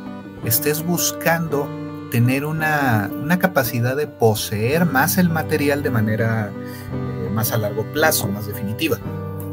[0.45, 1.69] estés buscando
[2.11, 3.09] tener una,
[3.39, 8.97] capacidad de poseer más el material de manera eh, más a largo plazo, más definitiva.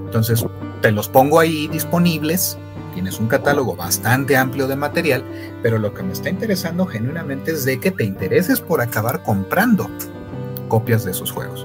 [0.06, 0.44] Entonces,
[0.80, 2.56] te los pongo ahí disponibles,
[2.94, 5.24] tienes un catálogo bastante amplio de material,
[5.62, 9.90] pero lo que me está interesando genuinamente es de que te intereses por acabar comprando
[10.74, 11.64] copias de esos juegos.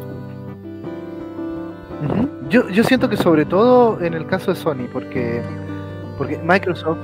[2.48, 5.42] yo, yo siento que sobre todo en el caso de Sony, porque,
[6.20, 7.00] porque Microsoft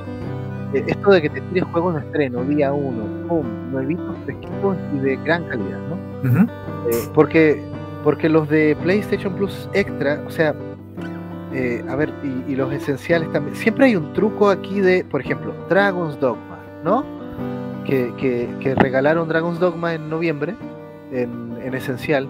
[0.76, 5.00] eh, esto de que te tires juegos de estreno, día uno, pum, nuevitos, fresquitos y
[5.00, 6.44] de gran calidad, ¿no?
[6.92, 7.60] Eh, porque,
[8.04, 10.54] porque los de PlayStation Plus Extra, o sea,
[11.54, 12.14] eh, a ver,
[12.48, 17.04] y, los esenciales también, siempre hay un truco aquí de, por ejemplo, Dragon's Dogma, ¿no?
[17.86, 20.56] Que, que, regalaron Dragon's Dogma en noviembre,
[21.12, 22.28] en, en esencial.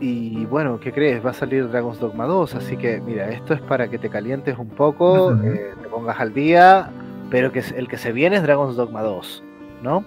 [0.00, 1.24] Y bueno, ¿qué crees?
[1.24, 4.58] Va a salir Dragon's Dogma 2, así que mira, esto es para que te calientes
[4.58, 6.90] un poco, eh, te pongas al día,
[7.30, 9.42] pero que el que se viene es Dragon's Dogma 2,
[9.82, 10.04] ¿no?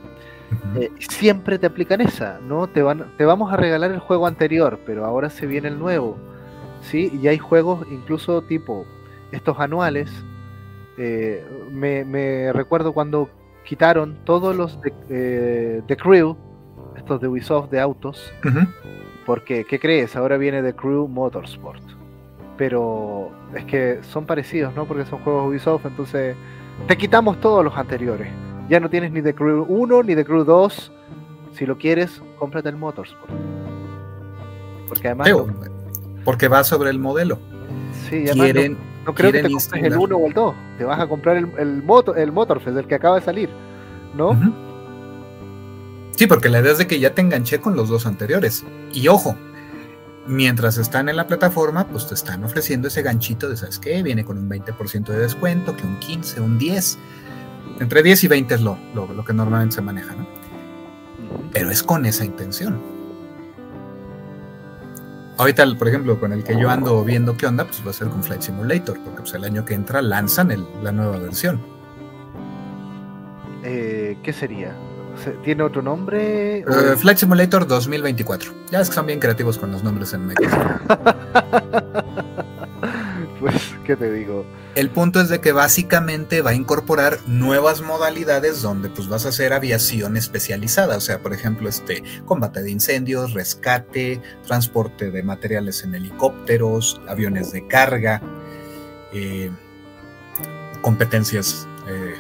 [0.76, 2.68] Eh, siempre te aplican esa, ¿no?
[2.68, 6.18] Te, van, te vamos a regalar el juego anterior, pero ahora se viene el nuevo,
[6.81, 7.11] ¿sí?
[7.22, 8.86] Y hay juegos incluso tipo
[9.31, 10.11] estos anuales.
[10.98, 13.30] Eh, me, recuerdo cuando
[13.64, 16.36] quitaron todos los de, The Crew,
[17.10, 18.31] estos de Ubisoft de autos,
[19.26, 20.15] porque, ¿qué crees?
[20.15, 21.81] Ahora viene The Crew Motorsport.
[22.56, 24.86] Pero es que son parecidos, ¿no?
[24.86, 26.36] Porque son juegos Ubisoft, entonces
[26.88, 28.27] te quitamos todos los anteriores.
[28.69, 30.91] Ya no tienes ni The Crew 1 ni The Crew 2.
[31.53, 33.31] Si lo quieres, cómprate el Motorsport.
[34.88, 35.30] Porque además.
[36.23, 37.40] porque va sobre el modelo.
[38.07, 40.56] Sí, quieren, no, creo que te compres el 1 o el 2.
[40.77, 43.49] Te vas a comprar el, el, motor, el Motorfest, el que acaba de salir.
[44.15, 44.38] ¿No?
[46.20, 48.66] Sí, porque la idea es de que ya te enganché con los dos anteriores.
[48.91, 49.38] Y ojo,
[50.28, 54.04] mientras están en la plataforma, pues te están ofreciendo ese ganchito de, ¿sabes qué?
[54.04, 56.98] Viene con un 20% de descuento, que un 15, un 10.
[57.80, 60.28] Entre 10 y 20 es lo, lo, que normalmente se maneja, ¿no?
[61.54, 62.82] Pero es con esa intención.
[65.38, 68.10] Ahorita, por ejemplo, con el que yo ando viendo qué onda, pues va a ser
[68.10, 70.50] con Flight Simulator, porque pues, el año que entra lanzan
[70.84, 71.62] la nueva versión.
[73.64, 74.76] Eh, ¿Qué sería?
[75.44, 76.60] ¿Tiene otro nombre?
[76.60, 78.54] Eh, Flight Simulator 2024.
[78.72, 80.50] Ya es que son bien creativos con los nombres en México.
[83.40, 84.46] pues, ¿qué te digo?
[84.76, 89.30] El punto es de que básicamente va a incorporar nuevas modalidades donde pues vas a
[89.30, 95.84] hacer aviación especializada, o sea, por ejemplo, este combate de incendios, rescate, transporte de materiales
[95.84, 98.22] en helicópteros, aviones de carga,
[99.12, 99.52] eh,
[100.82, 102.14] competencias eh,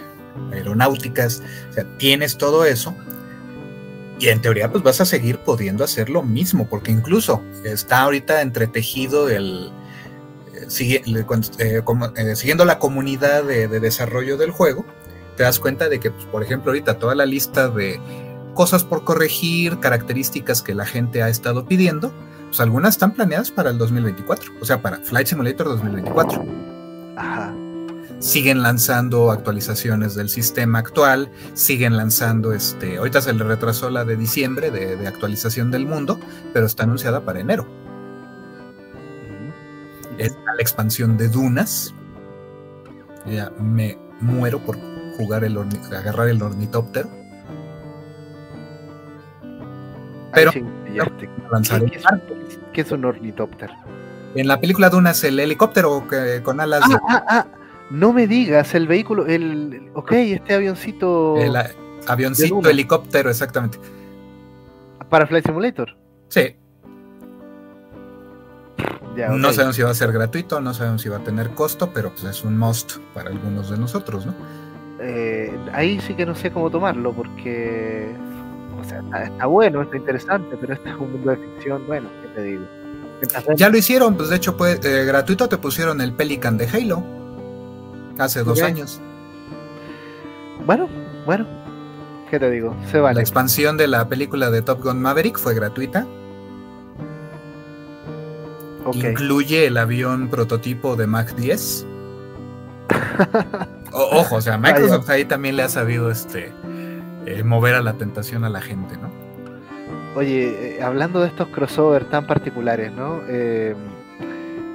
[0.51, 2.95] aeronáuticas, o sea, tienes todo eso
[4.19, 8.41] y en teoría pues vas a seguir pudiendo hacer lo mismo, porque incluso está ahorita
[8.41, 9.71] entretejido el,
[10.53, 11.83] eh, eh,
[12.15, 14.85] eh, siguiendo la comunidad de, desarrollo del juego,
[15.37, 17.99] te das cuenta de que, pues, por ejemplo, ahorita toda la lista de
[18.55, 22.11] cosas por corregir, características que la gente ha estado pidiendo,
[22.47, 26.45] pues algunas están planeadas para el 2024, o sea, para Flight Simulator 2024.
[27.15, 27.55] Ajá
[28.19, 34.15] siguen lanzando actualizaciones del sistema actual, siguen lanzando, este, ahorita se le retrasó la de
[34.17, 36.19] diciembre de, actualización del mundo,
[36.53, 37.65] pero está anunciada para enero.
[40.17, 41.93] Está la expansión de Dunas.
[43.25, 44.77] Ya me muero por
[45.17, 47.09] jugar el agarrar el ornitóptero.
[50.33, 50.65] Pero ¿Qué,
[52.81, 53.73] es un ornitóptero?
[54.35, 56.05] En la película Dunas el helicóptero
[56.43, 57.47] con alas ah, ah, ah.
[57.89, 59.89] No me digas, el vehículo, el.
[59.95, 61.37] Ok, este avioncito.
[61.37, 61.55] El
[62.07, 63.79] avioncito, helicóptero, exactamente.
[65.09, 65.95] ¿Para Flight Simulator?
[66.27, 66.55] Sí.
[69.15, 72.11] No sabemos si va a ser gratuito, no sabemos si va a tener costo, pero
[72.11, 74.33] pues es un must para algunos de nosotros, ¿no?
[75.01, 78.13] Eh, ahí sí que no sé cómo tomarlo, porque.
[78.79, 82.27] O sea, está, bueno, está interesante, pero este es un mundo de ficción, bueno, ¿qué
[82.29, 82.63] te digo?
[83.57, 87.18] Ya lo hicieron, pues de hecho, pues, gratuito te pusieron el Pelican de Halo
[88.19, 89.01] hace dos años.
[90.65, 90.87] Bueno,
[91.25, 91.47] bueno,
[92.29, 92.75] ¿qué te digo?
[92.91, 93.15] Se vale.
[93.15, 96.05] La expansión de la película de Top Gun Maverick fue gratuita.
[98.93, 101.85] Incluye el avión prototipo de Mac 10.
[103.91, 106.51] ojo, o sea, Microsoft ahí también le ha sabido este
[107.25, 109.11] eh, mover a la tentación a la gente, ¿no?
[110.15, 113.21] Oye, eh, hablando de estos crossovers tan particulares, ¿no?
[113.27, 113.75] Eh,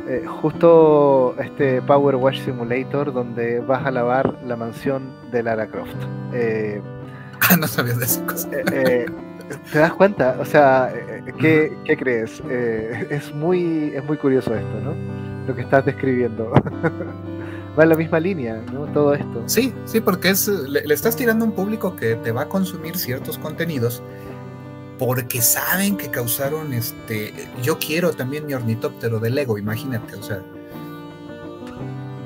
[0.09, 5.97] eh, justo este Power Wash Simulator donde vas a lavar la mansión de Lara Croft.
[6.32, 6.81] Eh,
[7.59, 8.48] no sabías de esa cosa.
[8.52, 9.06] Eh,
[9.72, 10.36] ¿Te das cuenta?
[10.40, 10.93] O sea,
[11.39, 12.43] ¿qué, ¿qué crees?
[13.10, 14.94] es, muy, es muy curioso esto, ¿no?
[15.47, 16.51] Lo que estás describiendo.
[17.78, 18.86] va en la misma línea, ¿no?
[18.86, 19.43] Todo esto.
[19.47, 22.48] Sí, sí, porque es, le, le, estás tirando a un público que te va a
[22.48, 24.02] consumir ciertos contenidos
[24.99, 27.49] porque saben que causaron este.
[27.62, 30.41] Yo quiero también mi ornitóptero de Lego, imagínate, o sea.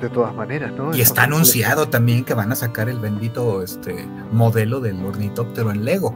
[0.01, 0.95] De todas maneras, ¿no?
[0.95, 5.83] Y está anunciado también que van a sacar el bendito este, modelo del ornitóptero en
[5.83, 6.15] Lego.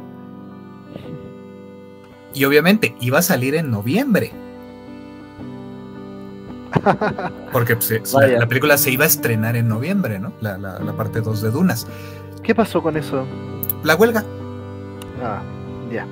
[2.33, 4.31] Y obviamente iba a salir en noviembre.
[7.51, 10.33] Porque pues, la, película se iba a estrenar en noviembre, ¿no?
[10.39, 11.85] La, la parte 2 de Dunas.
[12.41, 13.25] ¿Qué pasó con eso?
[13.83, 14.23] La huelga.
[15.21, 15.41] Ah,
[15.91, 16.07] ya.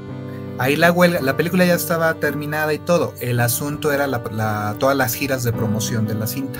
[0.61, 3.15] Ahí la huelga, la película ya estaba terminada y todo.
[3.19, 4.07] El asunto era
[4.77, 6.59] todas las giras de promoción de la cinta.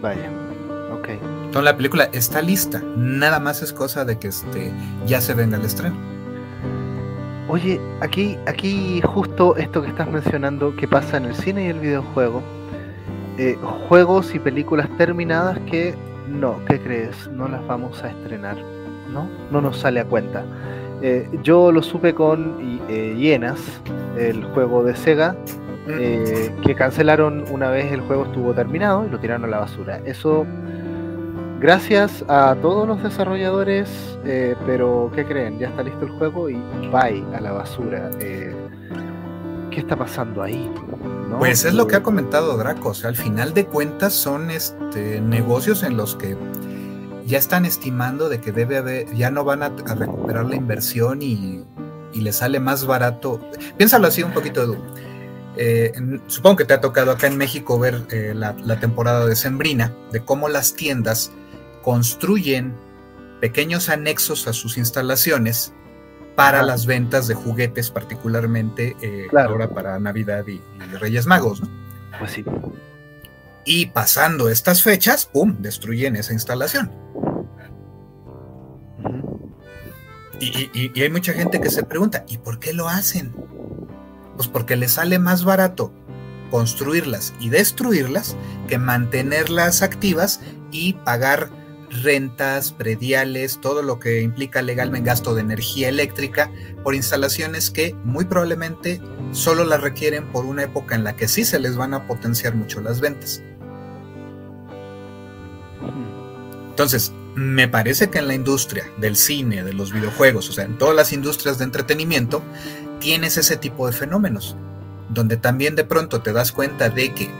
[0.00, 0.30] Vaya,
[0.96, 1.08] ok.
[1.08, 2.84] Entonces la película está lista.
[2.96, 4.70] Nada más es cosa de que este,
[5.08, 5.96] ya se venga el estreno.
[7.48, 11.80] Oye, aquí, aquí justo esto que estás mencionando que pasa en el cine y el
[11.80, 12.44] videojuego.
[13.38, 13.58] Eh,
[13.88, 15.96] juegos y películas terminadas que
[16.28, 17.26] no, ¿qué crees?
[17.32, 18.75] No las vamos a estrenar.
[19.12, 20.44] No, no nos sale a cuenta.
[21.02, 23.60] Eh, yo lo supe con eh, Hienas,
[24.18, 25.36] el juego de Sega,
[25.86, 30.00] que cancelaron una vez el juego estuvo terminado y lo tiraron a la basura.
[30.04, 30.44] Eso
[31.60, 33.88] gracias a todos los desarrolladores,
[34.24, 35.58] eh, pero ¿qué creen?
[35.58, 36.54] Ya está listo el juego y
[36.92, 38.10] bye a la basura.
[38.20, 38.54] Eh,
[39.70, 40.70] ¿Qué está pasando ahí?
[41.38, 45.20] Pues es lo que ha comentado Draco, o sea, al final de cuentas son este,
[45.20, 46.36] negocios en los que
[47.26, 51.64] ya están estimando de que debe haber, ya no van a, recuperar la inversión y,
[52.12, 53.40] y les sale más barato.
[53.76, 54.76] Piénsalo así un poquito, Edu.
[55.58, 55.92] Eh,
[56.26, 60.20] supongo que te ha tocado acá en México ver la, la, temporada de Sembrina, de
[60.20, 61.32] cómo las tiendas
[61.82, 62.74] construyen
[63.40, 65.72] pequeños anexos a sus instalaciones
[66.36, 70.60] para las ventas de juguetes, particularmente eh, ahora para Navidad y,
[70.98, 71.62] Reyes Magos.
[72.18, 72.44] Pues sí.
[73.66, 76.90] Y pasando estas fechas, ¡pum!, destruyen esa instalación.
[80.40, 83.34] y, y, hay mucha gente que se pregunta, ¿y por qué lo hacen?
[84.36, 85.92] Pues porque les sale más barato
[86.50, 88.36] construirlas y destruirlas
[88.68, 90.40] que mantenerlas activas
[90.70, 91.50] y pagar
[92.02, 96.50] rentas, prediales, todo lo que implica legalmente gasto de energía eléctrica
[96.82, 99.00] por instalaciones que muy probablemente
[99.32, 102.54] solo las requieren por una época en la que sí se les van a potenciar
[102.54, 103.42] mucho las ventas.
[106.76, 110.76] Entonces, me parece que en la industria del cine, de los videojuegos, o sea, en
[110.76, 112.42] todas las industrias de entretenimiento,
[113.00, 114.56] tienes ese tipo de fenómenos,
[115.08, 117.30] donde también de pronto te das cuenta de que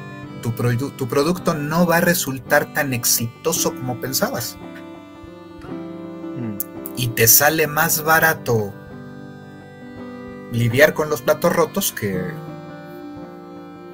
[0.40, 4.56] tu, producto no va a resultar tan exitoso como pensabas.
[6.40, 6.56] Mm.
[6.96, 8.72] Y te sale más barato
[10.50, 12.24] lidiar con los platos rotos que,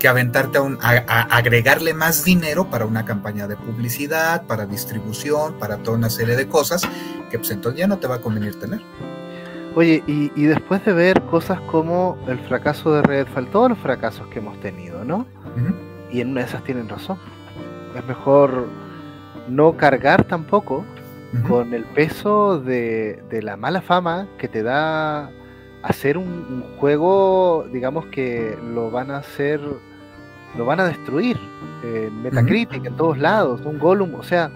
[0.03, 5.77] que aventarte a, a, agregarle más dinero para una campaña de publicidad, para distribución, para
[5.77, 6.83] toda una serie de cosas
[7.31, 8.81] que pues entonces ya no te va a convenir tener.
[9.77, 14.41] Oye, y, después de ver cosas como el fracaso de Redfall, todos los fracasos que
[14.41, 15.25] hemos tenido, ¿no?
[16.11, 17.19] y en una de esas tienen razón.
[17.97, 18.67] Es mejor
[19.49, 20.85] no cargar tampoco
[21.47, 25.31] con el peso de, la mala fama que te da
[25.83, 29.61] hacer un, juego, digamos que lo van a hacer,
[30.57, 31.39] lo van a destruir.
[31.83, 34.51] en Metacritic, en todos lados, un Gollum, o sea,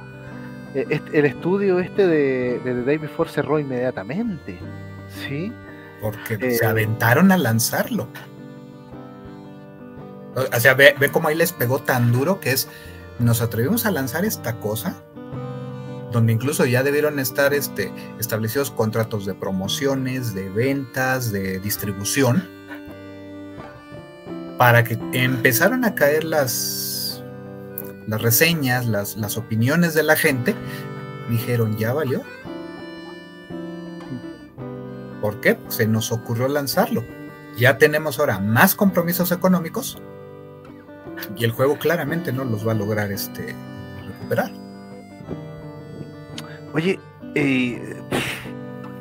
[0.74, 4.58] e, el estudio este de, de The Day Before cerró inmediatamente.
[5.08, 5.52] ¿Sí?
[6.00, 8.08] Porque se eh, aventaron a lanzarlo.
[10.36, 12.68] O sea, ve, cómo ahí les pegó tan duro que es,
[13.18, 15.02] nos atrevimos a lanzar esta cosa,
[16.12, 17.90] donde incluso ya debieron estar este,
[18.20, 22.46] establecidos contratos de promociones, de ventas, de distribución,
[24.58, 27.22] para que empezaron a caer las,
[28.06, 30.54] las reseñas, las, las opiniones de la gente,
[31.28, 32.22] dijeron, ya valió.
[35.20, 35.58] ¿Por qué?
[35.68, 37.04] Se nos ocurrió lanzarlo.
[37.56, 40.00] Ya tenemos ahora más compromisos económicos
[41.36, 43.54] y el juego claramente no los va a lograr este
[44.06, 44.50] recuperar.
[46.74, 47.00] Oye,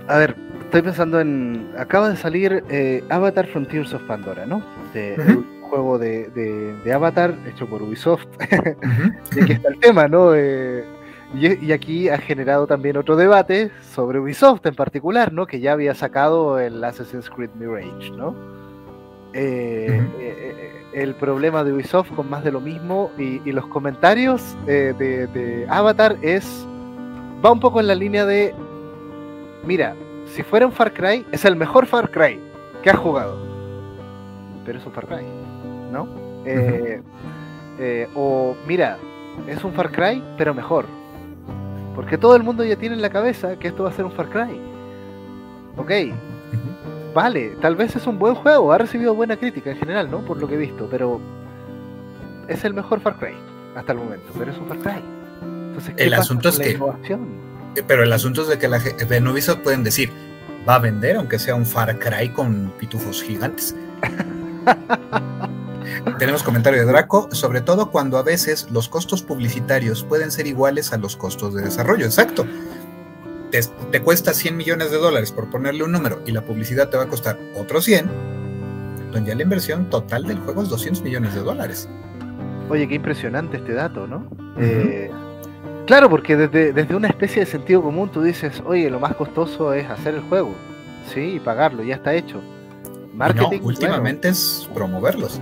[0.07, 1.73] a ver, estoy pensando en.
[1.77, 4.63] Acaba de salir eh, Avatar Frontiers of Pandora, ¿no?
[4.95, 8.25] De, Un juego de, Avatar hecho por Ubisoft.
[9.35, 10.33] y aquí está el tema, ¿no?
[10.33, 10.83] Eh,
[11.33, 15.45] y, aquí ha generado también otro debate sobre Ubisoft en particular, ¿no?
[15.45, 18.35] Que ya había sacado el Assassin's Creed Mirage, ¿no?
[19.35, 25.65] eh, el problema de Ubisoft con más de lo mismo y, los comentarios eh, de,
[25.69, 26.65] Avatar es
[27.43, 28.55] va un poco en la línea de
[29.65, 29.95] mira
[30.25, 32.39] si fuera un Far Cry es el mejor Far Cry
[32.81, 33.37] que has jugado
[34.65, 35.25] pero es un Far Cry
[35.91, 36.07] no
[36.45, 37.01] eh,
[37.79, 38.97] eh, o mira
[39.47, 40.85] es un Far Cry pero mejor
[41.95, 44.11] porque todo el mundo ya tiene en la cabeza que esto va a ser un
[44.11, 44.59] Far Cry
[45.77, 45.91] ok
[47.15, 50.19] vale, tal vez es un buen juego, ha recibido buena crítica en general, ¿no?
[50.19, 51.19] Por lo que he visto, pero
[52.47, 53.33] es el mejor Far Cry
[53.75, 55.03] hasta el momento, pero es un Far Cry.
[55.41, 59.59] Entonces, el asunto es que eh, pero el asunto es de que la de Ubisoft
[59.59, 60.11] pueden decir,
[60.67, 63.75] va a vender aunque sea un Far Cry con pitufos gigantes.
[66.19, 70.93] Tenemos comentario de Draco, sobre todo cuando a veces los costos publicitarios pueden ser iguales
[70.93, 72.05] a los costos de desarrollo.
[72.05, 72.45] Exacto
[73.91, 77.03] te, cuesta 100 millones de dólares por ponerle un número y la publicidad te va
[77.03, 78.05] a costar otros 100,
[79.11, 81.89] donde ya la inversión total del juego es 200 millones de dólares.
[82.69, 84.27] Oye, qué impresionante este dato, ¿no?
[84.59, 85.11] Eh,
[85.85, 89.73] claro, porque desde, desde, una especie de sentido común tú dices, oye, lo más costoso
[89.73, 90.53] es hacer el juego.
[91.13, 92.41] sí, y pagarlo, ya está hecho.
[93.15, 93.61] Marketing.
[93.63, 95.39] últimamente es promoverlos.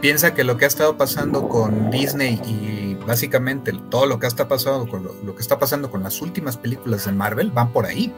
[0.00, 4.46] Piensa que lo que ha estado pasando con Disney y básicamente todo lo que está
[4.46, 8.12] pasando con lo, que está pasando con las últimas películas de Marvel van por ahí.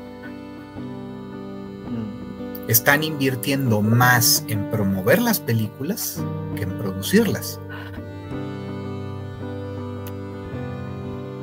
[1.89, 2.71] Mm.
[2.71, 6.23] Están invirtiendo más en promover las películas
[6.57, 7.61] que en producirlas.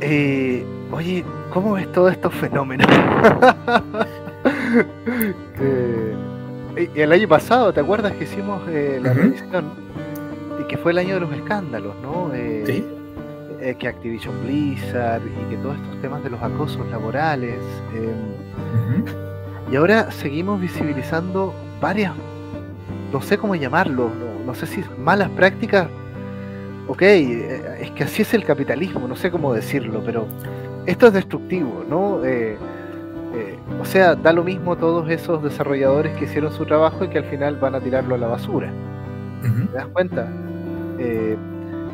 [0.02, 2.88] Eh, oye, ¿cómo ves todos estos fenómenos?
[6.96, 9.72] el año pasado, ¿te acuerdas que hicimos eh, la revisión?
[10.60, 12.34] Y que fue el año de los escándalos, ¿no?
[12.34, 12.86] Eh, sí.
[13.62, 17.60] Eh, que Activision Blizzard y que todos estos temas de los acosos laborales.
[17.94, 19.06] Em,
[19.72, 22.14] y ahora seguimos visibilizando varias,
[23.12, 25.88] no sé cómo llamarlo, no, no sé si malas prácticas.
[26.88, 30.28] Ok, es que así es el capitalismo, no sé cómo decirlo, pero
[30.86, 32.24] esto es destructivo, ¿no?
[32.24, 32.58] Eh,
[33.86, 37.26] o sea, da lo mismo todos esos desarrolladores que hicieron su trabajo y que al
[37.26, 38.74] final van a tirarlo a la basura.
[39.44, 40.28] ¿Te das cuenta?
[40.98, 41.38] Eh,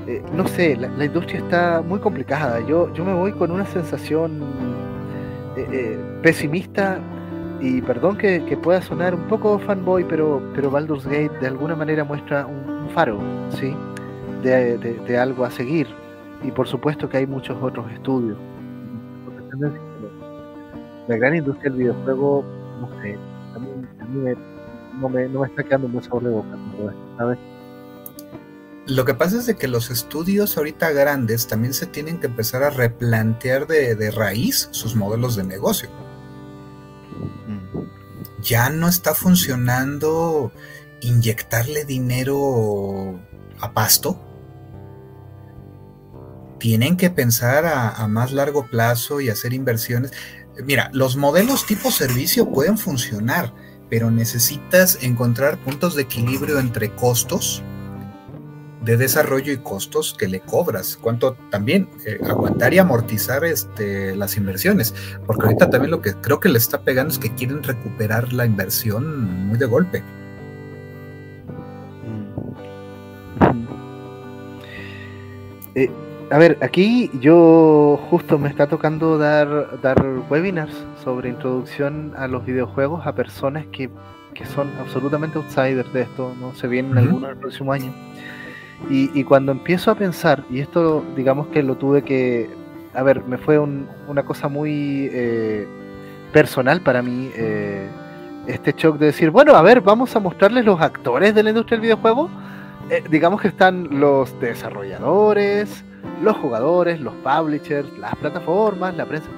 [0.08, 2.66] eh, no sé, la, industria está muy complicada.
[2.66, 4.40] Yo, yo me voy con una sensación
[6.24, 6.98] pesimista
[7.60, 12.06] y perdón que, pueda sonar un poco fanboy, pero, pero Baldur's Gate de alguna manera
[12.06, 13.20] muestra un, faro,
[13.50, 13.76] ¿sí?
[14.44, 15.88] De, algo a seguir.
[16.42, 18.38] Y por supuesto que hay muchos otros estudios
[21.08, 22.44] la gran industria del videojuego,
[22.80, 23.18] no sé,
[23.56, 23.70] a mí,
[25.00, 26.58] no, me, no, me, está quedando muy sabor de boca
[27.18, 27.40] ¿sabes?
[28.88, 32.64] Lo que pasa es de que los estudios ahorita grandes también se tienen que empezar
[32.64, 35.90] a replantear de, de raíz sus modelos de negocio.
[37.48, 38.42] Mm.
[38.42, 40.52] Ya no está funcionando
[41.02, 43.20] inyectarle dinero
[43.60, 44.20] a pasto.
[46.58, 50.12] Tienen que pensar a, a más largo plazo y hacer inversiones.
[50.66, 53.54] Mira, los modelos tipo servicio pueden funcionar,
[53.90, 57.64] pero necesitas encontrar puntos de equilibrio entre costos
[58.82, 64.38] de desarrollo y costos que le cobras, cuánto también eh, aguantar y amortizar este, las
[64.38, 64.94] inversiones,
[65.28, 68.46] porque ahorita también lo que creo que le está pegando es que quieren recuperar la
[68.46, 70.04] inversión muy de golpe.
[75.76, 75.90] Eh,
[76.32, 82.46] a ver, aquí yo justo me está tocando dar, dar webinars sobre introducción a los
[82.46, 83.90] videojuegos a personas que,
[84.56, 87.94] son absolutamente outsiders de esto, no se vienen algunos el próximo año.
[88.90, 92.50] Y, cuando empiezo a pensar, y esto digamos que lo tuve que,
[92.96, 95.68] a ver, me fue una cosa muy eh,
[96.34, 97.88] personal para mí, eh,
[98.48, 101.78] este shock de decir, bueno, a ver, vamos a mostrarles los actores de la industria
[101.78, 102.30] del videojuego.
[102.90, 105.84] Eh, digamos que están los desarrolladores,
[106.22, 109.30] los jugadores, los publishers, las plataformas, la prensa.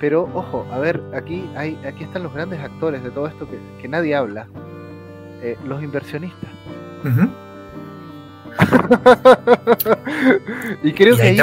[0.00, 3.46] Pero ojo, a ver, aquí hay, aquí están los grandes actores de todo esto
[3.80, 4.46] que, nadie habla.
[5.42, 6.50] Eh, los inversionistas.
[10.82, 11.36] y creo que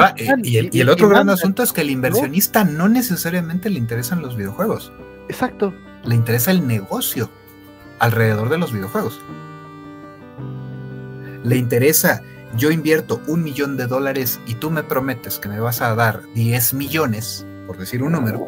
[0.44, 2.88] y, el, otro gran asunto es que el inversionista ¿no?
[2.90, 4.92] necesariamente le interesan los videojuegos.
[5.30, 5.74] Exacto.
[6.04, 7.30] Le interesa el negocio
[8.00, 9.22] alrededor de los videojuegos.
[11.44, 12.22] Le interesa
[12.56, 16.22] yo invierto un millón de dólares y tú me prometes que me vas a dar
[16.34, 18.48] 10 millones, por decir un número,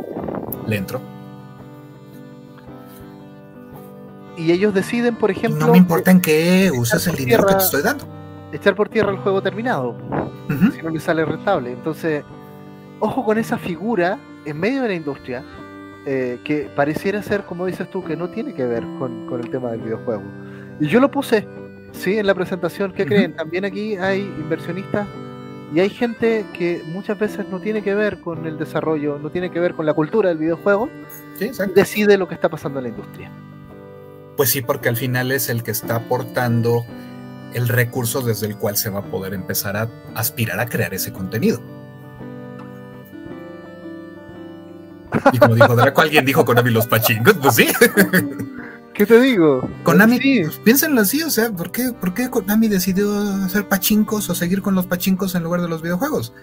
[0.67, 1.01] le entro.
[4.37, 5.65] Y ellos deciden, por ejemplo.
[5.65, 8.05] No me importa en qué usas el dinero que te estoy dando.
[8.53, 9.97] Echar por tierra el juego terminado,
[10.73, 11.73] si no le sale rentable.
[11.73, 12.23] Entonces,
[12.99, 15.43] ojo con esa figura en medio de la industria
[16.05, 19.49] eh, que pareciera ser, como dices tú, que no tiene que ver con, con el
[19.49, 20.23] tema del videojuego.
[20.79, 21.45] Y yo lo puse
[21.99, 23.35] Sí, en la presentación, ¿qué creen?
[23.35, 25.05] También aquí hay inversionistas
[25.73, 29.51] y hay gente que muchas veces no tiene que ver con el desarrollo, no tiene
[29.51, 30.89] que ver con la cultura del videojuego,
[31.37, 33.29] sí, decide lo que está pasando en la industria.
[34.37, 36.85] Pues sí, porque al final es el que está aportando
[37.53, 41.11] el recurso desde el cual se va a poder empezar a aspirar a crear ese
[41.11, 41.61] contenido.
[45.33, 47.67] Y como dijo Draco, alguien dijo con los pachingos, pues sí.
[48.99, 49.61] ¿Qué te digo?
[49.83, 54.35] Konami, pues, piénsenlo así, o sea, ¿por qué, ¿por qué Konami decidió hacer pachincos o
[54.35, 56.33] seguir con los pachincos en lugar de los videojuegos?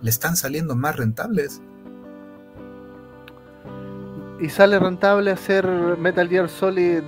[0.00, 1.60] Le están saliendo más rentables.
[4.40, 5.66] ¿Y sale rentable hacer
[5.98, 7.02] Metal Gear Solid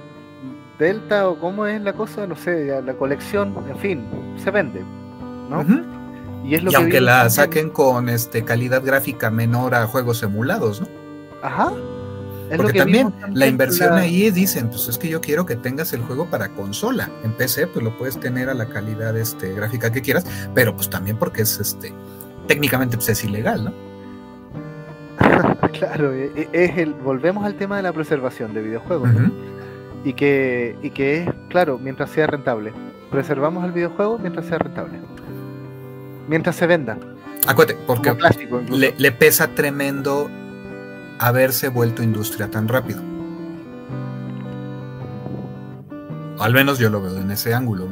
[0.78, 2.27] Delta o cómo es la cosa?
[2.27, 4.05] No sé, la colección, en fin,
[4.36, 4.85] se vende,
[5.48, 5.64] ¿no?
[6.44, 10.89] Y, es lo aunque la saquen con este calidad gráfica menor a juegos emulados, ¿no?
[11.43, 11.72] Ajá.
[12.56, 16.28] Porque también la inversión ahí dicen, pues es que yo quiero que tengas el juego
[16.28, 17.10] para consola.
[17.22, 20.24] En PC, pues lo puedes tener a la calidad este, gráfica que quieras,
[20.55, 21.93] pero pues también porque es este
[22.51, 23.72] técnicamente pues, es ilegal, ¿no?
[25.72, 29.10] Claro, e, e, es el, volvemos al tema de la preservación de videojuegos.
[30.02, 32.72] Y que, y que es, claro, mientras sea rentable.
[33.10, 34.98] Preservamos el videojuego mientras sea rentable.
[36.27, 36.98] Mientras se venda.
[37.47, 38.14] Acuérdate, porque
[38.70, 40.28] le, le, pesa tremendo
[41.20, 43.10] haberse vuelto industria tan rápido.
[46.40, 47.86] al menos yo lo veo en ese ángulo.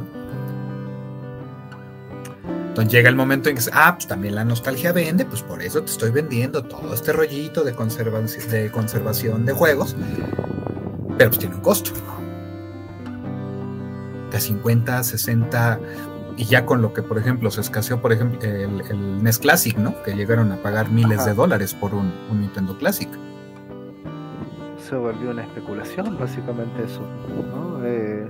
[2.68, 5.82] Entonces llega el momento en que, ah, pues también la nostalgia vende, pues por eso
[5.82, 9.96] te estoy vendiendo todo este rollito de, de, conservación de juegos,
[11.18, 11.90] pero pues tiene un costo.
[14.30, 15.80] De 50, 60,
[16.39, 20.01] y ya con lo que, por ejemplo, se escaseó, por ejemplo, el, NES Classic, ¿no?
[20.05, 23.09] Que llegaron a pagar miles de dólares por un, Nintendo Classic.
[24.89, 27.02] Se volvió una especulación, básicamente eso,
[27.52, 27.85] ¿no?
[27.85, 28.28] Eh,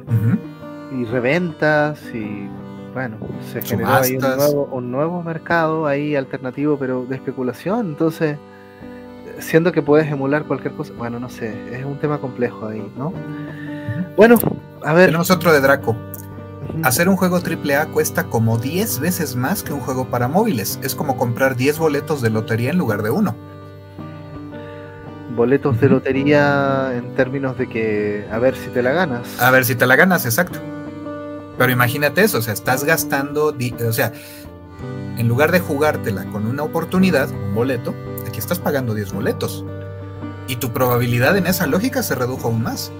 [0.99, 2.49] y reventas y
[2.95, 3.19] bueno,
[3.53, 7.89] se generó ahí un nuevo, un nuevo mercado ahí alternativo, pero de especulación.
[7.89, 8.39] Entonces,
[9.39, 13.13] siendo que puedes emular cualquier cosa, bueno, no sé, es un tema complejo ahí, ¿no?
[14.17, 14.37] Bueno,
[14.83, 15.07] a ver.
[15.07, 15.95] Tenemos otro de Draco.
[16.83, 20.79] Hacer un juego AAA cuesta como 10 veces más que un juego para móviles.
[20.83, 23.35] Es como comprar 10 boletos de lotería en lugar de uno.
[25.35, 29.41] Boletos de lotería en términos de que a ver si te la ganas.
[29.41, 30.59] A ver si te la ganas, exacto.
[31.57, 33.55] Pero imagínate eso, o sea, estás gastando,
[33.87, 34.13] o sea,
[35.17, 37.95] en lugar de jugártela con una oportunidad, un boleto,
[38.27, 39.65] aquí estás pagando 10 boletos.
[40.47, 42.93] Y tu probabilidad en esa lógica se redujo aún más.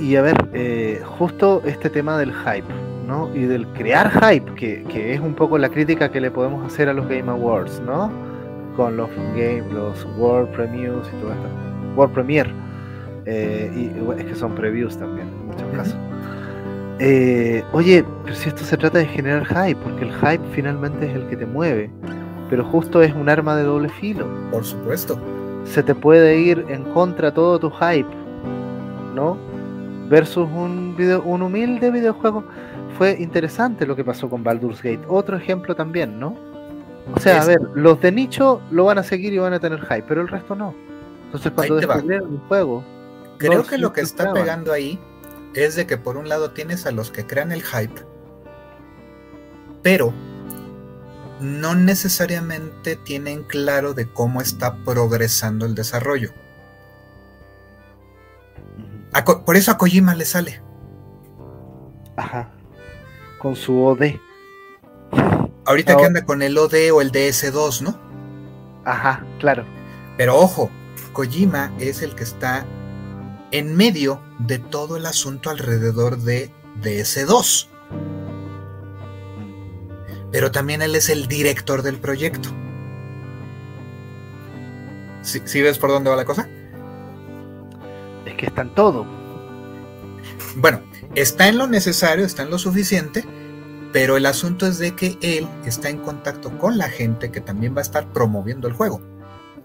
[0.00, 2.72] Y, a ver, eh, justo este tema del hype,
[3.06, 3.34] ¿no?
[3.34, 6.88] Y del crear hype, que, que, es un poco la crítica que le podemos hacer
[6.88, 8.10] a los Game Awards, ¿no?
[8.76, 11.48] Con los game, los World Premiers y todo esto.
[11.96, 12.50] World Premiere
[13.26, 15.96] eh, y es que son previews también, en muchos casos.
[17.00, 21.14] Eh, oye, pero si esto se trata de generar hype, porque el hype finalmente es
[21.14, 21.90] el que te mueve,
[22.50, 24.26] pero justo es un arma de doble filo.
[24.50, 25.18] Por supuesto.
[25.64, 28.08] Se te puede ir en contra todo tu hype,
[29.14, 29.38] ¿no?
[30.14, 32.44] Versus un, video, un humilde videojuego.
[32.96, 35.00] Fue interesante lo que pasó con Baldur's Gate.
[35.08, 36.36] Otro ejemplo también, ¿no?
[37.12, 39.80] O sea, a ver, los de nicho lo van a seguir y van a tener
[39.80, 40.74] hype, pero el resto no.
[41.26, 42.84] Entonces cuando descubren un juego
[43.38, 44.98] Creo que lo que está pegando ahí
[45.54, 48.02] es de que por un lado tienes a los que crean el hype,
[49.82, 50.12] pero
[51.40, 56.32] no necesariamente tienen claro de cómo está progresando el desarrollo.
[59.24, 60.62] Por eso a Kojima le sale.
[62.16, 62.52] Ajá.
[63.38, 64.20] Con su OD.
[65.66, 67.98] Ahorita que anda con el OD o el DS2, ¿no?
[68.84, 69.64] Ajá, claro.
[70.16, 70.70] Pero ojo,
[71.12, 72.66] Kojima es el que está
[73.50, 76.50] en medio de todo el asunto alrededor de
[76.82, 77.68] DS2.
[80.32, 82.48] Pero también él es el director del proyecto.
[85.22, 86.48] ¿Sí, ves por dónde va la cosa?
[88.24, 89.06] Es que está en todo.
[90.56, 90.80] Bueno,
[91.14, 93.24] está en lo necesario, está en lo suficiente,
[93.92, 97.74] pero el asunto es de que él está en contacto con la gente que también
[97.74, 99.00] va a estar promoviendo el juego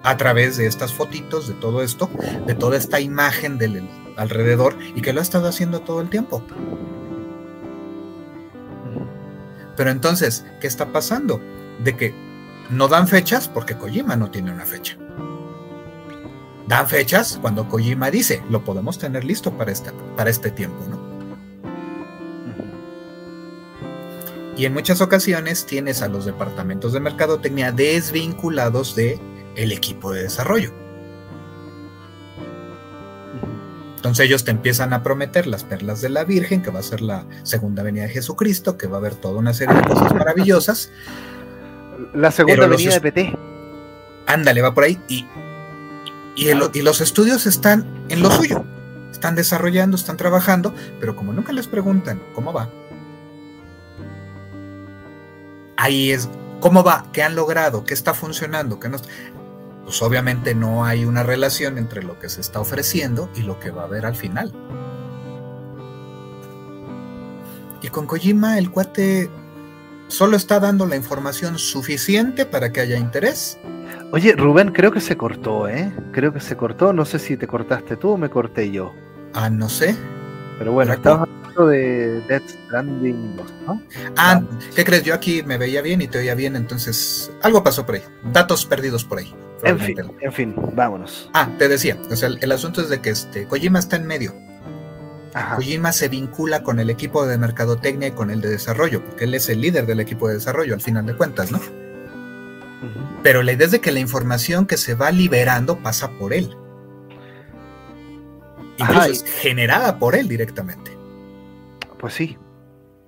[0.03, 2.09] a través de estas fotitos, de todo esto,
[2.45, 3.87] de toda esta imagen del
[4.17, 6.43] alrededor y que lo ha estado haciendo todo el tiempo.
[9.75, 11.41] Pero entonces, ¿qué está pasando?
[11.83, 12.13] De que
[12.69, 14.97] no dan fechas porque Kojima no tiene una fecha.
[16.69, 20.99] Dan fechas cuando Kojima dice, lo podemos tener listo para, esta, para este tiempo, ¿no?
[24.55, 29.19] Y en muchas ocasiones tienes a los departamentos de mercadotecnia desvinculados de
[29.55, 30.71] el equipo de desarrollo.
[33.95, 37.01] Entonces ellos te empiezan a prometer las perlas de la Virgen, que va a ser
[37.01, 40.91] la segunda venida de Jesucristo, que va a haber toda una serie de cosas maravillosas.
[42.13, 43.37] La segunda venida de PT.
[44.27, 44.99] Ándale, va por ahí.
[45.07, 45.25] Y,
[46.39, 48.63] y, los estudios están en lo suyo.
[49.11, 52.69] Están desarrollando, están trabajando, pero como nunca les preguntan cómo va,
[55.75, 56.29] ahí es
[56.59, 58.97] cómo va, qué han logrado, qué está funcionando, qué no
[59.83, 63.71] pues obviamente no hay una relación entre lo que se está ofreciendo y lo que
[63.71, 64.53] va a haber al final.
[67.81, 69.31] Y con Kojima el cuate
[70.07, 73.57] solo está dando la información suficiente para que haya interés.
[74.11, 75.93] Oye, Rubén, creo que se cortó, ¿eh?
[76.11, 76.93] Creo que se cortó.
[76.93, 78.91] No sé si te cortaste tú o me corté yo.
[79.33, 79.95] Ah, no sé.
[80.57, 83.35] Pero bueno, estamos hablando de Death Stranding
[83.67, 83.81] ¿no?
[84.17, 84.41] Ah,
[84.75, 85.03] ¿qué crees?
[85.03, 88.01] Yo aquí me veía bien y te oía bien, entonces algo pasó por ahí.
[88.33, 89.33] Datos perdidos por ahí.
[89.63, 91.29] En fin, en fin, vámonos.
[91.33, 94.33] Ah, te decía, o sea, el, asunto es de que este, Kojima está en medio.
[95.55, 99.35] Kojima se vincula con el equipo de mercadotecnia y con el de desarrollo, porque él
[99.35, 101.59] es el líder del equipo de desarrollo, al final de cuentas, ¿no?
[103.23, 106.55] Pero la idea es de que la información que se va liberando pasa por él.
[108.77, 110.97] Incluso es generada por él directamente.
[111.97, 112.37] Pues sí.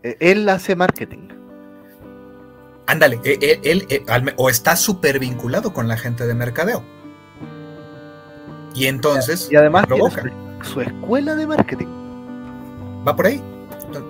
[0.04, 1.30] E, él hace marketing.
[2.88, 4.04] Ándale, e, e, él,
[4.36, 6.84] o está súper vinculado con la gente de mercadeo.
[8.76, 9.48] Y entonces.
[9.50, 9.86] Y además
[10.64, 11.88] su escuela de marketing.
[13.08, 13.42] Va por ahí.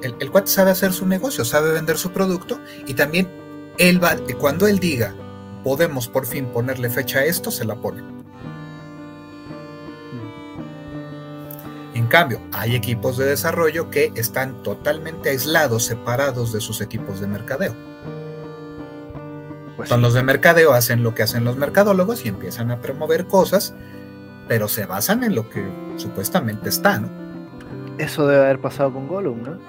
[0.04, 3.28] El, el cuate sabe hacer su negocio, sabe vender su producto y también
[3.78, 5.16] él va, cuando él diga
[5.64, 8.04] podemos por fin ponerle fecha a esto, se la pone.
[11.94, 17.28] En cambio, hay equipos de desarrollo que están totalmente aislados, separados de sus equipos de
[17.28, 17.76] mercadeo.
[19.76, 23.26] Pues Son los de mercadeo, hacen lo que hacen los mercadólogos y empiezan a promover
[23.26, 23.74] cosas,
[24.48, 25.64] pero se basan en lo que
[25.98, 27.10] supuestamente está, ¿no?
[27.98, 29.60] Eso debe haber pasado con Gollum, ¿no?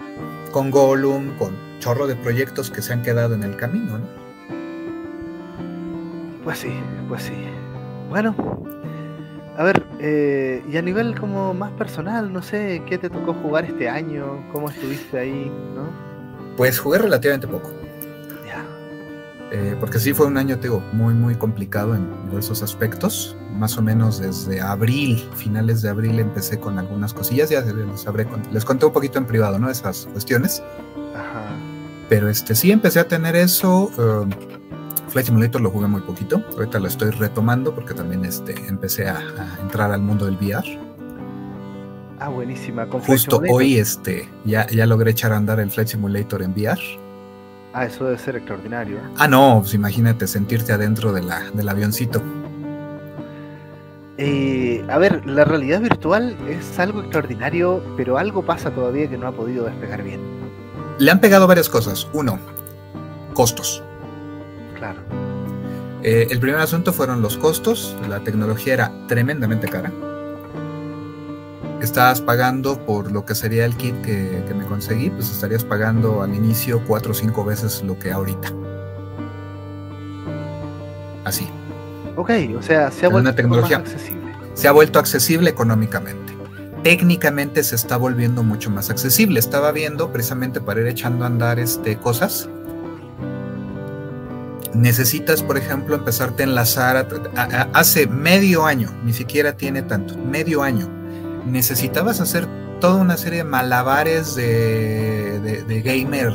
[0.52, 4.21] Con Gollum, con chorro de proyectos que se han quedado en el camino, ¿no?
[6.44, 6.72] Pues sí,
[7.08, 7.34] pues sí.
[8.10, 8.34] Bueno,
[9.56, 13.66] a ver, eh, y a nivel como más personal, no sé, ¿qué te tocó jugar
[13.66, 14.44] este año?
[14.52, 15.52] ¿Cómo estuviste ahí?
[15.74, 15.90] ¿no?
[16.56, 17.70] Pues jugué relativamente poco.
[18.46, 18.64] Ya.
[19.52, 23.36] Eh, porque sí fue un año, te digo, muy, muy complicado en diversos aspectos.
[23.50, 27.50] Más o menos desde abril, finales de abril, empecé con algunas cosillas.
[27.50, 29.68] Ya les, habré, les conté un poquito en privado, ¿no?
[29.68, 30.62] Esas cuestiones.
[31.14, 31.54] Ajá.
[32.08, 33.90] Pero este sí empecé a tener eso.
[33.98, 34.61] Eh,
[35.12, 36.42] Flight Simulator lo jugué muy poquito.
[36.56, 39.20] Ahorita lo estoy retomando porque también este, empecé a,
[39.60, 40.78] entrar al mundo del VR.
[42.18, 42.86] Ah, buenísima.
[42.86, 46.80] Justo hoy este, ya, ya logré echar a andar el Flight Simulator en VR.
[47.74, 48.96] Ah, eso debe ser extraordinario.
[48.96, 49.02] ¿eh?
[49.18, 52.22] Ah, no, pues imagínate sentirte adentro de la, del avioncito.
[54.16, 59.26] Eh, a ver, la realidad virtual es algo extraordinario, pero algo pasa todavía que no
[59.26, 60.20] ha podido despegar bien.
[60.98, 62.08] Le han pegado varias cosas.
[62.14, 62.38] Uno,
[63.34, 63.82] costos.
[66.02, 67.96] Eh, el primer asunto fueron los costos.
[68.08, 69.92] La tecnología era tremendamente cara.
[71.80, 76.34] Estabas pagando por lo que sería el kit que, me conseguí, pues estarías pagando al
[76.34, 78.52] inicio cuatro o cinco veces lo que ahorita.
[81.24, 81.48] Así.
[82.16, 84.32] Ok, o sea, se ha vuelto accesible.
[84.54, 86.36] Se ha vuelto accesible económicamente.
[86.84, 89.40] Técnicamente se está volviendo mucho más accesible.
[89.40, 92.48] Estaba viendo precisamente para ir echando a andar este, cosas
[94.74, 97.08] necesitas, por ejemplo, empezarte a enlazar
[97.72, 100.88] hace medio año, ni siquiera tiene tanto, medio año,
[101.46, 102.46] necesitabas hacer
[102.80, 106.32] toda una serie de malabares de, gamer,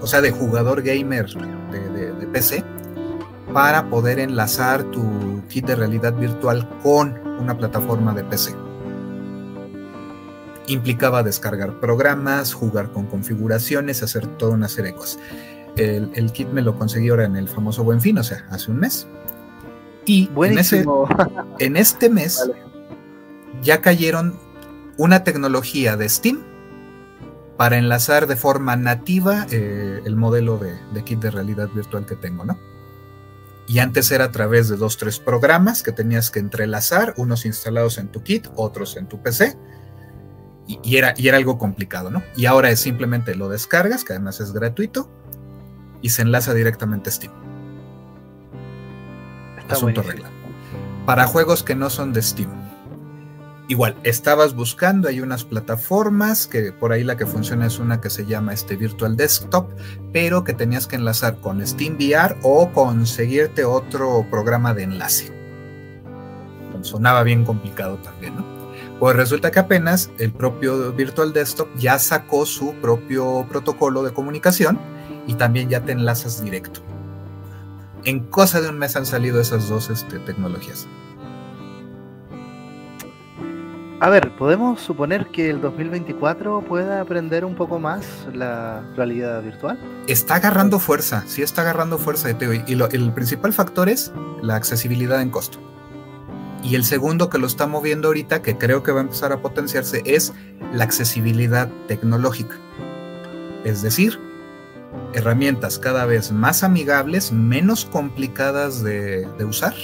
[0.00, 2.64] o sea, de jugador gamer de, PC,
[3.52, 8.56] para poder enlazar tu kit de realidad virtual con una plataforma de PC.
[10.66, 15.20] Implicaba descargar programas, jugar con configuraciones, hacer toda una serie de cosas.
[15.76, 18.78] El, kit me lo conseguí ahora en el famoso Buen Fin, o sea, hace un
[18.78, 19.06] mes.
[20.06, 20.58] Y en,
[21.58, 22.50] en, este mes
[23.62, 24.38] ya cayeron
[24.96, 26.44] una tecnología de Steam
[27.56, 32.44] para enlazar de forma nativa eh, el modelo de, kit de realidad virtual que tengo,
[32.44, 32.58] ¿no?
[33.66, 37.96] Y antes era a través de dos, tres programas que tenías que entrelazar, unos instalados
[37.96, 39.56] en tu kit, otros en tu PC.
[40.66, 42.22] Y, era, y era algo complicado, ¿no?
[42.36, 45.10] Y ahora es simplemente lo descargas, que además es gratuito,
[46.04, 47.32] y se enlaza directamente a Steam.
[49.70, 50.28] Asunto regla.
[51.06, 52.50] Para juegos que no son de Steam.
[53.68, 58.10] Igual, estabas buscando, hay unas plataformas, que por ahí la que funciona es una que
[58.10, 59.70] se llama este Virtual Desktop,
[60.12, 65.32] pero que tenías que enlazar con Steam VR o conseguirte otro programa de enlace.
[66.82, 68.44] Sonaba bien complicado también, ¿no?
[69.00, 74.78] Pues resulta que apenas el propio Virtual Desktop ya sacó su propio protocolo de comunicación
[75.26, 76.80] y también ya te enlazas directo.
[78.04, 80.86] En cosa de un mes han salido esas dos este, tecnologías.
[84.00, 89.78] A ver, ¿podemos suponer que el 2024 pueda aprender un poco más la realidad virtual?
[90.08, 92.28] Está agarrando fuerza, sí está agarrando fuerza.
[92.30, 95.58] Y el principal factor es la accesibilidad en costo.
[96.62, 99.40] Y el segundo que lo está moviendo ahorita, que creo que va a empezar a
[99.40, 100.34] potenciarse, es
[100.72, 102.56] la accesibilidad tecnológica.
[103.64, 104.18] Es decir,
[105.14, 109.74] herramientas cada vez más amigables, menos complicadas de, usar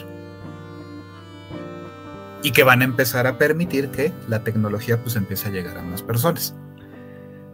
[2.42, 5.82] y que van a empezar a permitir que la tecnología pues empiece a llegar a
[5.82, 6.54] más personas.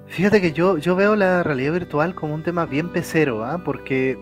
[0.06, 3.60] Fíjate que yo, yo veo la realidad virtual como un tema bien pecero, ¿ah?
[3.64, 4.16] porque,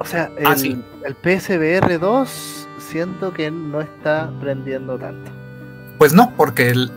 [0.00, 5.30] o sea, ah, el, el PSVR 2 siento que no está prendiendo tanto.
[5.98, 6.90] Pues no, porque él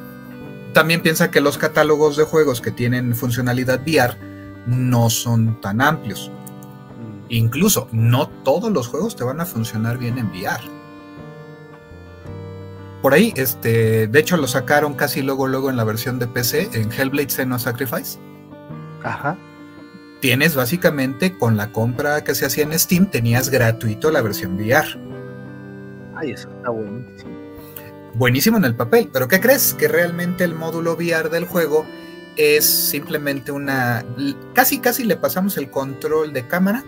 [0.74, 4.35] también piensa que los catálogos de juegos que tienen funcionalidad VR
[4.66, 6.32] no son tan amplios.
[7.30, 10.64] Incluso no todos los juegos te van a funcionar bien en VR.
[13.02, 16.70] Por ahí, este, de hecho lo sacaron casi luego luego en la versión de PC
[16.74, 18.20] en Hellblade Senua Sacrifice.
[19.04, 19.38] Ajá.
[20.22, 24.88] Tienes básicamente con la compra que se hacía en Steam tenías gratuito la versión VR.
[26.16, 27.32] Ay, eso está buenísimo.
[28.16, 29.74] Buenísimo en el papel, pero ¿qué crees?
[29.74, 31.86] Que realmente el módulo VR del juego
[32.38, 34.04] es simplemente una
[34.54, 36.84] casi casi le pasamos el control de cámara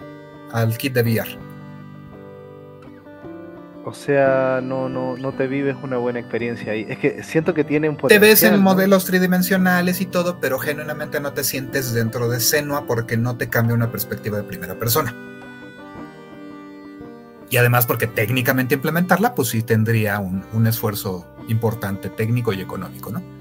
[0.51, 1.47] al kit de VR.
[3.85, 6.85] O sea, no, no, no te vives una buena experiencia ahí.
[6.89, 8.19] Es que siento que tiene un potencial.
[8.21, 8.59] Te ves en ¿no?
[8.59, 13.47] modelos tridimensionales y todo, pero genuinamente no te sientes dentro de Senua porque no te
[13.47, 15.15] cambia una perspectiva de primera persona.
[17.49, 23.09] Y además porque técnicamente implementarla, pues sí tendría un, un esfuerzo importante técnico y económico,
[23.09, 23.36] ¿no?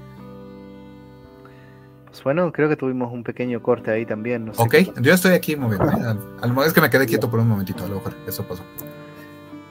[2.23, 4.45] Bueno, creo que tuvimos un pequeño corte ahí también.
[4.45, 5.85] No sé Ok, qué- yo estoy aquí moviendo.
[5.89, 6.17] ¿eh?
[6.41, 8.63] Al- al- es que me quedé quieto por un momentito, a lo mejor eso pasó.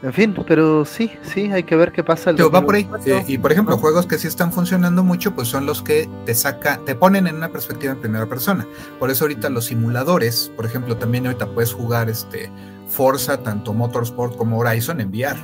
[0.03, 2.31] En fin, pero sí, sí, hay que ver qué pasa.
[2.31, 2.85] el va por ahí.
[2.85, 3.17] 2024.
[3.19, 6.35] Eh, y por ejemplo, juegos que sí están funcionando mucho, pues son los que te
[6.35, 8.67] saca, te ponen en una perspectiva en primera persona.
[8.99, 12.51] Por eso ahorita los simuladores, por ejemplo, también ahorita puedes jugar este
[12.89, 15.41] Forza, tanto Motorsport como Horizon en VR.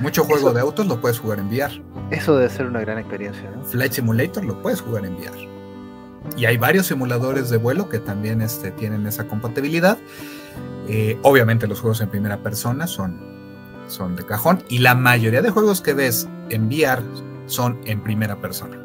[0.00, 1.82] Mucho juego Eso- de autos lo puedes jugar en VR.
[2.10, 3.62] Eso debe ser una gran experiencia, ¿no?
[3.64, 5.48] Flight Simulator lo puedes jugar en VR.
[6.36, 9.96] Y hay varios simuladores de vuelo que también este, tienen esa compatibilidad.
[10.88, 13.18] Eh, obviamente los juegos en primera persona son,
[13.88, 17.02] son de cajón y la mayoría de juegos que ves en VR
[17.46, 18.76] son en primera persona.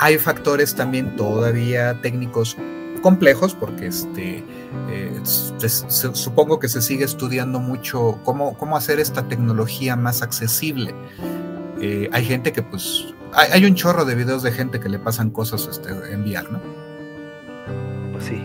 [0.00, 2.56] Hay factores también todavía técnicos
[3.02, 4.44] complejos porque este,
[4.90, 10.22] eh, se- se- supongo que se sigue estudiando mucho cómo, cómo hacer esta tecnología más
[10.22, 10.94] accesible.
[11.80, 14.98] Eh, hay gente que pues hay, hay un chorro de videos de gente que le
[14.98, 16.60] pasan cosas este, en VR, ¿no?
[18.12, 18.42] Pues sí.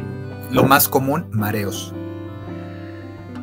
[0.52, 1.94] Lo más común, mareos.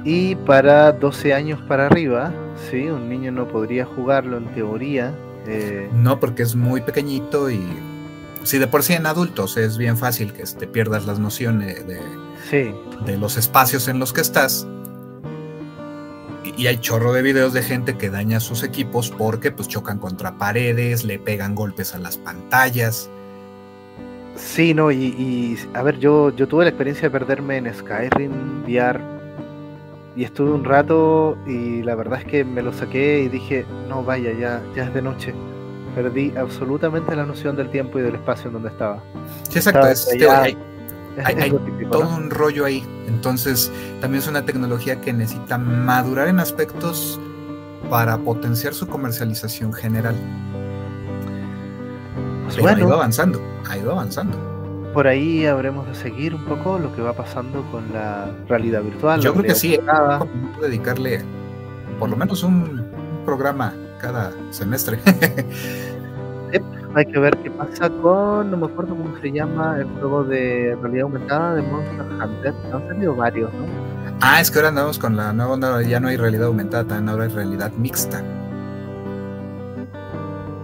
[0.05, 2.33] Y para 12 años para arriba,
[2.71, 5.13] sí, un niño no podría jugarlo en teoría.
[5.47, 7.61] eh, No, porque es muy pequeñito y
[8.45, 12.01] si de por sí en adultos es bien fácil que te pierdas las nociones de,
[12.49, 12.73] sí,
[13.05, 14.67] de los espacios en los que estás.
[16.57, 20.37] Y, hay chorro de videos de gente que daña sus equipos porque pues chocan contra
[20.39, 23.11] paredes, le pegan golpes a las pantallas.
[24.37, 28.63] sí, no, y, y, a ver, yo, yo tuve la experiencia de perderme en Skyrim
[28.65, 29.01] VR
[30.17, 34.03] y estuve un rato y la verdad es que me lo saqué y dije, no,
[34.03, 35.35] vaya, ya, ya es de noche.
[35.95, 39.03] Perdí absolutamente la noción del tiempo y del espacio en donde estaba.
[39.49, 39.87] Sí, exacto.
[39.87, 40.57] Estaba es- hay, Es,
[41.25, 42.17] Hay- típico, todo ¿no?
[42.17, 42.85] un rollo ahí.
[43.09, 43.71] Entonces,
[44.01, 47.21] también es una tecnología que necesita madurar en aspectos
[47.91, 50.15] para potenciar su comercialización general.
[52.45, 54.37] Pues Pero ha ido avanzando, ha ido avanzando.
[54.93, 59.21] por ahí habremos de seguir un poco lo que va pasando con la realidad virtual.
[59.21, 59.79] Yo creo que sí,
[60.61, 61.23] dedicarle
[61.99, 62.85] por lo menos un
[63.25, 64.99] programa cada semestre.
[66.95, 70.77] Hay que ver qué pasa con, no me acuerdo cómo se llama, el juego de
[70.83, 72.55] realidad aumentada de Monster Hunter.
[72.73, 73.65] Han salido varios, ¿no?
[74.21, 77.09] ah, es que ahora andamos con la nueva onda, ya no hay realidad aumentada, también
[77.09, 78.23] ahora hay realidad mixta.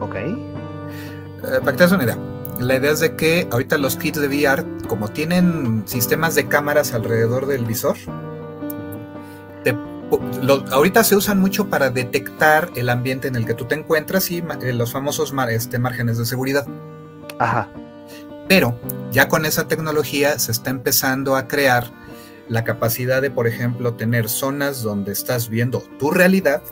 [0.00, 0.14] Ok.
[0.16, 0.38] Eh,
[1.60, 2.18] para que te des una idea,
[2.58, 6.92] la idea es de que ahorita los kits de VR, como tienen sistemas de cámaras
[6.92, 7.96] alrededor del visor,
[9.62, 9.76] te
[10.42, 14.30] lo- ahorita se usan mucho para detectar el ambiente en el que tú te encuentras
[14.30, 16.66] y eh, los famosos mar- este, márgenes de seguridad.
[17.38, 17.68] Ajá.
[18.48, 18.78] Pero
[19.10, 21.90] ya con esa tecnología se está empezando a crear
[22.48, 26.62] la capacidad de, por ejemplo, tener zonas donde estás viendo tu realidad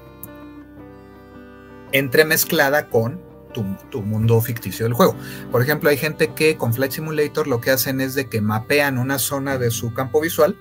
[1.93, 3.20] entremezclada con
[3.52, 5.16] tu, tu mundo ficticio del juego.
[5.51, 8.98] Por ejemplo, hay gente que con Flight Simulator lo que hacen es de que mapean
[8.98, 10.56] una zona de su campo visual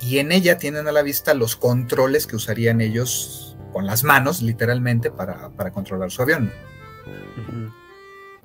[0.00, 4.42] y en ella tienen a la vista los controles que usarían ellos con las manos,
[4.42, 6.52] literalmente, para, para controlar su avión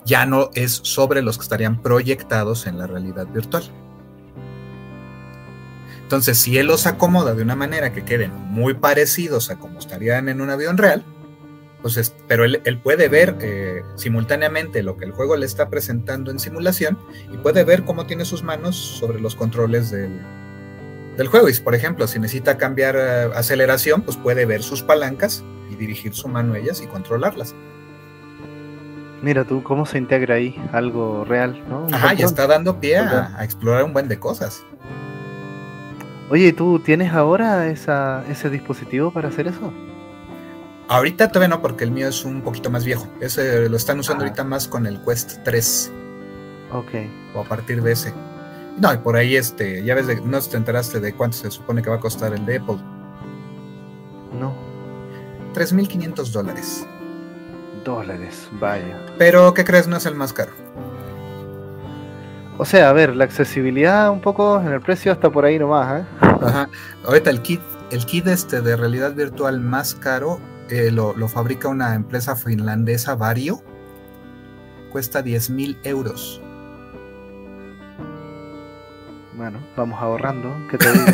[0.06, 3.64] ya no es sobre los que estarían proyectados en la realidad virtual.
[6.04, 10.30] Entonces, si él los acomoda de una manera que queden muy parecidos a como estarían
[10.30, 11.04] en un avión real,
[11.82, 15.70] pues es- pero él, él puede ver eh, simultáneamente lo que el juego le está
[15.70, 17.00] presentando en simulación
[17.34, 20.20] y puede ver cómo tiene sus manos sobre los controles del,
[21.18, 21.50] del juego.
[21.50, 26.14] Y por ejemplo, si necesita cambiar eh, aceleración, pues puede ver sus palancas y dirigir
[26.14, 27.56] su mano a ellas y controlarlas.
[29.22, 31.88] Mira tú cómo se integra ahí algo real, ¿no?
[31.92, 32.26] Ajá, y montón.
[32.26, 34.64] está dando pie a explorar un buen de cosas.
[36.30, 39.72] Oye, ¿tú tienes ahora esa, ese dispositivo para hacer eso?
[40.88, 43.08] Ahorita todavía no, porque el mío es un poquito más viejo.
[43.20, 44.28] Ese lo están usando Ah.
[44.28, 45.92] ahorita más con el Quest 3
[46.72, 46.92] Ok.
[47.36, 48.14] o a partir de ese.
[48.78, 51.82] No, y por ahí este, ya ves, de, no te enteraste de cuánto se supone
[51.82, 52.78] que va a costar el de Apple.
[54.40, 54.54] No.
[55.54, 56.86] 3.500 dólares.
[57.86, 59.06] Dólares, vaya.
[59.18, 59.88] Pero, ¿qué crees?
[59.88, 60.52] No es el más caro.
[62.58, 66.02] O sea, a ver, la accesibilidad un poco en el precio hasta por ahí nomás,
[66.02, 66.06] ¿eh?
[66.22, 66.70] Ajá.
[67.06, 67.62] Ahorita el kit,
[67.92, 70.40] el kit este de realidad virtual más caro
[70.70, 73.62] eh, lo, lo, fabrica una empresa finlandesa, Vario.
[74.92, 76.42] Cuesta 10 mil euros.
[79.38, 81.06] Bueno, vamos ahorrando, ¿qué te digo?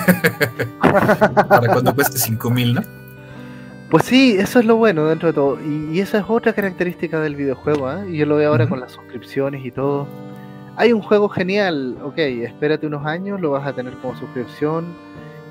[1.50, 2.82] Para cuando cueste 5 mil, ¿no?
[3.90, 5.60] Pues sí, eso es lo bueno dentro de todo.
[5.60, 8.10] Y, y esa es otra característica del videojuego, ¿eh?
[8.12, 8.70] Y yo lo veo ahora uh -huh.
[8.70, 10.08] con las suscripciones y todo.
[10.78, 14.86] Hay un juego genial, ok, espérate unos años, lo vas a tener como suscripción.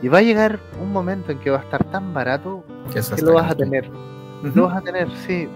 [0.01, 3.23] Y va a llegar un momento en que va a estar tan barato que, que
[3.23, 3.91] lo vas a tener.
[3.91, 4.55] Uh -huh.
[4.55, 5.49] Lo vas a tener, sí.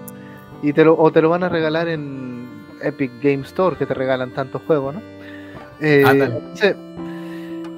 [0.62, 2.49] Y te lo, o te lo van a regalar en
[2.82, 5.01] Epic Game Store, que te regalan tantos juegos, ¿no?
[5.81, 6.77] Eh, entonces,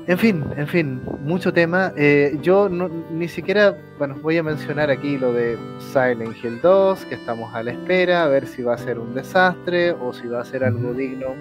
[0.07, 1.93] en fin, en fin, mucho tema.
[1.97, 5.59] Eh, yo no, ni siquiera, bueno, voy a mencionar aquí lo de
[5.93, 9.15] Silent Hill 2, que estamos a la espera, a ver si va a ser un
[9.15, 11.35] desastre o si va a ser algo digno.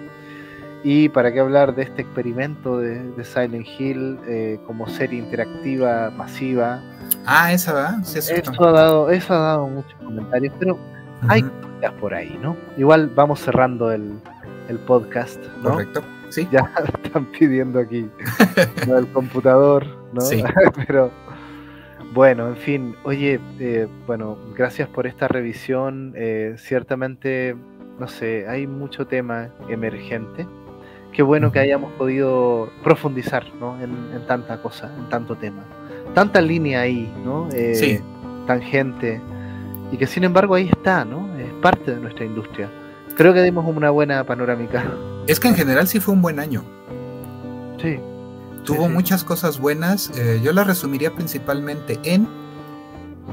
[0.82, 6.10] Y para qué hablar de este experimento de, de Silent Hill eh, como serie interactiva
[6.10, 6.80] masiva.
[7.24, 8.02] Ah, esa va.
[8.02, 10.78] Sí, eso, ha dado, eso ha dado muchos comentarios, pero uh
[11.22, 11.26] -huh.
[11.28, 12.56] hay cosas por ahí, ¿no?
[12.76, 14.18] Igual vamos cerrando el,
[14.68, 15.70] el podcast, ¿no?
[15.70, 16.02] Correcto.
[16.30, 16.48] Sí.
[16.50, 16.70] Ya
[17.04, 18.08] están pidiendo aquí
[18.86, 20.20] del computador, ¿no?
[20.20, 20.42] Sí.
[20.86, 21.10] Pero
[22.16, 26.14] bueno, en fin, oye, eh, bueno, gracias por esta revisión.
[26.16, 27.56] Eh, ciertamente,
[27.98, 30.46] no sé, hay mucho tema emergente.
[31.12, 33.80] Qué bueno que hayamos podido profundizar ¿no?
[33.82, 35.64] en, en, tanta cosa, en tanto tema.
[36.14, 37.48] Tanta línea ahí, ¿no?
[37.52, 38.00] Eh, sí.
[38.46, 39.20] Tangente.
[39.92, 41.36] Y que sin embargo ahí está, ¿no?
[41.38, 42.68] Es parte de nuestra industria.
[43.16, 44.84] Creo que dimos una buena panorámica.
[45.26, 46.64] Es que en general sí fue un buen año.
[47.80, 47.98] Sí.
[48.64, 48.92] Tuvo sí, sí.
[48.92, 50.10] muchas cosas buenas.
[50.16, 52.28] Eh, yo las resumiría principalmente en.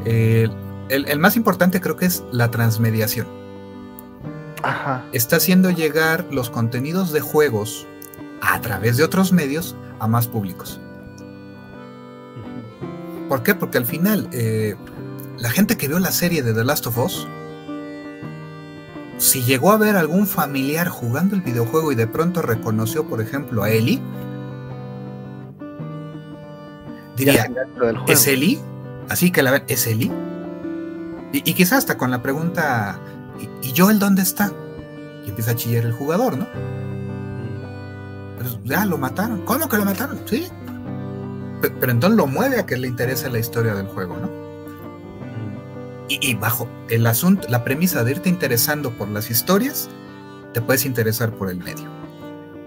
[0.05, 0.49] Eh,
[0.89, 3.27] el, el, más importante creo que es la transmediación.
[4.63, 5.05] Ajá.
[5.11, 7.87] Está haciendo llegar los contenidos de juegos
[8.41, 10.79] a través de otros medios a más públicos.
[13.29, 13.55] ¿Por qué?
[13.55, 14.75] Porque al final, eh,
[15.37, 17.27] la gente que vio la serie de The Last of Us
[19.23, 23.63] si llegó a ver algún familiar jugando el videojuego y de pronto reconoció, por ejemplo,
[23.63, 24.01] a Ellie,
[27.15, 27.49] diría,
[28.07, 28.59] ¿es Ellie?
[29.07, 30.11] Así que la ¿es Ellie?
[31.31, 32.99] Y, y, quizás hasta con la pregunta,
[33.39, 34.51] ¿y, ¿y Joel dónde está?
[35.25, 36.45] Y empieza a chillar el jugador, ¿no?
[38.37, 39.45] Pero ya lo mataron.
[39.45, 40.19] ¿Cómo que lo mataron?
[40.25, 40.49] Sí.
[41.61, 44.42] Pero, pero entonces lo mueve a que le interese la historia del juego, ¿no?
[46.09, 49.89] Y, bajo el asunto, la premisa de irte interesando por las historias,
[50.53, 51.89] te puedes interesar por el medio.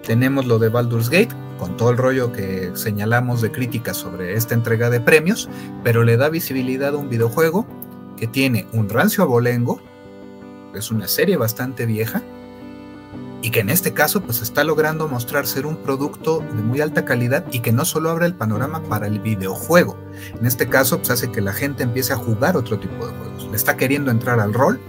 [0.02, 4.54] Tenemos lo de Baldur's Gate, con todo el rollo que señalamos de críticas sobre esta
[4.54, 5.48] entrega de premios,
[5.84, 7.66] pero le da visibilidad a un videojuego
[8.16, 9.80] que tiene un rancio abolengo,
[10.74, 12.22] es una serie bastante vieja,
[13.42, 17.04] y que en este caso pues está logrando mostrar ser un producto de muy alta
[17.04, 19.96] calidad y que no solo abre el panorama para el videojuego,
[20.38, 23.48] en este caso pues hace que la gente empiece a jugar otro tipo de juegos,
[23.50, 24.80] le está queriendo entrar al rol,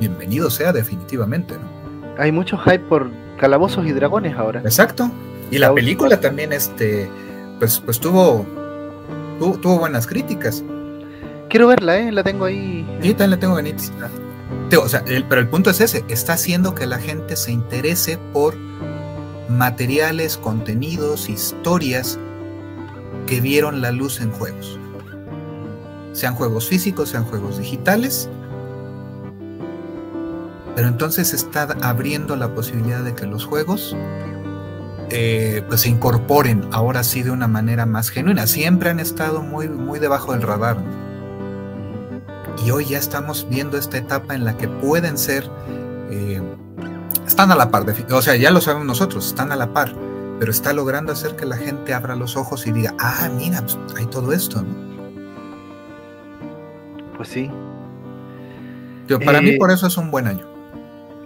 [0.00, 1.54] bienvenido sea definitivamente.
[1.54, 2.22] ¿no?
[2.22, 4.60] Hay mucho hype por calabozos y dragones ahora.
[4.60, 5.10] Exacto,
[5.50, 7.10] y la, la película también este,
[7.58, 8.44] pues, pues tuvo,
[9.38, 10.64] tuvo, tuvo, buenas críticas.
[11.48, 12.10] Quiero verla, ¿eh?
[12.10, 12.86] la tengo ahí.
[13.02, 13.66] Sí, también la tengo en
[14.76, 18.56] o sea, pero el punto es ese, está haciendo que la gente se interese por
[19.48, 22.18] materiales, contenidos, historias
[23.26, 24.78] que vieron la luz en juegos.
[26.12, 28.28] Sean juegos físicos, sean juegos digitales.
[30.74, 33.94] Pero entonces está abriendo la posibilidad de que los juegos
[35.10, 38.46] eh, pues se incorporen ahora sí de una manera más genuina.
[38.46, 40.78] Siempre han estado muy, muy debajo del radar.
[42.64, 45.48] Y hoy ya estamos viendo esta etapa en la que pueden ser,
[46.10, 46.40] eh,
[47.26, 49.92] están a la par, de, o sea, ya lo sabemos nosotros, están a la par,
[50.38, 53.78] pero está logrando hacer que la gente abra los ojos y diga, ah, mira, pues
[53.96, 54.92] hay todo esto, ¿no?
[57.16, 57.50] Pues sí.
[59.24, 60.46] Para eh, mí por eso es un buen año.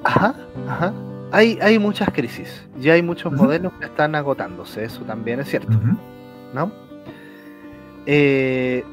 [0.04, 0.34] Ajá,
[0.68, 0.92] ajá.
[1.32, 3.42] Hay, hay muchas crisis, ya hay muchos uh -huh.
[3.42, 5.98] modelos que están agotándose, eso también es cierto, uh -huh.
[6.54, 6.72] ¿no?
[8.06, 8.84] Eh,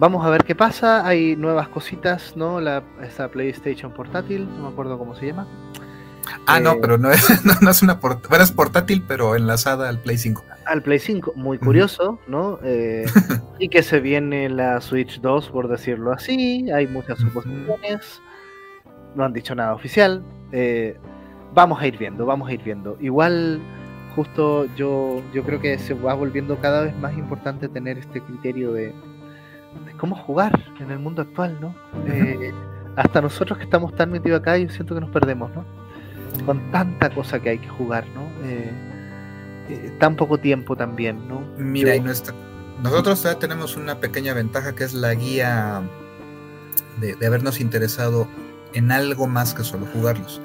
[0.00, 1.06] Vamos a ver qué pasa.
[1.06, 2.58] Hay nuevas cositas, ¿no?
[2.58, 5.46] La, esa PlayStation portátil, no me acuerdo cómo se llama.
[6.46, 9.36] Ah, eh, no, pero no es, no, no es una port bueno, es portátil, pero
[9.36, 10.42] enlazada al Play 5.
[10.64, 12.18] Al Play 5, muy curioso.
[12.28, 12.58] ¿no?
[12.64, 13.04] Eh,
[13.58, 16.70] y que se viene la Switch 2, por decirlo así.
[16.70, 18.22] Hay muchas suposiciones.
[19.14, 20.24] No han dicho nada oficial.
[20.50, 20.96] Eh,
[21.52, 22.96] vamos a ir viendo, vamos a ir viendo.
[23.02, 23.60] Igual
[24.16, 28.72] justo yo, yo creo que se va volviendo cada vez más importante tener este criterio
[28.72, 28.94] de,
[30.00, 31.74] cómo jugar en el mundo actual, ¿no?
[32.06, 32.52] Eh,
[32.96, 35.64] hasta nosotros que estamos tan metidos acá, yo siento que nos perdemos, ¿no?
[36.46, 38.22] Con tanta cosa que hay que jugar, ¿no?
[38.48, 38.70] Eh,
[39.68, 41.42] eh, tan poco tiempo también, ¿no?
[41.58, 45.82] Mira, y nosotros ya tenemos una pequeña ventaja que es la guía
[46.98, 48.26] de, habernos interesado
[48.72, 50.40] en algo más que solo jugarlos.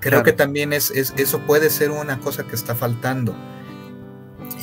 [0.00, 3.34] Creo que también es, eso puede ser una cosa que está faltando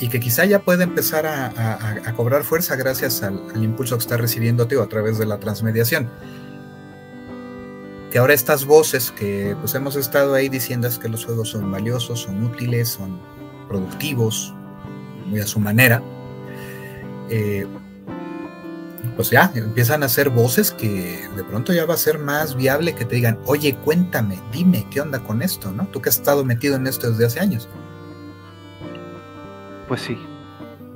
[0.00, 4.66] y que quizá ya puede empezar a, cobrar fuerza gracias al, impulso que está recibiendo
[4.66, 6.10] Teo a través de la transmediación.
[8.10, 11.70] Que ahora estas voces que pues hemos estado ahí diciendo es que los juegos son
[11.70, 13.20] valiosos, son útiles, son
[13.68, 14.54] productivos,
[15.26, 16.02] muy a su manera,
[17.28, 17.66] eh,
[19.16, 22.94] pues ya empiezan a hacer voces que de pronto ya va a ser más viable
[22.94, 25.72] que te digan, oye, cuéntame, dime, ¿qué onda con esto?
[25.72, 25.86] ¿no?
[25.88, 27.68] Tú que has estado metido en esto desde hace años.
[29.88, 30.18] Pues sí,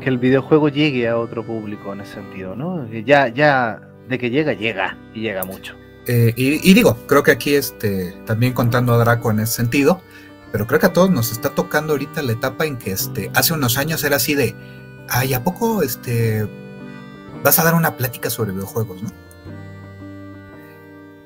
[0.01, 2.87] que el videojuego llegue a otro público en ese sentido, ¿no?
[2.91, 5.75] Ya, ya, de que llega, llega, y llega mucho.
[6.07, 10.01] Eh, y, digo, creo que aquí este, también contando a Draco en ese sentido,
[10.51, 13.53] pero creo que a todos nos está tocando ahorita la etapa en que este, hace
[13.53, 14.55] unos años era así de,
[15.09, 16.49] ay, ¿a poco este,
[17.45, 19.11] vas a dar una plática sobre videojuegos, ¿no?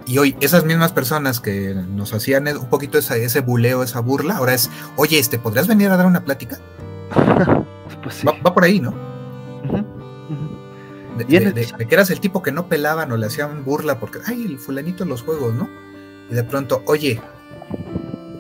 [0.07, 4.53] Y hoy esas mismas personas que nos hacían un poquito ese buleo, esa burla, ahora
[4.53, 6.59] es, oye, este, ¿podrías venir a dar una plática?
[8.03, 8.95] Pues va, por ahí, ¿no?
[11.17, 11.27] De,
[11.87, 15.05] que eras el tipo que no pelaban o le hacían burla porque, ay, el fulanito
[15.05, 15.69] en los juegos, ¿no?
[16.31, 17.21] Y de pronto, oye,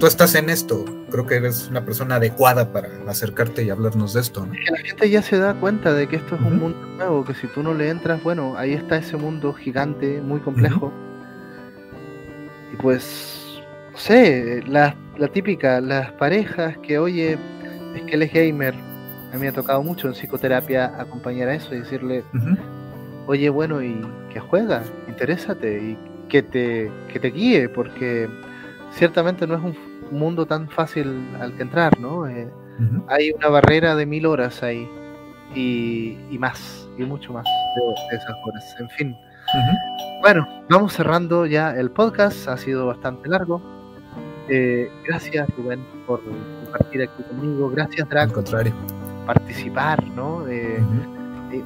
[0.00, 4.20] tú estás en esto, creo que eres una persona adecuada para acercarte y hablarnos de
[4.20, 4.52] esto, ¿no?
[4.52, 7.34] que la gente ya se da cuenta de que esto es un mundo nuevo, que
[7.34, 10.92] si tú no le entras, bueno, ahí está ese mundo gigante, muy complejo.
[12.72, 17.38] Y pues, no sé, la, la típica, las parejas que, oye,
[17.94, 18.74] es que él es gamer.
[18.74, 22.22] A mí me ha tocado mucho en psicoterapia acompañar a eso y decirle,
[23.26, 24.00] oye, bueno, ¿y
[24.32, 24.82] qué juega?
[25.08, 25.98] Interésate y
[26.28, 28.28] que te, que te guíe, porque
[28.92, 29.76] ciertamente no es un
[30.10, 32.28] mundo tan fácil al que entrar, ¿no?
[32.28, 32.48] Eh,
[33.08, 34.88] hay una barrera de mil horas ahí
[35.54, 38.76] y, más, y mucho más de, esas horas.
[38.80, 39.16] En fin.
[40.22, 43.60] Bueno, vamos cerrando ya el podcast, ha sido bastante largo.
[44.48, 46.20] Eh, gracias Rubén por
[46.74, 48.28] compartir aquí conmigo, gracias Draco.
[48.28, 48.74] Al contrario.
[49.26, 50.46] Participar, ¿no?
[50.48, 50.82] Eh,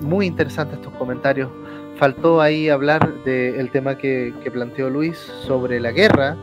[0.00, 1.50] muy interesantes estos comentarios.
[1.96, 6.36] Faltó ahí hablar del tema que, que planteó Luis sobre la guerra,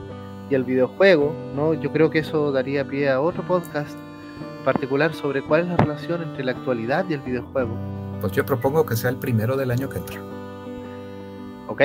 [0.50, 1.74] y el videojuego, ¿no?
[1.74, 3.98] Yo creo que eso daría pie a otro podcast
[4.64, 7.76] particular sobre cuál es la relación entre la actualidad y el videojuego.
[8.22, 10.20] Pues yo propongo que sea el primero del año que entra.
[11.68, 11.82] Ok,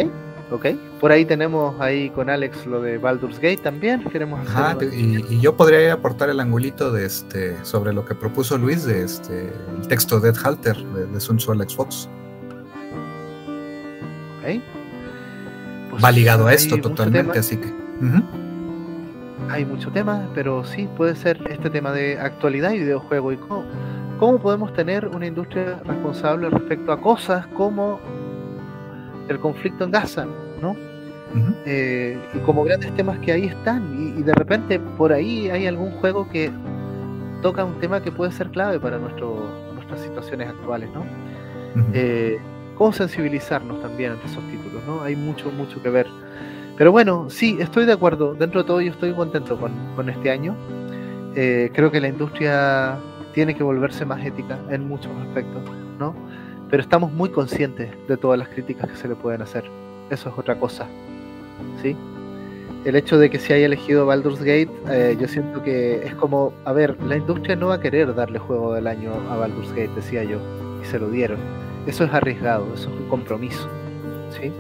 [0.50, 0.66] ok.
[1.00, 4.04] Por ahí tenemos ahí con Alex lo de Baldur's Gate también.
[4.04, 8.84] Queremos hacer y, yo podría aportar el angulito de este sobre lo que propuso Luis
[8.84, 12.08] de este el texto de Dead Halter de, de Sun Tzu Xbox.
[14.38, 14.60] Ok.
[15.90, 17.72] Pues Va ligado a esto totalmente, así que
[19.50, 23.64] hay mucho tema, pero sí puede ser este tema de actualidad y videojuego y cómo,
[24.18, 28.00] cómo podemos tener una industria responsable respecto a cosas como
[29.30, 30.26] el conflicto en Gaza,
[30.60, 30.76] ¿no?
[31.64, 35.92] Eh, y como grandes temas que ahí están y, de repente por ahí hay algún
[35.92, 36.50] juego que
[37.40, 41.04] toca un tema que puede ser clave para nuestro, nuestras situaciones actuales, ¿no?
[41.94, 42.38] Eh,
[42.76, 45.02] cómo sensibilizarnos también ante esos títulos, ¿no?
[45.02, 46.06] Hay mucho, mucho que ver.
[46.76, 48.34] Pero bueno, sí, estoy de acuerdo.
[48.34, 50.56] Dentro de todo yo estoy contento con, este año.
[51.36, 52.98] Eh, creo que la industria
[53.34, 55.62] tiene que volverse más ética en muchos aspectos,
[55.98, 56.14] ¿no?
[56.70, 59.64] Pero estamos muy conscientes de todas las críticas que se le pueden hacer.
[60.10, 60.86] Eso es otra cosa,
[61.82, 61.96] ¿sí?
[62.84, 66.52] El hecho de que se haya elegido Baldur's Gate, eh, yo siento que es como,
[66.64, 69.90] a ver, la industria no va a querer darle juego del año a Baldur's Gate,
[69.94, 70.38] decía yo,
[70.82, 71.38] y se lo dieron.
[71.86, 73.68] Eso es arriesgado, eso es un compromiso,
[74.30, 74.52] ¿sí?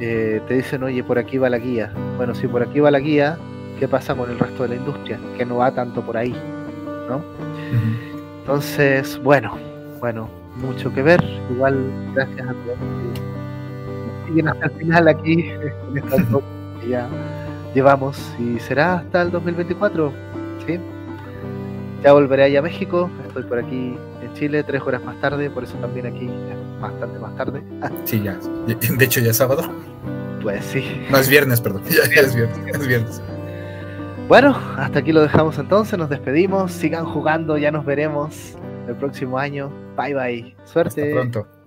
[0.00, 1.92] Eh, te dicen, oye, por aquí va la guía.
[2.16, 3.38] Bueno, si por aquí va la guía,
[3.78, 5.20] ¿qué pasa con el resto de la industria?
[5.36, 6.34] Que no va tanto por ahí,
[7.08, 7.22] ¿no?
[8.40, 9.56] Entonces, bueno,
[10.00, 11.22] bueno, mucho que ver.
[11.50, 15.50] Igual, gracias a todos que siguen hasta el final aquí
[15.88, 16.16] en esta
[16.80, 17.08] que ya
[17.74, 18.18] llevamos.
[18.38, 20.12] Y será hasta el 2024,
[20.66, 20.78] ¿sí?
[22.02, 25.64] Ya volveré allá a México, estoy por aquí en Chile, tres horas más tarde, por
[25.64, 26.30] eso también aquí
[26.80, 27.62] bastante más tarde.
[28.04, 28.38] Sí, ya.
[28.66, 29.62] De hecho, ya es sábado.
[30.42, 30.84] Pues sí.
[31.10, 31.82] No, es viernes, perdón.
[31.90, 33.22] Ya, es viernes, es viernes.
[34.28, 38.56] Bueno, hasta aquí lo dejamos entonces, nos despedimos, sigan jugando, ya nos veremos
[38.90, 39.70] el próximo año.
[39.96, 40.56] Bye bye.
[40.64, 41.02] Suerte.
[41.02, 41.59] Hasta pronto.